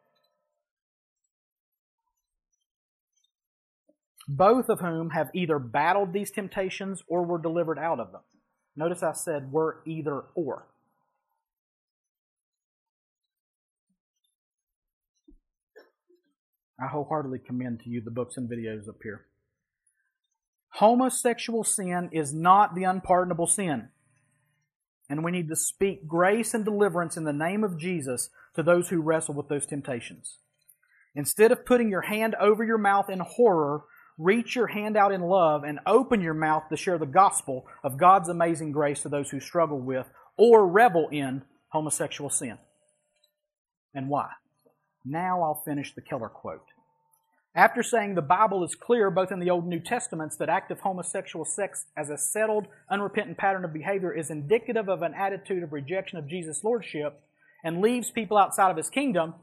Both 4.28 4.68
of 4.68 4.80
whom 4.80 5.10
have 5.10 5.30
either 5.34 5.58
battled 5.58 6.12
these 6.12 6.30
temptations 6.30 7.02
or 7.08 7.24
were 7.24 7.38
delivered 7.38 7.78
out 7.78 7.98
of 7.98 8.12
them. 8.12 8.20
Notice 8.76 9.02
I 9.02 9.12
said 9.12 9.50
were 9.50 9.80
either 9.86 10.20
or. 10.34 10.66
I 16.80 16.86
wholeheartedly 16.86 17.40
commend 17.40 17.80
to 17.80 17.90
you 17.90 18.00
the 18.00 18.10
books 18.10 18.36
and 18.36 18.48
videos 18.48 18.88
up 18.88 19.02
here. 19.02 19.24
Homosexual 20.74 21.64
sin 21.64 22.10
is 22.12 22.32
not 22.32 22.74
the 22.74 22.84
unpardonable 22.84 23.48
sin. 23.48 23.88
And 25.10 25.24
we 25.24 25.32
need 25.32 25.48
to 25.48 25.56
speak 25.56 26.06
grace 26.06 26.52
and 26.52 26.64
deliverance 26.64 27.16
in 27.16 27.24
the 27.24 27.32
name 27.32 27.64
of 27.64 27.78
Jesus 27.78 28.28
to 28.54 28.62
those 28.62 28.90
who 28.90 29.00
wrestle 29.00 29.34
with 29.34 29.48
those 29.48 29.66
temptations. 29.66 30.36
Instead 31.14 31.50
of 31.50 31.64
putting 31.64 31.88
your 31.88 32.02
hand 32.02 32.36
over 32.38 32.62
your 32.62 32.78
mouth 32.78 33.08
in 33.08 33.20
horror 33.20 33.84
reach 34.18 34.56
your 34.56 34.66
hand 34.66 34.96
out 34.96 35.12
in 35.12 35.20
love 35.20 35.62
and 35.62 35.78
open 35.86 36.20
your 36.20 36.34
mouth 36.34 36.64
to 36.68 36.76
share 36.76 36.98
the 36.98 37.06
gospel 37.06 37.64
of 37.84 37.96
God's 37.96 38.28
amazing 38.28 38.72
grace 38.72 39.02
to 39.02 39.08
those 39.08 39.30
who 39.30 39.40
struggle 39.40 39.80
with 39.80 40.06
or 40.36 40.66
revel 40.66 41.08
in 41.10 41.42
homosexual 41.68 42.28
sin. 42.28 42.58
And 43.94 44.08
why? 44.08 44.28
Now 45.04 45.42
I'll 45.42 45.62
finish 45.64 45.94
the 45.94 46.02
Keller 46.02 46.28
quote. 46.28 46.66
After 47.54 47.82
saying 47.82 48.14
the 48.14 48.22
Bible 48.22 48.62
is 48.62 48.74
clear 48.74 49.10
both 49.10 49.32
in 49.32 49.40
the 49.40 49.50
Old 49.50 49.64
and 49.64 49.70
New 49.70 49.80
Testaments 49.80 50.36
that 50.36 50.48
active 50.48 50.80
homosexual 50.80 51.44
sex 51.44 51.86
as 51.96 52.10
a 52.10 52.18
settled, 52.18 52.66
unrepentant 52.90 53.38
pattern 53.38 53.64
of 53.64 53.72
behavior 53.72 54.12
is 54.12 54.30
indicative 54.30 54.88
of 54.88 55.02
an 55.02 55.14
attitude 55.14 55.62
of 55.62 55.72
rejection 55.72 56.18
of 56.18 56.28
Jesus' 56.28 56.62
lordship 56.62 57.20
and 57.64 57.80
leaves 57.80 58.10
people 58.10 58.36
outside 58.36 58.70
of 58.70 58.76
his 58.76 58.90
kingdom, 58.90 59.34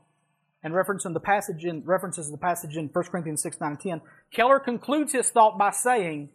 and 0.65 0.73
referencing 0.73 1.13
the 1.13 1.19
passage 1.19 1.63
in, 1.63 1.83
references 1.85 2.31
the 2.31 2.37
passage 2.37 2.75
in 2.75 2.87
1 2.87 3.05
Corinthians 3.05 3.43
6, 3.43 3.61
9, 3.61 3.69
and 3.69 3.79
10, 3.79 4.01
Keller 4.31 4.59
concludes 4.59 5.13
his 5.13 5.29
thought 5.29 5.59
by 5.59 5.69
saying, 5.69 6.29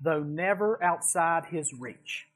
though 0.00 0.22
never 0.22 0.82
outside 0.82 1.46
his 1.46 1.74
reach. 1.74 2.28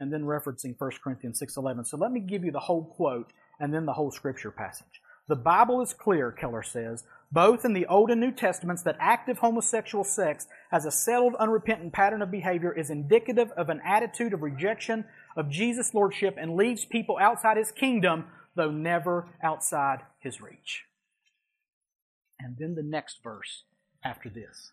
And 0.00 0.12
then 0.12 0.24
referencing 0.24 0.74
1 0.76 0.90
Corinthians 1.02 1.38
6, 1.38 1.56
11. 1.56 1.84
So 1.84 1.96
let 1.96 2.10
me 2.10 2.18
give 2.18 2.44
you 2.44 2.50
the 2.50 2.58
whole 2.58 2.86
quote 2.86 3.32
and 3.60 3.72
then 3.72 3.86
the 3.86 3.92
whole 3.92 4.10
scripture 4.10 4.50
passage. 4.50 5.00
The 5.28 5.36
Bible 5.36 5.80
is 5.80 5.92
clear, 5.92 6.32
Keller 6.32 6.64
says, 6.64 7.04
both 7.30 7.64
in 7.64 7.74
the 7.74 7.86
Old 7.86 8.10
and 8.10 8.20
New 8.20 8.32
Testaments, 8.32 8.82
that 8.82 8.96
active 8.98 9.38
homosexual 9.38 10.04
sex 10.04 10.46
as 10.72 10.86
a 10.86 10.90
settled, 10.90 11.34
unrepentant 11.36 11.92
pattern 11.92 12.22
of 12.22 12.30
behavior 12.30 12.72
is 12.72 12.90
indicative 12.90 13.50
of 13.52 13.68
an 13.68 13.80
attitude 13.84 14.32
of 14.32 14.42
rejection 14.42 15.04
of 15.36 15.50
Jesus' 15.50 15.92
lordship 15.94 16.36
and 16.38 16.56
leaves 16.56 16.84
people 16.84 17.18
outside 17.20 17.56
his 17.56 17.70
kingdom, 17.70 18.24
though 18.56 18.70
never 18.70 19.28
outside 19.42 20.00
his 20.18 20.40
reach. 20.40 20.84
And 22.40 22.56
then 22.58 22.74
the 22.74 22.82
next 22.82 23.18
verse 23.22 23.64
after 24.04 24.28
this. 24.28 24.72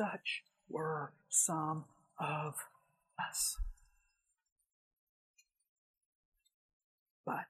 Such 0.00 0.44
were 0.70 1.12
some 1.28 1.84
of 2.18 2.54
us. 3.18 3.58
But 7.26 7.44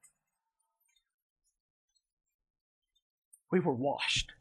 we 3.52 3.60
were 3.60 3.72
washed. 3.72 4.32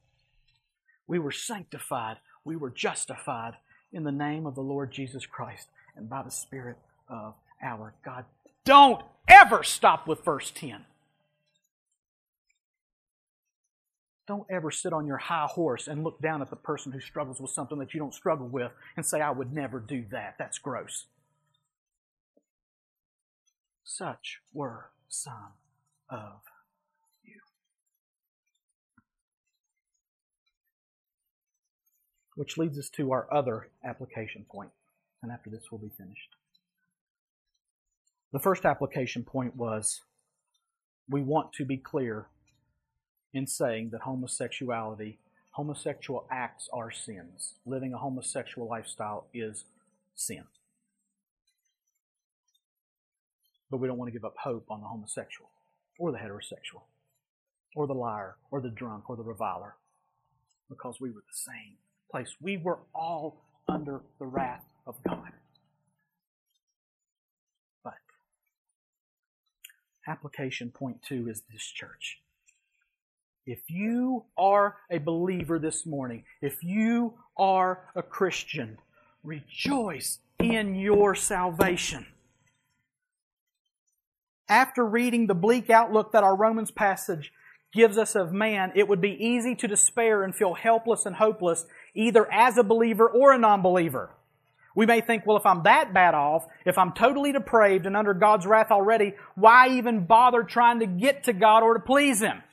We 1.06 1.20
were 1.20 1.32
sanctified. 1.32 2.18
We 2.44 2.56
were 2.56 2.72
justified 2.72 3.54
in 3.94 4.06
the 4.06 4.12
name 4.12 4.48
of 4.48 4.56
the 4.56 4.62
Lord 4.62 4.92
Jesus 4.92 5.28
Christ 5.28 5.68
and 5.96 6.10
by 6.10 6.24
the 6.24 6.32
Spirit 6.32 6.78
of 7.08 7.36
our 7.62 7.94
God. 8.04 8.26
Don't 8.66 9.04
ever 9.28 9.62
stop 9.62 10.08
with 10.08 10.26
verse 10.26 10.50
10. 10.50 10.84
Don't 14.30 14.46
ever 14.48 14.70
sit 14.70 14.94
on 14.94 15.08
your 15.08 15.18
high 15.18 15.48
horse 15.48 15.88
and 15.88 16.04
look 16.04 16.22
down 16.22 16.44
at 16.44 16.52
the 16.52 16.56
person 16.56 16.92
who 16.92 17.00
struggles 17.00 17.42
with 17.42 17.50
something 17.50 17.80
that 17.80 17.96
you 17.96 18.00
don't 18.00 18.14
struggle 18.14 18.48
with 18.48 18.72
and 18.96 19.04
say, 19.04 19.22
I 19.22 19.32
would 19.32 19.52
never 19.52 19.80
do 19.80 20.06
that. 20.12 20.36
That's 20.38 20.60
gross. 20.60 21.08
Such 23.84 24.42
were 24.54 24.92
some 25.08 25.54
of 26.12 26.42
you. 27.24 27.40
Which 32.36 32.56
leads 32.56 32.78
us 32.78 32.92
to 32.98 33.12
our 33.12 33.28
other 33.34 33.70
application 33.84 34.46
point. 34.48 34.70
And 35.24 35.32
after 35.32 35.50
this, 35.50 35.64
we'll 35.72 35.82
be 35.82 35.90
finished. 35.98 36.36
The 38.32 38.40
first 38.40 38.64
application 38.64 39.24
point 39.24 39.56
was 39.56 40.02
we 41.10 41.24
want 41.24 41.52
to 41.54 41.66
be 41.66 41.78
clear 41.78 42.28
in 43.34 43.48
saying 43.48 43.90
that 43.92 44.02
homosexuality, 44.02 45.18
homosexual 45.52 46.26
acts 46.32 46.70
are 46.74 46.92
sins. 46.92 47.56
Living 47.66 47.94
a 47.94 47.98
homosexual 47.98 48.68
lifestyle 48.68 49.28
is 49.34 49.66
sin. 50.16 50.44
But 53.70 53.78
we 53.78 53.88
don't 53.88 53.98
want 53.98 54.10
to 54.10 54.14
give 54.14 54.26
up 54.26 54.36
hope 54.44 54.66
on 54.70 54.82
the 54.82 54.88
homosexual 54.88 55.50
or 56.00 56.12
the 56.12 56.18
heterosexual 56.18 56.82
or 57.76 57.86
the 57.86 57.94
liar 57.94 58.36
or 58.50 58.62
the 58.62 58.70
drunk 58.70 59.10
or 59.10 59.16
the 59.16 59.24
reviler 59.24 59.76
because 60.70 61.00
we 61.00 61.10
were 61.10 61.22
the 61.22 61.34
same 61.36 61.78
place. 62.12 62.36
We 62.42 62.58
were 62.58 62.80
all 62.96 63.44
under 63.68 64.02
the 64.18 64.26
wrath 64.26 64.66
of 64.88 64.96
God. 65.08 65.32
But 67.84 67.94
application 70.08 70.72
point 70.72 71.04
two 71.08 71.30
is 71.30 71.44
this 71.52 71.64
church. 71.64 72.20
If 73.50 73.62
you 73.68 74.26
are 74.38 74.78
a 74.92 75.00
believer 75.00 75.58
this 75.58 75.84
morning, 75.84 76.24
if 76.40 76.64
you 76.64 77.16
are 77.36 77.80
a 77.96 78.04
Christian, 78.04 78.78
rejoice 79.24 80.20
in 80.38 80.76
your 80.76 81.16
salvation. 81.16 82.06
After 84.48 84.86
reading 84.86 85.26
the 85.26 85.34
bleak 85.34 85.72
outlook 85.72 86.12
that 86.12 86.24
our 86.24 86.36
Romans 86.36 86.70
passage 86.70 87.34
gives 87.74 87.98
us 87.98 88.14
of 88.14 88.32
man, 88.32 88.72
it 88.76 88.88
would 88.88 89.02
be 89.02 89.18
easy 89.20 89.56
to 89.56 89.68
despair 89.68 90.22
and 90.22 90.36
feel 90.36 90.54
helpless 90.54 91.08
and 91.08 91.16
hopeless, 91.16 91.66
either 91.96 92.32
as 92.32 92.56
a 92.60 92.64
believer 92.64 93.10
or 93.10 93.34
a 93.34 93.40
non-believer. 93.40 94.12
We 94.76 94.86
may 94.86 95.02
think, 95.02 95.26
well, 95.26 95.38
if 95.38 95.46
I'm 95.48 95.64
that 95.64 95.92
bad 95.92 96.14
off, 96.14 96.46
if 96.68 96.78
I'm 96.78 96.92
totally 96.92 97.32
depraved 97.32 97.88
and 97.88 97.98
under 97.98 98.14
God's 98.14 98.46
wrath 98.46 98.70
already, 98.70 99.16
why 99.34 99.70
even 99.70 100.06
bother 100.06 100.44
trying 100.44 100.82
to 100.82 100.86
get 100.86 101.24
to 101.24 101.34
God 101.34 101.64
or 101.64 101.74
to 101.74 101.80
please 101.80 102.22
Him? 102.22 102.44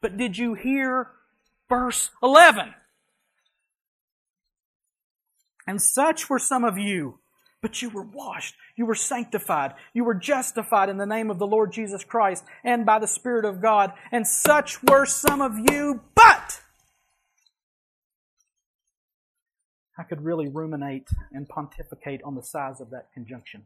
But 0.00 0.16
did 0.16 0.38
you 0.38 0.54
hear 0.54 1.08
verse 1.68 2.10
11? 2.22 2.74
And 5.66 5.80
such 5.80 6.28
were 6.28 6.38
some 6.38 6.64
of 6.64 6.78
you, 6.78 7.18
but 7.62 7.82
you 7.82 7.90
were 7.90 8.02
washed, 8.02 8.54
you 8.76 8.86
were 8.86 8.94
sanctified, 8.94 9.74
you 9.92 10.04
were 10.04 10.14
justified 10.14 10.88
in 10.88 10.96
the 10.96 11.06
name 11.06 11.30
of 11.30 11.38
the 11.38 11.46
Lord 11.46 11.72
Jesus 11.72 12.02
Christ 12.02 12.44
and 12.64 12.86
by 12.86 12.98
the 12.98 13.06
Spirit 13.06 13.44
of 13.44 13.60
God. 13.60 13.92
And 14.10 14.26
such 14.26 14.82
were 14.82 15.06
some 15.06 15.40
of 15.40 15.52
you, 15.58 16.00
but 16.14 16.62
I 19.98 20.02
could 20.02 20.24
really 20.24 20.48
ruminate 20.48 21.08
and 21.30 21.46
pontificate 21.46 22.22
on 22.24 22.34
the 22.34 22.42
size 22.42 22.80
of 22.80 22.88
that 22.90 23.12
conjunction. 23.12 23.64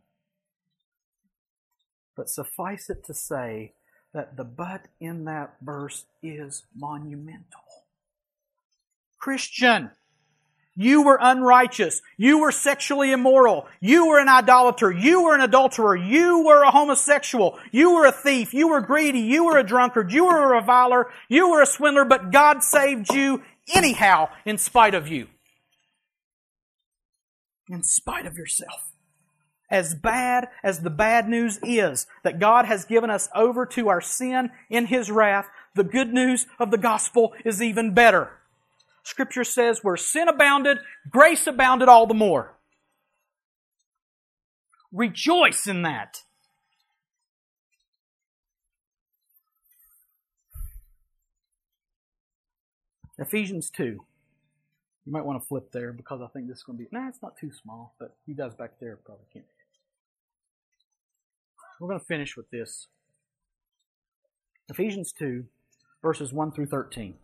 But 2.17 2.29
suffice 2.29 2.91
it 2.91 3.05
to 3.05 3.15
say 3.15 3.75
that 4.15 4.37
the 4.37 4.45
but 4.45 4.87
in 5.01 5.25
that 5.25 5.57
verse 5.61 6.07
is 6.23 6.63
monumental. 6.75 7.61
Christian, 9.19 9.91
you 10.77 11.03
were 11.03 11.19
unrighteous. 11.21 12.01
You 12.17 12.41
were 12.41 12.53
sexually 12.53 13.13
immoral. 13.13 13.67
You 13.81 14.09
were 14.09 14.21
an 14.21 14.29
idolater. 14.29 14.91
You 14.91 15.25
were 15.25 15.35
an 15.35 15.41
adulterer. 15.41 15.97
You 15.97 16.45
were 16.45 16.63
a 16.63 16.71
homosexual. 16.71 17.59
You 17.73 17.95
were 17.95 18.07
a 18.07 18.13
thief. 18.13 18.55
You 18.55 18.69
were 18.69 18.81
greedy. 18.81 19.21
You 19.21 19.45
were 19.47 19.59
a 19.59 19.65
drunkard. 19.65 20.13
You 20.13 20.27
were 20.27 20.53
a 20.53 20.57
reviler. 20.61 21.11
You 21.29 21.51
were 21.51 21.63
a 21.63 21.67
swindler, 21.67 22.05
but 22.05 22.33
God 22.33 22.63
saved 22.63 23.13
you 23.13 23.43
anyhow 23.73 24.29
in 24.45 24.59
spite 24.59 24.95
of 24.95 25.09
you. 25.09 25.29
In 27.69 27.83
spite 27.83 28.27
of 28.27 28.37
yourself 28.37 28.94
as 29.71 29.95
bad 29.95 30.49
as 30.63 30.81
the 30.81 30.91
bad 30.91 31.29
news 31.29 31.59
is 31.63 32.07
that 32.23 32.39
God 32.39 32.67
has 32.67 32.85
given 32.85 33.11
us 33.11 33.29
over 33.35 33.67
to 33.67 33.89
our 33.89 34.01
sin 34.01 34.51
in 34.71 34.87
His 34.87 35.11
wrath, 35.11 35.49
the 35.75 35.85
good 35.85 36.13
news 36.13 36.47
of 36.59 36.71
the 36.71 36.79
gospel 36.79 37.33
is 37.45 37.63
even 37.63 37.95
better. 37.95 38.31
Scripture 39.03 39.45
says 39.45 39.81
where 39.83 39.97
sin 39.97 40.29
abounded, 40.29 40.79
grace 41.11 41.47
abounded 41.47 41.89
all 41.89 42.07
the 42.07 42.15
more. 42.15 42.57
Rejoice 44.93 45.67
in 45.67 45.83
that. 45.83 46.23
Ephesians 53.19 53.71
2. 53.71 53.85
You 55.07 55.13
might 55.13 55.25
want 55.25 55.41
to 55.41 55.47
flip 55.47 55.71
there 55.73 55.93
because 55.93 56.21
I 56.23 56.27
think 56.29 56.49
this 56.49 56.59
is 56.59 56.63
going 56.63 56.79
to 56.79 56.85
be, 56.85 56.89
nah, 56.91 57.09
it's 57.09 57.23
not 57.23 57.37
too 57.37 57.51
small, 57.53 57.95
but 57.99 58.17
you 58.27 58.35
guys 58.35 58.55
back 58.55 58.73
there 58.81 58.97
probably 59.05 59.27
can't. 59.33 59.45
We're 61.81 61.89
going 61.89 62.01
to 62.01 62.07
finish 62.07 62.37
with 62.37 62.51
this. 62.51 62.87
Ephesians 64.69 65.13
2, 65.19 65.45
verses 66.03 66.33
1 66.33 66.53
through 66.53 66.67
13. 66.67 67.15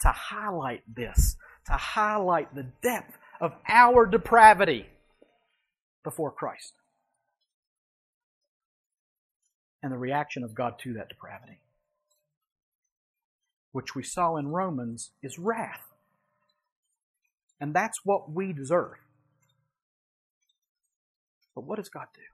To 0.00 0.08
highlight 0.08 0.82
this, 0.92 1.36
to 1.66 1.72
highlight 1.72 2.54
the 2.54 2.66
depth 2.82 3.16
of 3.40 3.52
our 3.68 4.06
depravity 4.06 4.86
before 6.02 6.30
Christ 6.30 6.72
and 9.82 9.92
the 9.92 9.98
reaction 9.98 10.42
of 10.42 10.54
God 10.54 10.78
to 10.80 10.94
that 10.94 11.08
depravity, 11.08 11.58
which 13.72 13.94
we 13.94 14.02
saw 14.02 14.36
in 14.36 14.48
Romans 14.48 15.10
is 15.22 15.38
wrath. 15.38 15.92
And 17.60 17.74
that's 17.74 17.98
what 18.04 18.30
we 18.32 18.52
deserve. 18.52 18.94
But 21.54 21.64
what 21.64 21.76
does 21.76 21.88
God 21.88 22.06
do? 22.14 22.33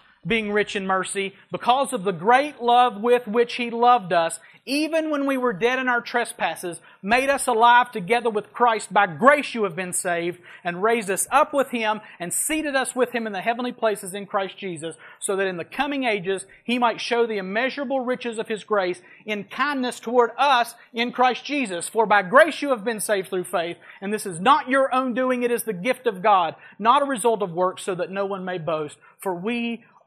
being 0.25 0.51
rich 0.51 0.75
in 0.75 0.85
mercy, 0.85 1.35
because 1.51 1.93
of 1.93 2.03
the 2.03 2.11
great 2.11 2.61
love 2.61 3.01
with 3.01 3.27
which 3.27 3.55
He 3.55 3.69
loved 3.71 4.13
us, 4.13 4.39
even 4.63 5.09
when 5.09 5.25
we 5.25 5.37
were 5.37 5.53
dead 5.53 5.79
in 5.79 5.87
our 5.87 6.01
trespasses, 6.01 6.79
made 7.01 7.31
us 7.31 7.47
alive 7.47 7.91
together 7.91 8.29
with 8.29 8.53
Christ. 8.53 8.93
By 8.93 9.07
grace 9.07 9.55
you 9.55 9.63
have 9.63 9.75
been 9.75 9.93
saved, 9.93 10.39
and 10.63 10.83
raised 10.83 11.09
us 11.09 11.27
up 11.31 11.51
with 11.51 11.71
Him, 11.71 12.01
and 12.19 12.31
seated 12.31 12.75
us 12.75 12.95
with 12.95 13.11
Him 13.11 13.25
in 13.25 13.33
the 13.33 13.41
heavenly 13.41 13.71
places 13.71 14.13
in 14.13 14.27
Christ 14.27 14.57
Jesus, 14.57 14.95
so 15.19 15.35
that 15.35 15.47
in 15.47 15.57
the 15.57 15.65
coming 15.65 16.03
ages 16.03 16.45
He 16.63 16.77
might 16.77 17.01
show 17.01 17.25
the 17.25 17.39
immeasurable 17.39 18.01
riches 18.01 18.37
of 18.37 18.47
His 18.47 18.63
grace 18.63 19.01
in 19.25 19.45
kindness 19.45 19.99
toward 19.99 20.29
us 20.37 20.75
in 20.93 21.11
Christ 21.11 21.43
Jesus. 21.43 21.89
For 21.89 22.05
by 22.05 22.21
grace 22.21 22.61
you 22.61 22.69
have 22.69 22.83
been 22.83 22.99
saved 22.99 23.29
through 23.29 23.45
faith, 23.45 23.77
and 23.99 24.13
this 24.13 24.27
is 24.27 24.39
not 24.39 24.69
your 24.69 24.93
own 24.93 25.15
doing, 25.15 25.41
it 25.41 25.49
is 25.49 25.63
the 25.63 25.73
gift 25.73 26.05
of 26.05 26.21
God, 26.21 26.55
not 26.77 27.01
a 27.01 27.05
result 27.05 27.41
of 27.41 27.51
works, 27.51 27.81
so 27.81 27.95
that 27.95 28.11
no 28.11 28.27
one 28.27 28.45
may 28.45 28.59
boast. 28.59 28.97
For 29.17 29.33
we 29.33 29.83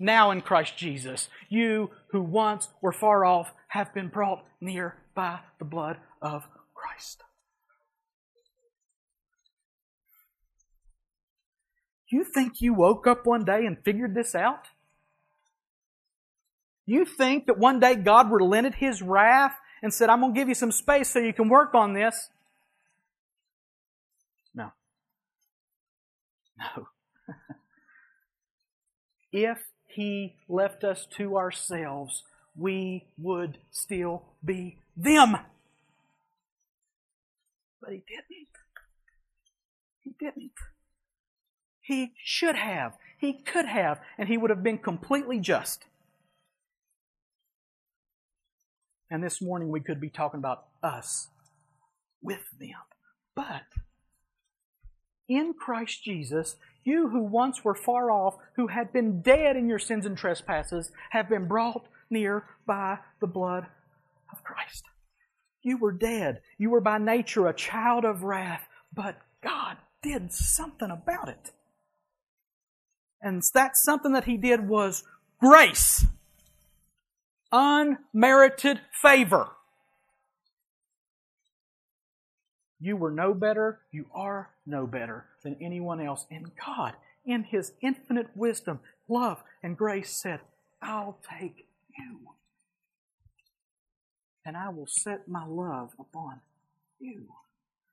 now 0.00 0.30
in 0.30 0.40
Christ 0.40 0.76
Jesus, 0.76 1.28
you 1.48 1.90
who 2.08 2.22
once 2.22 2.68
were 2.80 2.92
far 2.92 3.24
off 3.24 3.52
have 3.68 3.94
been 3.94 4.08
brought 4.08 4.44
near 4.60 4.96
by 5.14 5.40
the 5.58 5.64
blood 5.64 5.98
of 6.20 6.46
Christ. 6.74 7.22
You 12.10 12.24
think 12.24 12.60
you 12.60 12.74
woke 12.74 13.06
up 13.06 13.26
one 13.26 13.44
day 13.44 13.64
and 13.66 13.78
figured 13.84 14.14
this 14.14 14.34
out? 14.34 14.66
You 16.86 17.04
think 17.04 17.46
that 17.46 17.58
one 17.58 17.78
day 17.78 17.94
God 17.94 18.32
relented 18.32 18.74
His 18.74 19.00
wrath 19.00 19.54
and 19.82 19.94
said, 19.94 20.10
I'm 20.10 20.20
going 20.20 20.34
to 20.34 20.40
give 20.40 20.48
you 20.48 20.56
some 20.56 20.72
space 20.72 21.08
so 21.08 21.20
you 21.20 21.32
can 21.32 21.48
work 21.48 21.74
on 21.74 21.92
this? 21.94 22.28
No. 24.54 24.72
No. 26.76 26.88
if 29.32 29.58
He 29.92 30.36
left 30.48 30.84
us 30.84 31.06
to 31.16 31.36
ourselves, 31.36 32.22
we 32.56 33.06
would 33.18 33.58
still 33.70 34.24
be 34.44 34.78
them. 34.96 35.36
But 37.80 37.90
He 37.92 38.02
didn't. 38.06 38.48
He 40.02 40.14
didn't. 40.18 40.52
He 41.80 42.12
should 42.22 42.56
have. 42.56 42.92
He 43.18 43.32
could 43.32 43.66
have. 43.66 44.00
And 44.16 44.28
He 44.28 44.36
would 44.36 44.50
have 44.50 44.62
been 44.62 44.78
completely 44.78 45.40
just. 45.40 45.84
And 49.10 49.24
this 49.24 49.42
morning 49.42 49.70
we 49.70 49.80
could 49.80 50.00
be 50.00 50.08
talking 50.08 50.38
about 50.38 50.66
us 50.84 51.28
with 52.22 52.44
them. 52.60 52.70
But 53.34 53.62
in 55.28 55.54
Christ 55.54 56.04
Jesus, 56.04 56.56
you 56.84 57.08
who 57.08 57.22
once 57.22 57.64
were 57.64 57.74
far 57.74 58.10
off, 58.10 58.36
who 58.56 58.68
had 58.68 58.92
been 58.92 59.22
dead 59.22 59.56
in 59.56 59.68
your 59.68 59.78
sins 59.78 60.06
and 60.06 60.16
trespasses, 60.16 60.90
have 61.10 61.28
been 61.28 61.46
brought 61.46 61.86
near 62.10 62.44
by 62.66 62.98
the 63.20 63.26
blood 63.26 63.66
of 64.32 64.42
Christ. 64.44 64.84
You 65.62 65.76
were 65.76 65.92
dead. 65.92 66.40
You 66.58 66.70
were 66.70 66.80
by 66.80 66.98
nature 66.98 67.46
a 67.46 67.54
child 67.54 68.04
of 68.04 68.22
wrath, 68.22 68.66
but 68.94 69.18
God 69.42 69.76
did 70.02 70.32
something 70.32 70.90
about 70.90 71.28
it. 71.28 71.52
And 73.20 73.42
that 73.54 73.76
something 73.76 74.12
that 74.12 74.24
He 74.24 74.38
did 74.38 74.66
was 74.66 75.04
grace 75.38 76.06
unmerited 77.52 78.80
favor. 79.02 79.48
You 82.80 82.96
were 82.96 83.10
no 83.10 83.34
better, 83.34 83.80
you 83.90 84.06
are 84.14 84.50
no 84.66 84.86
better 84.86 85.26
than 85.42 85.56
anyone 85.60 86.00
else. 86.00 86.26
And 86.30 86.50
God, 86.64 86.94
in 87.26 87.44
His 87.44 87.72
infinite 87.82 88.28
wisdom, 88.34 88.80
love, 89.08 89.42
and 89.62 89.76
grace, 89.76 90.10
said, 90.10 90.40
I'll 90.80 91.18
take 91.38 91.66
you. 91.98 92.20
And 94.46 94.56
I 94.56 94.70
will 94.70 94.86
set 94.86 95.28
my 95.28 95.44
love 95.44 95.90
upon 95.98 96.40
you. 96.98 97.26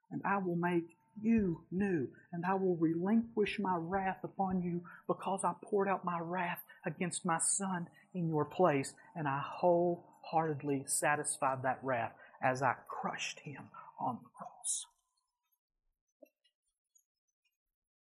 And 0.10 0.22
I 0.24 0.38
will 0.38 0.56
make 0.56 0.96
you 1.22 1.62
new. 1.70 2.08
And 2.32 2.46
I 2.46 2.54
will 2.54 2.78
relinquish 2.78 3.60
my 3.60 3.76
wrath 3.78 4.20
upon 4.24 4.62
you 4.62 4.82
because 5.08 5.44
I 5.44 5.54
poured 5.62 5.90
out 5.90 6.06
my 6.06 6.20
wrath 6.20 6.60
against 6.86 7.26
my 7.26 7.40
son 7.40 7.88
in 8.14 8.30
your 8.30 8.46
place, 8.46 8.94
and 9.16 9.28
I 9.28 9.42
wholeheartedly 9.44 10.86
satisfied 10.88 11.62
that 11.64 11.80
wrath 11.84 12.14
as 12.42 12.62
I 12.62 12.76
crushed 12.88 13.40
him 13.40 13.64
on 14.00 14.20
the 14.24 14.30
cross. 14.38 14.86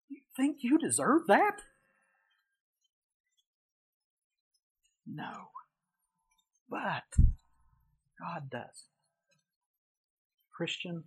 You 0.09 0.19
think 0.37 0.57
you 0.61 0.77
deserve 0.77 1.27
that? 1.27 1.61
No. 5.07 5.49
But 6.69 7.03
God 8.19 8.49
does. 8.51 8.85
Christian, 10.55 11.05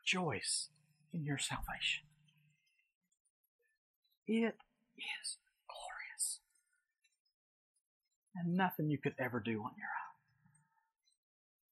rejoice 0.00 0.68
in 1.12 1.24
your 1.24 1.38
salvation. 1.38 2.04
It 4.26 4.56
is 4.96 5.38
glorious. 5.68 6.40
and 8.36 8.56
nothing 8.56 8.90
you 8.90 8.98
could 8.98 9.14
ever 9.18 9.40
do 9.40 9.52
on 9.62 9.72
your 9.78 9.88
own. 9.88 10.05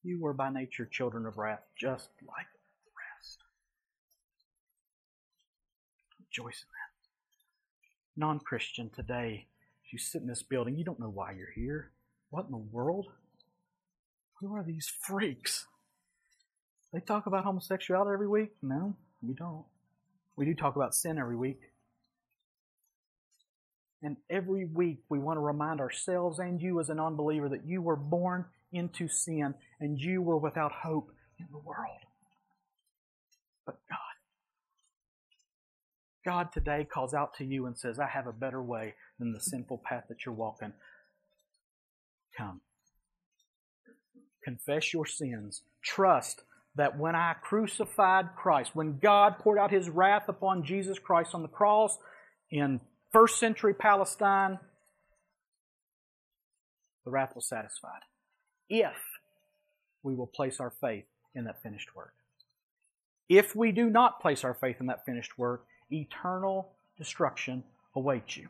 You 0.05 0.21
were 0.21 0.35
by 0.35 0.51
nature 0.51 0.85
children 0.85 1.25
of 1.25 1.39
wrath, 1.39 1.63
just 1.81 2.11
like 2.29 2.47
the 2.85 2.91
rest. 3.17 3.39
Rejoice 6.21 6.63
in 6.63 6.69
that. 6.69 8.21
Non 8.21 8.39
Christian 8.39 8.91
today, 8.95 9.47
if 9.83 9.95
you 9.95 9.99
sit 9.99 10.21
in 10.21 10.29
this 10.29 10.43
building, 10.43 10.77
you 10.77 10.85
don't 10.85 11.01
know 11.01 11.09
why 11.09 11.33
you're 11.33 11.53
here. 11.55 11.91
What 12.29 12.45
in 12.45 12.51
the 12.51 12.59
world? 12.59 13.07
Who 14.41 14.55
are 14.55 14.63
these 14.63 14.93
freaks? 15.07 15.65
They 16.93 17.01
talk 17.01 17.25
about 17.25 17.45
homosexuality 17.45 18.13
every 18.13 18.29
week? 18.29 18.51
No, 18.63 18.95
we 19.23 19.33
don't. 19.33 19.65
We 20.37 20.45
do 20.45 20.55
talk 20.55 20.77
about 20.77 20.95
sin 20.95 21.17
every 21.17 21.37
week. 21.37 21.61
And 24.05 24.19
every 24.29 24.67
week 24.67 24.99
we 25.09 25.19
want 25.19 25.39
to 25.39 25.41
remind 25.41 25.81
ourselves 25.81 26.39
and 26.39 26.61
you 26.61 26.79
as 26.79 26.91
a 26.91 26.95
non 26.95 27.17
believer 27.17 27.49
that 27.49 27.67
you 27.67 27.81
were 27.81 27.97
born 27.97 28.45
into 28.71 29.09
sin 29.09 29.55
and 29.81 29.99
you 29.99 30.21
were 30.21 30.37
without 30.37 30.73
hope 30.73 31.11
in 31.41 31.47
the 31.51 31.59
world. 31.59 31.99
But 33.65 33.79
God, 33.89 33.99
God 36.31 36.53
today 36.53 36.85
calls 36.85 37.15
out 37.15 37.33
to 37.39 37.45
you 37.47 37.65
and 37.65 37.79
says, 37.79 37.99
I 37.99 38.07
have 38.07 38.27
a 38.27 38.33
better 38.33 38.63
way 38.63 38.93
than 39.19 39.33
the 39.33 39.41
sinful 39.41 39.81
path 39.83 40.05
that 40.11 40.27
you're 40.27 40.35
walking. 40.35 40.75
Come. 42.37 42.61
Confess 44.45 44.93
your 44.93 45.07
sins. 45.07 45.63
Trust 45.83 46.43
that 46.77 46.99
when 46.99 47.15
I 47.15 47.37
crucified 47.41 48.27
Christ, 48.37 48.73
when 48.75 48.99
God 48.99 49.39
poured 49.39 49.59
out 49.59 49.71
His 49.71 49.89
wrath 49.89 50.29
upon 50.29 50.63
Jesus 50.63 50.99
Christ 50.99 51.35
on 51.35 51.41
the 51.41 51.49
cross 51.49 51.97
in 52.51 52.81
first 53.15 53.39
century 53.39 53.73
Palestine, 53.73 54.59
the 57.05 57.13
wrath 57.13 57.33
was 57.37 57.47
satisfied. 57.47 58.01
If 58.69 58.97
we 60.03 60.17
will 60.17 60.27
place 60.27 60.59
our 60.59 60.71
faith 60.71 61.05
in 61.35 61.45
that 61.45 61.63
finished 61.63 61.95
work. 61.95 62.13
If 63.29 63.55
we 63.55 63.71
do 63.71 63.89
not 63.89 64.21
place 64.21 64.43
our 64.43 64.53
faith 64.53 64.77
in 64.81 64.87
that 64.87 65.07
finished 65.07 65.39
work, 65.39 65.65
eternal 65.91 66.73
destruction 66.99 67.63
awaits 67.95 68.37
you. 68.37 68.49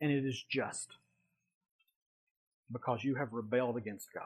And 0.00 0.12
it 0.12 0.24
is 0.24 0.42
just 0.48 0.88
because 2.72 3.02
you 3.02 3.16
have 3.16 3.32
rebelled 3.32 3.76
against 3.76 4.08
God. 4.14 4.24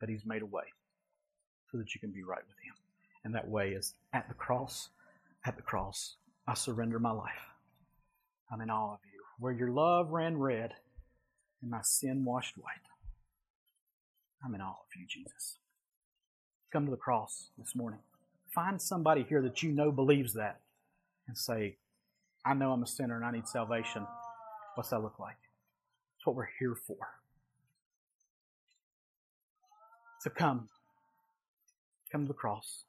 But 0.00 0.08
He's 0.08 0.26
made 0.26 0.42
a 0.42 0.46
way 0.46 0.64
so 1.70 1.78
that 1.78 1.94
you 1.94 2.00
can 2.00 2.10
be 2.10 2.24
right 2.24 2.42
with 2.46 2.56
Him. 2.64 2.74
And 3.24 3.34
that 3.36 3.48
way 3.48 3.70
is 3.70 3.94
at 4.12 4.28
the 4.28 4.34
cross, 4.34 4.88
at 5.44 5.56
the 5.56 5.62
cross, 5.62 6.16
I 6.50 6.54
surrender 6.54 6.98
my 6.98 7.12
life. 7.12 7.30
I'm 8.50 8.60
in 8.60 8.70
awe 8.70 8.94
of 8.94 8.98
you. 9.04 9.20
Where 9.38 9.52
your 9.52 9.70
love 9.70 10.10
ran 10.10 10.36
red 10.36 10.72
and 11.62 11.70
my 11.70 11.82
sin 11.82 12.24
washed 12.24 12.58
white. 12.58 12.72
I'm 14.44 14.52
in 14.56 14.60
awe 14.60 14.70
of 14.70 14.98
you, 14.98 15.06
Jesus. 15.06 15.58
Come 16.72 16.86
to 16.86 16.90
the 16.90 16.96
cross 16.96 17.50
this 17.56 17.76
morning. 17.76 18.00
Find 18.52 18.82
somebody 18.82 19.24
here 19.28 19.40
that 19.42 19.62
you 19.62 19.70
know 19.70 19.92
believes 19.92 20.34
that 20.34 20.58
and 21.28 21.38
say, 21.38 21.76
I 22.44 22.54
know 22.54 22.72
I'm 22.72 22.82
a 22.82 22.86
sinner 22.88 23.14
and 23.14 23.24
I 23.24 23.30
need 23.30 23.46
salvation. 23.46 24.04
What's 24.74 24.90
that 24.90 25.02
look 25.02 25.20
like? 25.20 25.38
That's 26.16 26.26
what 26.26 26.34
we're 26.34 26.48
here 26.58 26.74
for. 26.74 26.96
So 30.22 30.30
come. 30.30 30.68
Come 32.10 32.22
to 32.22 32.28
the 32.28 32.34
cross. 32.34 32.82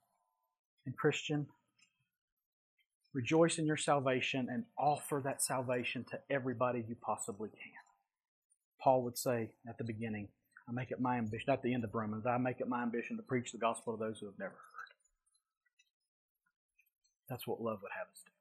And 0.88 0.98
Christian, 0.98 1.46
Rejoice 3.14 3.58
in 3.58 3.66
your 3.66 3.78
salvation 3.78 4.48
and 4.50 4.64
offer 4.78 5.22
that 5.24 5.42
salvation 5.42 6.06
to 6.12 6.20
everybody 6.30 6.86
you 6.88 6.96
possibly 7.02 7.50
can. 7.50 7.72
Paul 8.82 9.04
would 9.04 9.18
say 9.18 9.50
at 9.68 9.78
the 9.78 9.84
beginning, 9.84 10.30
I 10.68 10.72
make 10.72 10.92
it 10.92 11.02
my 11.02 11.18
ambition, 11.18 11.50
at 11.50 11.62
the 11.62 11.74
end 11.74 11.84
of 11.84 11.94
Romans, 11.94 12.26
I 12.26 12.38
make 12.38 12.62
it 12.62 12.70
my 12.70 12.82
ambition 12.82 13.18
to 13.18 13.24
preach 13.24 13.52
the 13.52 13.58
gospel 13.58 13.98
to 13.98 14.00
those 14.00 14.20
who 14.20 14.28
have 14.28 14.40
never 14.40 14.52
heard. 14.52 14.94
That's 17.28 17.46
what 17.46 17.62
love 17.62 17.80
would 17.82 17.92
have 17.98 18.08
us 18.08 18.22
do. 18.26 18.32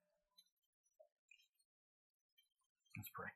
Let's 2.97 3.11
pray. 3.13 3.29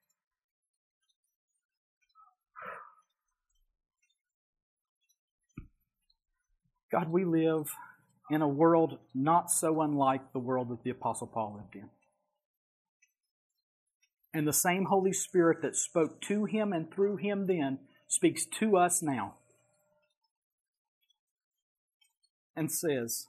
God, 6.92 7.10
we 7.10 7.24
live 7.24 7.74
in 8.30 8.42
a 8.42 8.48
world 8.48 8.98
not 9.14 9.50
so 9.50 9.80
unlike 9.82 10.32
the 10.32 10.38
world 10.38 10.70
that 10.70 10.82
the 10.82 10.90
Apostle 10.90 11.26
Paul 11.26 11.56
lived 11.56 11.76
in. 11.76 11.90
And 14.32 14.48
the 14.48 14.52
same 14.52 14.86
Holy 14.86 15.12
Spirit 15.12 15.62
that 15.62 15.76
spoke 15.76 16.20
to 16.22 16.44
him 16.44 16.72
and 16.72 16.92
through 16.92 17.16
him 17.16 17.46
then 17.46 17.78
speaks 18.08 18.44
to 18.58 18.76
us 18.76 19.02
now 19.02 19.34
and 22.56 22.70
says, 22.70 23.26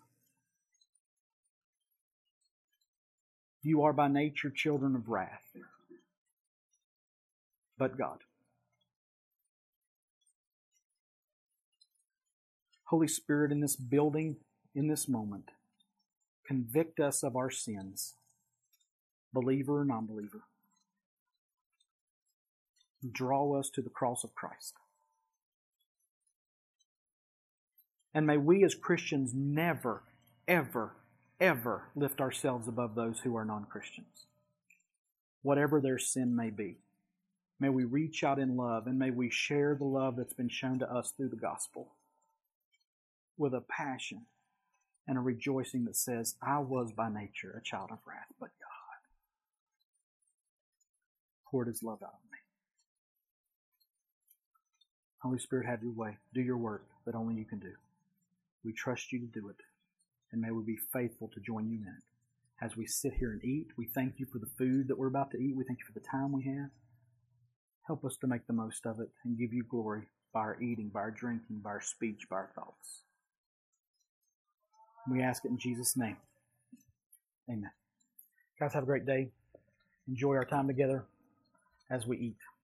You 3.61 3.83
are 3.83 3.93
by 3.93 4.07
nature 4.07 4.51
children 4.55 4.95
of 4.95 5.09
wrath, 5.09 5.41
but 7.77 7.97
God. 7.97 8.19
Holy 12.89 13.07
Spirit, 13.07 13.51
in 13.51 13.61
this 13.61 13.75
building, 13.75 14.37
in 14.75 14.87
this 14.87 15.07
moment, 15.07 15.51
convict 16.45 16.99
us 16.99 17.23
of 17.23 17.35
our 17.35 17.49
sins, 17.49 18.15
believer 19.33 19.79
or 19.81 19.85
non 19.85 20.05
believer. 20.05 20.41
Draw 23.09 23.59
us 23.59 23.69
to 23.69 23.81
the 23.81 23.89
cross 23.89 24.23
of 24.23 24.35
Christ. 24.35 24.75
And 28.13 28.27
may 28.27 28.37
we 28.37 28.63
as 28.63 28.75
Christians 28.75 29.33
never, 29.33 30.03
ever, 30.47 30.93
ever 31.39 31.83
lift 31.95 32.21
ourselves 32.21 32.67
above 32.67 32.95
those 32.95 33.19
who 33.19 33.35
are 33.35 33.45
non 33.45 33.65
Christians, 33.65 34.27
whatever 35.41 35.79
their 35.79 35.99
sin 35.99 36.35
may 36.35 36.49
be. 36.49 36.77
May 37.59 37.69
we 37.69 37.85
reach 37.85 38.23
out 38.23 38.39
in 38.39 38.57
love 38.57 38.85
and 38.87 38.99
may 38.99 39.11
we 39.11 39.29
share 39.29 39.75
the 39.75 39.85
love 39.85 40.17
that's 40.17 40.33
been 40.33 40.49
shown 40.49 40.79
to 40.79 40.91
us 40.91 41.11
through 41.15 41.29
the 41.29 41.37
gospel 41.37 41.93
with 43.37 43.53
a 43.53 43.61
passion 43.61 44.25
and 45.07 45.17
a 45.17 45.21
rejoicing 45.21 45.85
that 45.85 45.95
says, 45.95 46.35
I 46.41 46.59
was 46.59 46.91
by 46.91 47.09
nature 47.09 47.55
a 47.57 47.63
child 47.63 47.89
of 47.91 47.99
wrath, 48.07 48.33
but 48.39 48.49
God 48.59 48.99
poured 51.49 51.67
his 51.67 51.83
love 51.83 52.01
out 52.01 52.09
on 52.09 52.31
me. 52.31 52.39
Holy 55.21 55.39
Spirit, 55.39 55.67
have 55.67 55.81
your 55.81 55.93
way. 55.93 56.17
Do 56.33 56.41
your 56.41 56.57
work 56.57 56.85
that 57.05 57.15
only 57.15 57.35
you 57.35 57.45
can 57.45 57.59
do. 57.59 57.73
We 58.63 58.73
trust 58.73 59.11
you 59.11 59.19
to 59.19 59.25
do 59.25 59.49
it 59.49 59.57
and 60.35 60.41
may 60.41 60.51
we 60.51 60.63
be 60.63 60.77
faithful 60.91 61.29
to 61.33 61.39
join 61.39 61.69
you 61.69 61.77
in 61.77 61.87
it. 61.87 62.03
As 62.61 62.75
we 62.75 62.85
sit 62.85 63.13
here 63.19 63.31
and 63.31 63.43
eat, 63.43 63.67
we 63.77 63.87
thank 63.87 64.15
you 64.17 64.25
for 64.25 64.37
the 64.37 64.51
food 64.57 64.89
that 64.89 64.97
we're 64.97 65.07
about 65.07 65.31
to 65.31 65.37
eat. 65.37 65.55
We 65.55 65.63
thank 65.63 65.79
you 65.79 65.85
for 65.85 65.97
the 65.97 66.05
time 66.05 66.33
we 66.33 66.43
have. 66.43 66.71
Help 67.87 68.03
us 68.03 68.17
to 68.19 68.27
make 68.27 68.45
the 68.45 68.53
most 68.53 68.85
of 68.85 68.99
it 68.99 69.09
and 69.23 69.37
give 69.37 69.53
you 69.53 69.63
glory 69.63 70.09
by 70.33 70.41
our 70.41 70.61
eating, 70.61 70.89
by 70.93 70.99
our 70.99 71.11
drinking, 71.11 71.61
by 71.63 71.69
our 71.69 71.81
speech, 71.81 72.27
by 72.29 72.35
our 72.35 72.51
thoughts. 72.53 73.04
We 75.09 75.21
ask 75.21 75.45
it 75.45 75.49
in 75.49 75.57
Jesus' 75.57 75.95
name. 75.97 76.17
Amen. 77.49 77.71
Guys, 78.59 78.73
have 78.73 78.83
a 78.83 78.87
great 78.87 79.05
day. 79.05 79.29
Enjoy 80.07 80.35
our 80.35 80.45
time 80.45 80.67
together 80.67 81.05
as 81.89 82.07
we 82.07 82.17
eat. 82.17 82.37